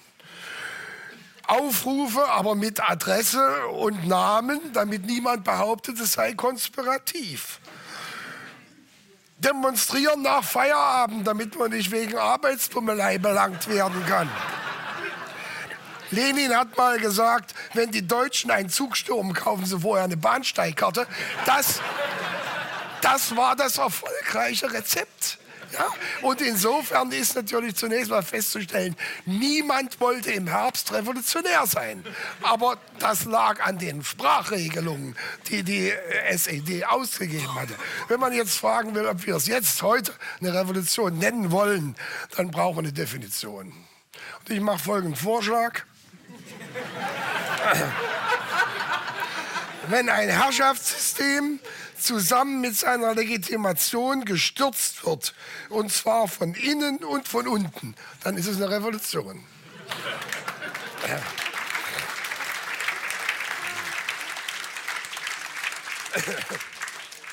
Aufrufe, 1.46 2.26
aber 2.28 2.54
mit 2.54 2.80
Adresse 2.80 3.66
und 3.68 4.06
Namen, 4.06 4.60
damit 4.72 5.04
niemand 5.06 5.44
behauptet, 5.44 5.98
es 6.00 6.12
sei 6.12 6.34
konspirativ. 6.34 7.60
Demonstrieren 9.38 10.22
nach 10.22 10.44
Feierabend, 10.44 11.26
damit 11.26 11.58
man 11.58 11.70
nicht 11.72 11.90
wegen 11.90 12.16
Arbeitsbummelei 12.16 13.18
belangt 13.18 13.68
werden 13.68 14.06
kann. 14.06 14.30
Lenin 16.12 16.54
hat 16.54 16.76
mal 16.76 16.98
gesagt, 16.98 17.54
wenn 17.74 17.90
die 17.90 18.06
Deutschen 18.06 18.50
einen 18.50 18.68
Zug 18.68 18.96
stürmen, 18.96 19.32
kaufen 19.32 19.66
sie 19.66 19.80
vorher 19.80 20.04
eine 20.04 20.16
Bahnsteigkarte. 20.16 21.06
Das, 21.46 21.80
das 23.00 23.34
war 23.34 23.56
das 23.56 23.78
erfolgreiche 23.78 24.72
Rezept. 24.72 25.38
Ja? 25.72 25.86
Und 26.20 26.40
insofern 26.40 27.10
ist 27.12 27.34
natürlich 27.34 27.76
zunächst 27.76 28.10
mal 28.10 28.22
festzustellen, 28.22 28.94
niemand 29.24 30.00
wollte 30.00 30.30
im 30.32 30.46
Herbst 30.46 30.92
revolutionär 30.92 31.66
sein. 31.66 32.04
Aber 32.42 32.76
das 32.98 33.24
lag 33.24 33.64
an 33.64 33.78
den 33.78 34.04
Sprachregelungen, 34.04 35.16
die 35.48 35.62
die 35.62 35.92
SED 36.28 36.84
ausgegeben 36.84 37.54
hatte. 37.54 37.74
Wenn 38.08 38.20
man 38.20 38.32
jetzt 38.32 38.58
fragen 38.58 38.94
will, 38.94 39.06
ob 39.06 39.26
wir 39.26 39.36
es 39.36 39.46
jetzt 39.46 39.82
heute 39.82 40.12
eine 40.40 40.52
Revolution 40.52 41.18
nennen 41.18 41.50
wollen, 41.50 41.96
dann 42.36 42.50
brauchen 42.50 42.76
wir 42.76 42.80
eine 42.80 42.92
Definition. 42.92 43.72
Und 44.40 44.50
ich 44.50 44.60
mache 44.60 44.78
folgenden 44.78 45.16
Vorschlag. 45.16 45.84
Wenn 49.88 50.08
ein 50.08 50.28
Herrschaftssystem 50.28 51.58
zusammen 51.98 52.60
mit 52.60 52.76
seiner 52.76 53.14
Legitimation 53.14 54.24
gestürzt 54.24 55.04
wird, 55.04 55.34
und 55.68 55.92
zwar 55.92 56.28
von 56.28 56.54
innen 56.54 56.98
und 56.98 57.26
von 57.28 57.48
unten, 57.48 57.96
dann 58.22 58.36
ist 58.36 58.46
es 58.46 58.56
eine 58.56 58.70
Revolution. 58.70 59.44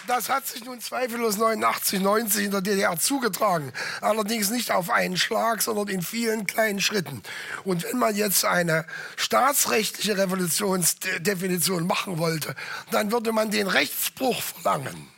Das 0.10 0.28
hat 0.28 0.47
sich 0.47 0.66
nun 0.66 0.82
zweifellos 0.82 1.38
89, 1.38 1.99
90 1.99 2.45
in 2.45 2.49
der 2.49 2.62
DDR 2.62 2.97
zugetragen. 2.99 3.72
Allerdings 4.01 4.49
nicht 4.49 4.72
auf 4.72 4.89
einen 4.89 5.18
Schlag, 5.18 5.62
sondern 5.62 5.88
in 5.88 6.01
vielen 6.01 6.47
kleinen 6.47 6.82
Schritten. 6.82 7.22
Und 7.64 7.84
wenn 7.84 7.99
man 7.99 8.16
jetzt 8.16 8.43
eine 8.43 8.88
staatsrechtliche 9.18 10.18
Revolutionsdefinition 10.18 11.86
machen 11.86 12.18
wollte, 12.18 12.55
dann 12.89 13.12
würde 13.12 13.32
man 13.34 13.51
den 13.51 13.68
Rechtsbruch 13.68 14.41
verlangen. 14.41 15.10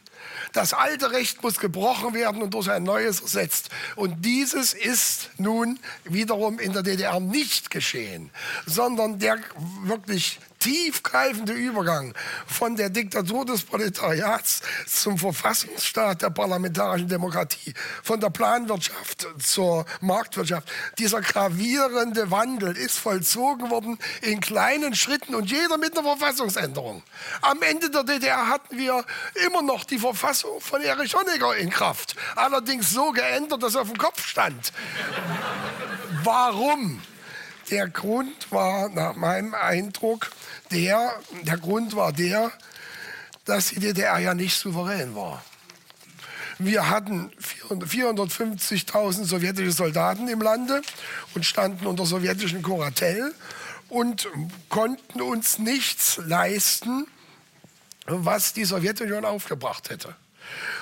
Das 0.51 0.73
alte 0.73 1.11
Recht 1.11 1.41
muss 1.41 1.57
gebrochen 1.59 2.13
werden 2.13 2.41
und 2.41 2.53
durch 2.53 2.69
ein 2.69 2.83
neues 2.83 3.21
ersetzt. 3.21 3.69
Und 3.95 4.25
dieses 4.25 4.73
ist 4.73 5.29
nun 5.37 5.79
wiederum 6.03 6.59
in 6.59 6.73
der 6.73 6.83
DDR 6.83 7.21
nicht 7.21 7.69
geschehen, 7.69 8.29
sondern 8.65 9.19
der 9.19 9.39
wirklich 9.83 10.41
tiefgreifende 10.61 11.53
Übergang 11.53 12.13
von 12.45 12.75
der 12.75 12.89
Diktatur 12.89 13.45
des 13.45 13.63
Proletariats 13.63 14.61
zum 14.87 15.17
Verfassungsstaat 15.17 16.21
der 16.21 16.29
parlamentarischen 16.29 17.07
Demokratie, 17.07 17.73
von 18.03 18.19
der 18.19 18.29
Planwirtschaft 18.29 19.27
zur 19.39 19.85
Marktwirtschaft. 19.99 20.71
Dieser 20.99 21.21
gravierende 21.21 22.31
Wandel 22.31 22.77
ist 22.77 22.97
vollzogen 22.97 23.69
worden 23.69 23.97
in 24.21 24.39
kleinen 24.39 24.95
Schritten 24.95 25.35
und 25.35 25.51
jeder 25.51 25.77
mit 25.77 25.97
einer 25.97 26.07
Verfassungsänderung. 26.07 27.03
Am 27.41 27.61
Ende 27.63 27.89
der 27.89 28.03
DDR 28.03 28.47
hatten 28.47 28.77
wir 28.77 29.03
immer 29.45 29.63
noch 29.63 29.83
die 29.83 29.97
Verfassung 29.97 30.61
von 30.61 30.81
Erich 30.81 31.15
Honecker 31.15 31.55
in 31.57 31.71
Kraft, 31.71 32.15
allerdings 32.35 32.91
so 32.91 33.11
geändert, 33.11 33.63
dass 33.63 33.75
er 33.75 33.81
auf 33.81 33.89
dem 33.89 33.97
Kopf 33.97 34.25
stand. 34.25 34.71
Warum? 36.23 37.01
Der 37.71 37.87
Grund 37.87 38.51
war 38.51 38.89
nach 38.89 39.15
meinem 39.15 39.53
Eindruck 39.53 40.29
der, 40.71 41.13
der 41.43 41.57
Grund 41.57 41.95
war 41.95 42.11
der, 42.13 42.51
dass 43.45 43.69
die 43.69 43.79
DDR 43.79 44.19
ja 44.19 44.33
nicht 44.33 44.57
souverän 44.57 45.15
war. 45.15 45.43
Wir 46.59 46.89
hatten 46.89 47.31
450.000 47.69 49.25
sowjetische 49.25 49.71
Soldaten 49.71 50.27
im 50.27 50.41
Lande 50.41 50.81
und 51.33 51.45
standen 51.45 51.87
unter 51.87 52.05
sowjetischem 52.05 52.61
Kuratell 52.61 53.33
und 53.89 54.27
konnten 54.69 55.21
uns 55.21 55.57
nichts 55.57 56.19
leisten, 56.23 57.07
was 58.05 58.53
die 58.53 58.65
Sowjetunion 58.65 59.25
aufgebracht 59.25 59.89
hätte. 59.89 60.15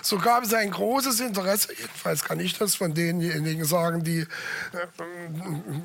So 0.02 0.18
gab 0.18 0.44
es 0.44 0.54
ein 0.54 0.72
großes 0.72 1.20
Interesse, 1.20 1.74
jedenfalls 1.74 2.24
kann 2.24 2.40
ich 2.40 2.58
das 2.58 2.76
von 2.76 2.94
denjenigen 2.94 3.66
sagen, 3.66 4.04
die 4.04 4.20
äh, 4.20 4.28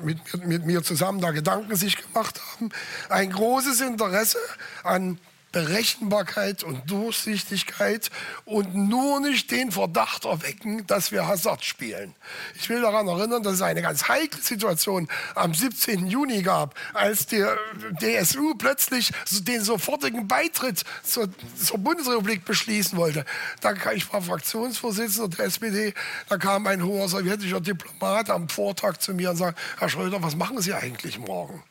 mit, 0.03 0.45
mit 0.45 0.65
mir 0.65 0.83
zusammen 0.83 1.21
da 1.21 1.31
Gedanken 1.31 1.75
sich 1.75 1.97
gemacht 1.97 2.39
haben, 2.53 2.69
ein 3.09 3.31
großes 3.31 3.81
Interesse 3.81 4.39
an 4.83 5.19
Berechenbarkeit 5.55 6.63
und 6.63 6.91
Durchsichtigkeit 6.91 8.11
und 8.43 8.75
nur 8.75 9.21
nicht 9.21 9.51
den 9.51 9.71
Verdacht 9.71 10.25
erwecken, 10.25 10.85
dass 10.85 11.13
wir 11.13 11.27
Hazard 11.27 11.63
spielen. 11.63 12.13
Ich 12.55 12.67
will 12.67 12.81
daran 12.81 13.07
erinnern, 13.07 13.41
dass 13.41 13.53
es 13.53 13.61
eine 13.61 13.81
ganz 13.81 14.09
heikle 14.09 14.41
Situation 14.41 15.07
am 15.33 15.53
17. 15.53 16.07
Juni 16.07 16.41
gab, 16.41 16.75
als 16.93 17.27
der 17.27 17.57
DSU 18.01 18.55
plötzlich 18.55 19.13
den 19.31 19.61
sofortigen 19.61 20.27
Beitritt 20.27 20.83
zur, 21.03 21.29
zur 21.55 21.77
Bundesrepublik 21.77 22.43
beschließen 22.43 22.97
wollte. 22.97 23.23
Da, 23.61 23.73
ich 23.93 24.11
war 24.11 24.21
Fraktionsvorsitzender 24.21 25.37
der 25.37 25.45
SPD, 25.45 25.93
da 26.27 26.37
kam 26.37 26.67
ein 26.67 26.83
hoher 26.83 27.07
sowjetischer 27.07 27.61
Diplomat 27.61 28.29
am 28.29 28.49
Vortag 28.49 28.97
zu 28.97 29.13
mir 29.13 29.29
und 29.29 29.37
sagte, 29.37 29.61
Herr 29.79 29.87
Schröder, 29.87 30.21
was 30.21 30.35
machen 30.35 30.59
Sie 30.59 30.73
eigentlich 30.73 31.17
morgen? 31.17 31.63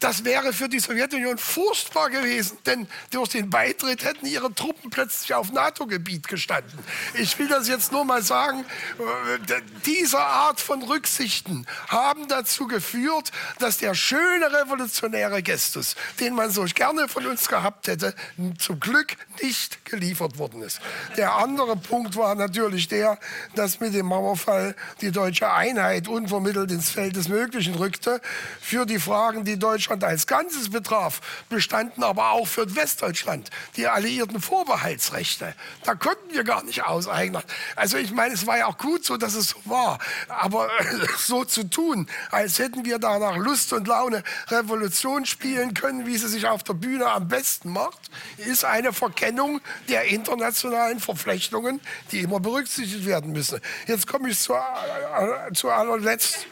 Das 0.00 0.24
wäre 0.24 0.54
für 0.54 0.70
die 0.70 0.80
Sowjetunion 0.80 1.36
furchtbar 1.36 2.08
gewesen, 2.08 2.56
denn 2.64 2.88
durch 3.10 3.28
den 3.28 3.50
Beitritt 3.50 4.02
hätten 4.02 4.24
ihre 4.24 4.52
Truppen 4.54 4.88
plötzlich 4.88 5.34
auf 5.34 5.52
NATO-Gebiet 5.52 6.26
gestanden. 6.26 6.78
Ich 7.14 7.38
will 7.38 7.48
das 7.48 7.68
jetzt 7.68 7.92
nur 7.92 8.06
mal 8.06 8.22
sagen, 8.22 8.64
äh, 8.98 9.60
diese 9.84 10.18
Art 10.18 10.58
von 10.58 10.82
Rücksichten 10.82 11.66
haben 11.88 12.28
dazu 12.28 12.66
geführt, 12.66 13.30
dass 13.58 13.76
der 13.76 13.92
schöne 13.92 14.50
revolutionäre 14.50 15.42
Gestus, 15.42 15.96
den 16.18 16.34
man 16.34 16.50
so 16.50 16.64
gerne 16.64 17.06
von 17.06 17.26
uns 17.26 17.46
gehabt 17.48 17.86
hätte, 17.86 18.14
zum 18.58 18.80
Glück 18.80 19.16
nicht 19.42 19.84
geliefert 19.84 20.38
worden 20.38 20.62
ist. 20.62 20.80
Der 21.18 21.34
andere 21.34 21.76
Punkt 21.76 22.16
war 22.16 22.34
natürlich 22.34 22.88
der, 22.88 23.18
dass 23.54 23.80
mit 23.80 23.92
dem 23.92 24.06
Mauerfall 24.06 24.74
die 25.02 25.12
deutsche 25.12 25.52
Einheit 25.52 26.08
unvermittelt 26.08 26.70
ins 26.70 26.88
Feld 26.88 27.16
des 27.16 27.28
Möglichen 27.28 27.74
rückte. 27.74 28.22
Für 28.62 28.86
die 28.86 28.98
Fragen, 28.98 29.44
die 29.44 29.58
Deutschland 29.58 29.89
als 29.90 30.26
Ganzes 30.26 30.70
betraf, 30.70 31.20
bestanden 31.48 32.02
aber 32.02 32.30
auch 32.30 32.46
für 32.46 32.74
Westdeutschland 32.74 33.50
die 33.76 33.86
alliierten 33.86 34.40
Vorbehaltsrechte. 34.40 35.54
Da 35.84 35.94
konnten 35.94 36.32
wir 36.32 36.44
gar 36.44 36.62
nicht 36.62 36.84
auseignen. 36.84 37.42
Also 37.76 37.96
ich 37.96 38.12
meine, 38.12 38.34
es 38.34 38.46
war 38.46 38.58
ja 38.58 38.66
auch 38.66 38.78
gut 38.78 39.04
so, 39.04 39.16
dass 39.16 39.34
es 39.34 39.50
so 39.50 39.58
war. 39.64 39.98
Aber 40.28 40.68
so 41.18 41.44
zu 41.44 41.68
tun, 41.68 42.08
als 42.30 42.58
hätten 42.58 42.84
wir 42.84 42.98
da 42.98 43.18
nach 43.18 43.36
Lust 43.36 43.72
und 43.72 43.88
Laune 43.88 44.22
Revolution 44.48 45.26
spielen 45.26 45.74
können, 45.74 46.06
wie 46.06 46.16
sie 46.16 46.28
sich 46.28 46.46
auf 46.46 46.62
der 46.62 46.74
Bühne 46.74 47.10
am 47.10 47.28
besten 47.28 47.72
macht, 47.72 48.10
ist 48.38 48.64
eine 48.64 48.92
Verkennung 48.92 49.60
der 49.88 50.04
internationalen 50.04 51.00
Verflechtungen, 51.00 51.80
die 52.12 52.20
immer 52.20 52.40
berücksichtigt 52.40 53.06
werden 53.06 53.32
müssen. 53.32 53.60
Jetzt 53.86 54.06
komme 54.06 54.30
ich 54.30 54.38
zu, 54.38 54.54
äh, 54.54 55.52
zu 55.52 55.70
allerletzt 55.70 56.46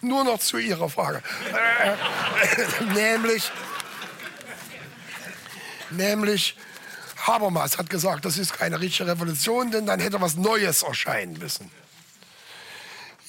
nur 0.00 0.24
noch 0.24 0.38
zu 0.38 0.58
Ihrer 0.58 0.88
Frage. 0.88 1.22
Äh, 1.52 2.84
nämlich, 2.94 3.50
nämlich, 5.90 6.56
Habermas 7.26 7.78
hat 7.78 7.88
gesagt, 7.88 8.24
das 8.24 8.36
ist 8.36 8.52
keine 8.52 8.80
richtige 8.80 9.08
Revolution, 9.08 9.70
denn 9.70 9.86
dann 9.86 10.00
hätte 10.00 10.20
was 10.20 10.36
Neues 10.36 10.82
erscheinen 10.82 11.38
müssen. 11.38 11.70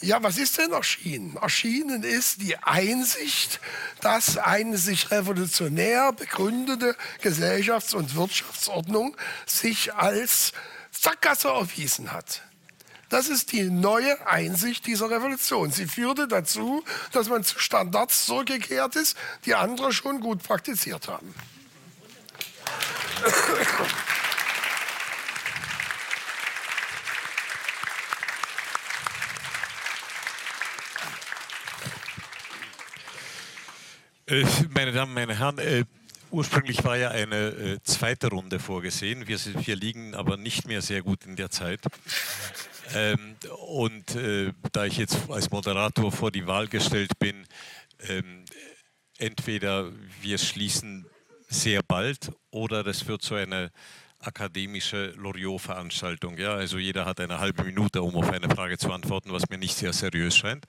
Ja, 0.02 0.22
was 0.22 0.38
ist 0.38 0.58
denn 0.58 0.72
erschienen? 0.72 1.38
Erschienen 1.38 2.04
ist 2.04 2.42
die 2.42 2.58
Einsicht, 2.58 3.60
dass 4.02 4.38
eine 4.38 4.78
sich 4.78 5.10
revolutionär 5.10 6.12
begründete 6.12 6.96
Gesellschafts- 7.24 7.96
und 7.96 8.16
Wirtschaftsordnung 8.16 9.16
sich 9.46 9.94
als 9.94 10.52
Sackgasse 10.92 11.48
erwiesen 11.48 12.12
hat. 12.12 12.42
Das 13.10 13.30
ist 13.30 13.52
die 13.52 13.70
neue 13.70 14.28
Einsicht 14.28 14.88
dieser 14.88 15.10
Revolution. 15.10 15.72
Sie 15.72 15.86
führte 15.86 16.28
dazu, 16.28 16.84
dass 17.12 17.30
man 17.30 17.44
zu 17.44 17.60
Standards 17.60 18.26
zurückgekehrt 18.26 18.96
ist, 18.96 19.16
die 19.46 19.56
andere 19.56 19.94
schon 19.94 20.20
gut 20.20 20.42
praktiziert 20.42 21.08
haben. 21.08 21.34
Äh, 34.28 34.44
meine 34.74 34.92
Damen, 34.92 35.14
meine 35.14 35.38
Herren, 35.38 35.60
äh, 35.60 35.86
ursprünglich 36.32 36.84
war 36.84 36.98
ja 36.98 37.10
eine 37.10 37.36
äh, 37.36 37.78
zweite 37.84 38.28
Runde 38.28 38.60
vorgesehen. 38.60 39.28
Wir, 39.28 39.38
wir, 39.40 39.76
liegen 39.76 40.16
aber 40.16 40.38
nicht 40.38 40.68
mehr 40.68 40.82
sehr 40.82 41.04
gut 41.04 41.26
in 41.26 41.36
der 41.36 41.52
Zeit. 41.52 41.80
Ähm, 42.94 43.36
und 43.68 44.16
äh, 44.16 44.52
da 44.72 44.86
ich 44.86 44.98
jetzt 44.98 45.30
als 45.30 45.50
Moderator 45.50 46.12
vor 46.12 46.32
die 46.32 46.48
Wahl 46.48 46.68
gestellt 46.68 47.18
bin, 47.20 47.46
ähm, 48.08 48.46
entweder 49.18 49.92
wir 50.22 50.38
schließen 50.38 51.06
sehr 51.48 51.82
bald 51.84 52.32
oder 52.52 52.84
das 52.84 53.08
wird 53.08 53.22
so 53.22 53.36
eine 53.36 53.72
akademische 54.20 55.14
Loriot-Veranstaltung. 55.18 56.38
Ja? 56.38 56.56
Also 56.56 56.78
jeder 56.78 57.06
hat 57.06 57.20
eine 57.20 57.40
halbe 57.40 57.64
Minute, 57.64 58.02
um 58.02 58.16
auf 58.16 58.32
eine 58.32 58.50
Frage 58.50 58.78
zu 58.78 58.92
antworten, 58.92 59.32
was 59.32 59.50
mir 59.50 59.58
nicht 59.58 59.76
sehr 59.76 59.94
seriös 59.94 60.36
scheint. 60.36 60.66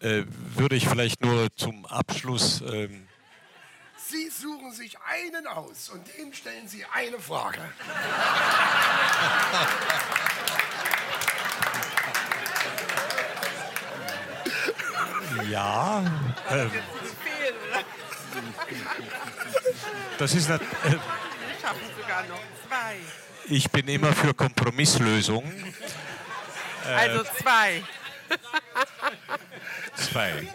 Äh, 0.00 0.24
würde 0.28 0.76
ich 0.76 0.88
vielleicht 0.88 1.22
nur 1.22 1.48
zum 1.56 1.84
Abschluss... 1.86 2.62
Ähm 2.72 3.06
Sie 4.06 4.28
suchen 4.28 4.72
sich 4.72 4.98
einen 5.00 5.46
aus 5.46 5.88
und 5.88 6.06
dem 6.18 6.32
stellen 6.32 6.68
Sie 6.68 6.84
eine 6.92 7.18
Frage. 7.18 7.60
Ja. 15.50 16.04
Ähm, 16.50 16.70
das 20.18 20.34
ist. 20.34 20.48
Wir 20.48 20.60
schaffen 21.60 21.80
sogar 22.00 22.22
noch 22.24 22.40
zwei. 22.68 22.96
ich 23.46 23.70
bin 23.70 23.88
immer 23.88 24.12
für 24.12 24.34
Kompromisslösungen. 24.34 25.74
Also 26.86 27.24
zwei. 27.40 27.82
Zwei. 29.96 30.46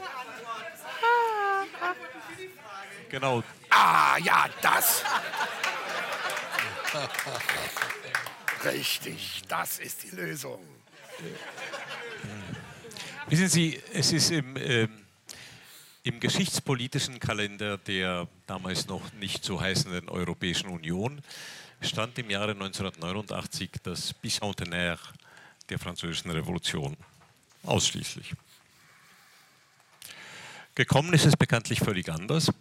Genau. 3.10 3.43
Ah, 3.70 4.18
ja, 4.20 4.45
das. 4.62 5.03
Richtig, 8.64 9.41
das 9.47 9.80
ist 9.80 10.03
die 10.03 10.16
Lösung. 10.16 10.60
Wissen 13.28 13.47
Sie, 13.47 13.82
es 13.93 14.12
ist 14.12 14.32
im, 14.32 14.55
ähm, 14.57 15.05
im 16.03 16.20
geschichtspolitischen 16.20 17.20
Kalender 17.20 17.78
der 17.78 18.28
damals 18.47 18.88
noch 18.88 19.12
nicht 19.14 19.43
so 19.43 19.60
heißenden 19.60 20.10
Europäischen 20.10 20.70
Union 20.70 21.22
stand 21.82 22.18
im 22.20 22.30
Jahre 22.30 22.51
1989 22.51 23.72
das 23.84 24.14
Bicentenaire 24.14 24.99
der 25.70 25.80
Französischen 25.80 26.32
Revolution 26.32 26.97
ausschließlich. 27.64 28.34
Gekommen 30.76 31.14
ist 31.14 31.26
es 31.26 31.36
bekanntlich 31.36 31.80
völlig 31.80 32.10
anders. 32.10 32.51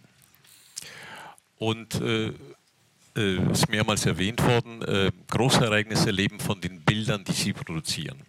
Und 1.59 1.95
äh, 2.01 2.33
äh, 3.15 3.51
ist 3.51 3.69
mehrmals 3.69 4.05
erwähnt 4.05 4.41
worden, 4.43 4.81
äh, 4.81 5.11
große 5.29 5.63
Ereignisse 5.63 6.09
leben 6.09 6.39
von 6.39 6.61
den 6.61 6.81
Bildern, 6.81 7.23
die 7.25 7.33
sie 7.33 7.53
produzieren. 7.53 8.21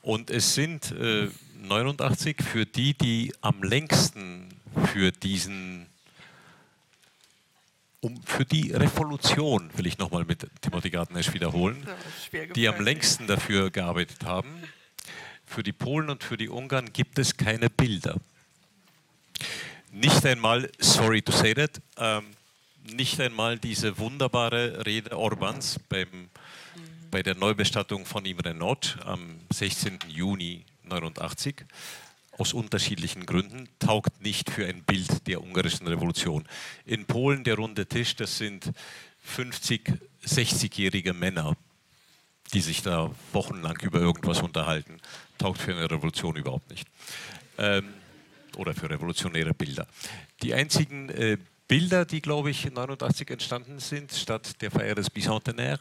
Und 0.00 0.30
es 0.30 0.54
sind 0.54 0.92
äh, 0.92 1.28
89 1.62 2.36
für 2.42 2.66
die, 2.66 2.94
die 2.94 3.32
am 3.40 3.62
längsten 3.62 4.48
für 4.92 5.10
diesen, 5.12 5.86
um, 8.00 8.22
für 8.22 8.44
die 8.44 8.72
Revolution, 8.72 9.70
will 9.76 9.86
ich 9.86 9.98
nochmal 9.98 10.24
mit 10.24 10.46
Timothy 10.60 10.90
Gartnesch 10.90 11.32
wiederholen, 11.32 11.86
die 12.54 12.68
am 12.68 12.80
längsten 12.80 13.26
dafür 13.26 13.70
gearbeitet 13.70 14.24
haben. 14.24 14.62
Für 15.46 15.62
die 15.62 15.72
Polen 15.72 16.10
und 16.10 16.22
für 16.22 16.36
die 16.36 16.48
Ungarn 16.48 16.92
gibt 16.92 17.18
es 17.18 17.36
keine 17.36 17.70
Bilder. 17.70 18.20
Nicht 19.94 20.26
einmal, 20.26 20.68
sorry 20.80 21.22
to 21.22 21.30
say 21.30 21.54
that, 21.54 21.80
ähm, 21.98 22.24
nicht 22.82 23.20
einmal 23.20 23.60
diese 23.60 23.96
wunderbare 23.96 24.84
Rede 24.84 25.16
Orbans 25.16 25.78
beim, 25.88 26.30
bei 27.12 27.22
der 27.22 27.36
Neubestattung 27.36 28.04
von 28.04 28.24
Imre 28.24 28.54
Not 28.54 28.98
am 29.04 29.38
16. 29.52 30.00
Juni 30.08 30.64
89 30.82 31.64
aus 32.32 32.54
unterschiedlichen 32.54 33.24
Gründen 33.24 33.68
taugt 33.78 34.20
nicht 34.20 34.50
für 34.50 34.66
ein 34.66 34.82
Bild 34.82 35.28
der 35.28 35.40
ungarischen 35.40 35.86
Revolution. 35.86 36.44
In 36.86 37.04
Polen 37.04 37.44
der 37.44 37.54
runde 37.54 37.86
Tisch, 37.86 38.16
das 38.16 38.36
sind 38.36 38.72
50, 39.22 39.92
60-jährige 40.26 41.14
Männer, 41.14 41.56
die 42.52 42.62
sich 42.62 42.82
da 42.82 43.12
wochenlang 43.32 43.78
über 43.80 44.00
irgendwas 44.00 44.42
unterhalten, 44.42 45.00
taugt 45.38 45.60
für 45.60 45.70
eine 45.70 45.88
Revolution 45.88 46.34
überhaupt 46.34 46.68
nicht. 46.68 46.88
Ähm, 47.58 47.94
oder 48.56 48.74
für 48.74 48.90
revolutionäre 48.90 49.54
Bilder. 49.54 49.86
Die 50.42 50.54
einzigen 50.54 51.08
äh, 51.10 51.38
Bilder, 51.66 52.04
die, 52.04 52.20
glaube 52.20 52.50
ich, 52.50 52.70
89 52.70 53.30
entstanden 53.30 53.78
sind, 53.78 54.12
statt 54.12 54.60
der 54.60 54.70
Feier 54.70 54.94
des 54.94 55.10
Bicentenaire, 55.10 55.80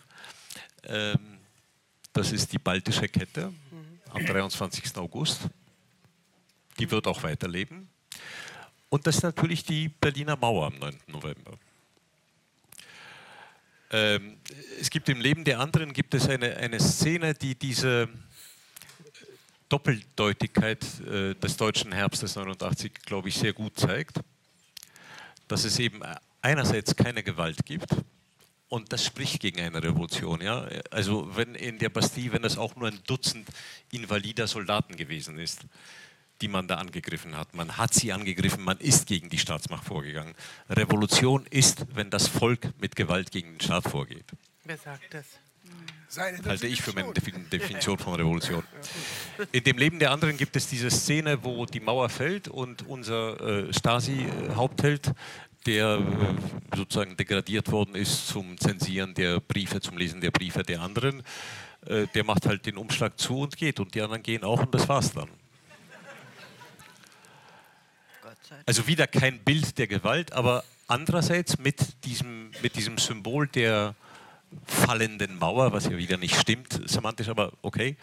ähm, 0.86 1.40
das 2.14 2.32
ist 2.32 2.54
die 2.54 2.60
Baltische 2.60 3.08
Kette 3.08 3.52
am 4.12 4.26
23. 4.26 4.96
August. 4.98 5.42
Die 6.80 6.90
wird 6.90 7.08
auch 7.08 7.24
weiterleben. 7.24 7.90
Und 8.90 9.08
das 9.08 9.18
ist 9.18 9.24
natürlich 9.24 9.64
die 9.64 9.90
Berliner 9.90 10.36
Mauer 10.36 10.68
am 10.68 10.78
9. 10.78 11.00
November. 11.08 11.58
Ähm, 13.90 14.38
es 14.80 14.90
gibt 14.90 15.10
im 15.10 15.20
Leben 15.20 15.44
der 15.44 15.60
anderen 15.60 15.94
gibt 15.94 16.14
es 16.14 16.28
eine, 16.30 16.58
eine 16.58 16.80
Szene, 16.80 17.34
die 17.34 17.56
diese 17.56 18.10
Doppeldeutigkeit 19.74 20.86
äh, 21.02 21.34
des 21.34 21.58
deutschen 21.58 21.94
Herbstes 21.94 22.36
89, 22.36 22.94
glaube 23.08 23.30
ich, 23.30 23.36
sehr 23.36 23.54
gut 23.54 23.80
zeigt. 23.80 24.20
Dass 25.48 25.64
es 25.64 25.80
eben 25.80 26.02
einerseits 26.44 26.96
keine 26.96 27.24
Gewalt 27.24 27.66
gibt 27.66 27.88
und 28.68 28.94
das 28.94 29.04
spricht 29.04 29.40
gegen 29.40 29.60
eine 29.62 29.82
Revolution. 29.82 30.42
Ja? 30.42 30.68
Also 30.92 31.36
wenn 31.36 31.56
in 31.56 31.80
der 31.80 31.90
Bastille, 31.90 32.34
wenn 32.34 32.44
es 32.44 32.56
auch 32.56 32.76
nur 32.76 32.88
ein 32.88 33.00
Dutzend 33.08 33.50
invalider 33.90 34.46
Soldaten 34.46 34.96
gewesen 34.96 35.40
ist, 35.40 35.62
die 36.42 36.50
man 36.50 36.68
da 36.68 36.76
angegriffen 36.76 37.36
hat. 37.36 37.56
Man 37.56 37.76
hat 37.76 37.96
sie 37.96 38.14
angegriffen, 38.14 38.64
man 38.64 38.78
ist 38.78 39.08
gegen 39.08 39.30
die 39.30 39.40
Staatsmacht 39.40 39.86
vorgegangen. 39.86 40.36
Revolution 40.70 41.48
ist, 41.50 41.88
wenn 41.96 42.12
das 42.12 42.28
Volk 42.28 42.80
mit 42.80 42.96
Gewalt 42.96 43.32
gegen 43.32 43.54
den 43.54 43.62
Staat 43.62 43.86
vorgeht. 43.86 44.26
Wer 44.66 44.78
sagt 44.78 45.12
das? 45.16 45.26
Seine 46.14 46.38
Halte 46.45 46.68
ich 46.68 46.80
für 46.80 46.93
meine 46.93 47.11
Definition. 47.11 47.45
Defin- 47.47 47.49
Definition 47.49 47.97
von 47.97 48.14
Revolution. 48.22 48.64
In 49.51 49.64
dem 49.64 49.80
Leben 49.80 49.97
der 49.97 50.11
anderen 50.11 50.38
gibt 50.38 50.55
es 50.55 50.68
diese 50.68 50.91
Szene, 50.91 51.43
wo 51.43 51.66
die 51.66 51.80
Mauer 51.80 52.07
fällt 52.07 52.47
und 52.47 52.88
unser 52.88 53.39
äh, 53.68 53.74
Stasi-Hauptheld, 53.74 55.11
der 55.66 55.97
äh, 55.97 56.78
sozusagen 56.78 57.18
degradiert 57.18 57.72
worden 57.72 57.95
ist 57.95 58.28
zum 58.28 58.59
Zensieren 58.59 59.16
der 59.16 59.39
Briefe, 59.39 59.82
zum 59.82 59.97
Lesen 59.97 60.22
der 60.22 60.30
Briefe 60.30 60.61
der 60.61 60.82
anderen, 60.82 61.24
äh, 61.88 62.05
der 62.14 62.24
macht 62.24 62.45
halt 62.45 62.68
den 62.68 62.78
Umschlag 62.78 63.20
zu 63.20 63.39
und 63.39 63.57
geht 63.57 63.80
und 63.80 63.95
die 63.95 64.01
anderen 64.03 64.22
gehen 64.22 64.43
auch 64.43 64.59
und 64.61 64.76
das 64.76 64.88
war's 64.88 65.11
dann. 65.14 65.30
Also 68.68 68.86
wieder 68.86 69.07
kein 69.07 69.39
Bild 69.39 69.80
der 69.80 69.88
Gewalt, 69.88 70.32
aber 70.32 70.64
andererseits 70.86 71.57
mit 71.57 72.05
diesem, 72.05 72.51
mit 72.61 72.76
diesem 72.76 72.99
Symbol 72.99 73.47
der 73.47 73.95
fallenden 74.66 75.38
Mauer, 75.38 75.72
was 75.72 75.86
ja 75.86 75.97
wieder 75.97 76.18
nicht 76.18 76.36
stimmt, 76.36 76.80
semantisch, 76.89 77.30
aber 77.30 77.54
okay, 77.62 77.97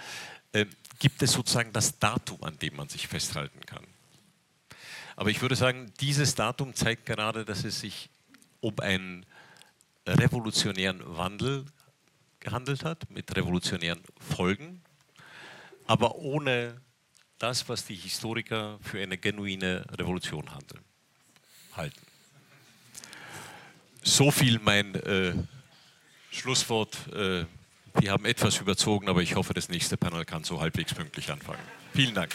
äh, 0.53 0.67
gibt 0.99 1.23
es 1.23 1.33
sozusagen 1.33 1.73
das 1.73 1.99
Datum, 1.99 2.43
an 2.43 2.59
dem 2.59 2.77
man 2.77 2.89
sich 2.89 3.09
festhalten 3.09 3.61
kann. 3.67 3.87
Aber 5.17 5.31
ich 5.31 5.43
würde 5.43 5.57
sagen, 5.57 5.93
dieses 6.01 6.35
Datum 6.35 6.75
zeigt 6.75 7.07
gerade, 7.07 7.45
dass 7.45 7.65
es 7.65 7.81
sich 7.81 8.11
um 8.61 8.79
einen 8.81 9.27
revolutionären 10.07 11.03
Wandel 11.17 11.67
gehandelt 12.41 12.85
hat, 12.85 13.11
mit 13.11 13.37
revolutionären 13.37 14.01
Folgen, 14.19 14.83
aber 15.87 16.17
ohne 16.17 16.81
das, 17.39 17.69
was 17.69 17.85
die 17.85 17.95
Historiker 17.95 18.79
für 18.83 19.03
eine 19.03 19.19
genuine 19.19 19.85
Revolution 19.99 20.55
handeln, 20.55 20.85
halten. 21.73 22.01
So 24.03 24.31
viel 24.31 24.59
mein 24.59 24.95
äh, 24.95 25.35
Schlusswort. 26.31 26.97
Äh, 27.15 27.45
wir 28.01 28.13
haben 28.13 28.25
etwas 28.25 28.59
überzogen, 28.59 29.09
aber 29.09 29.21
ich 29.23 29.35
hoffe, 29.35 29.53
das 29.53 29.69
nächste 29.69 29.97
Panel 29.97 30.25
kann 30.25 30.45
so 30.45 30.61
halbwegs 30.61 30.95
pünktlich 30.95 31.31
anfangen. 31.31 31.59
Vielen 31.93 32.15
Dank. 32.15 32.31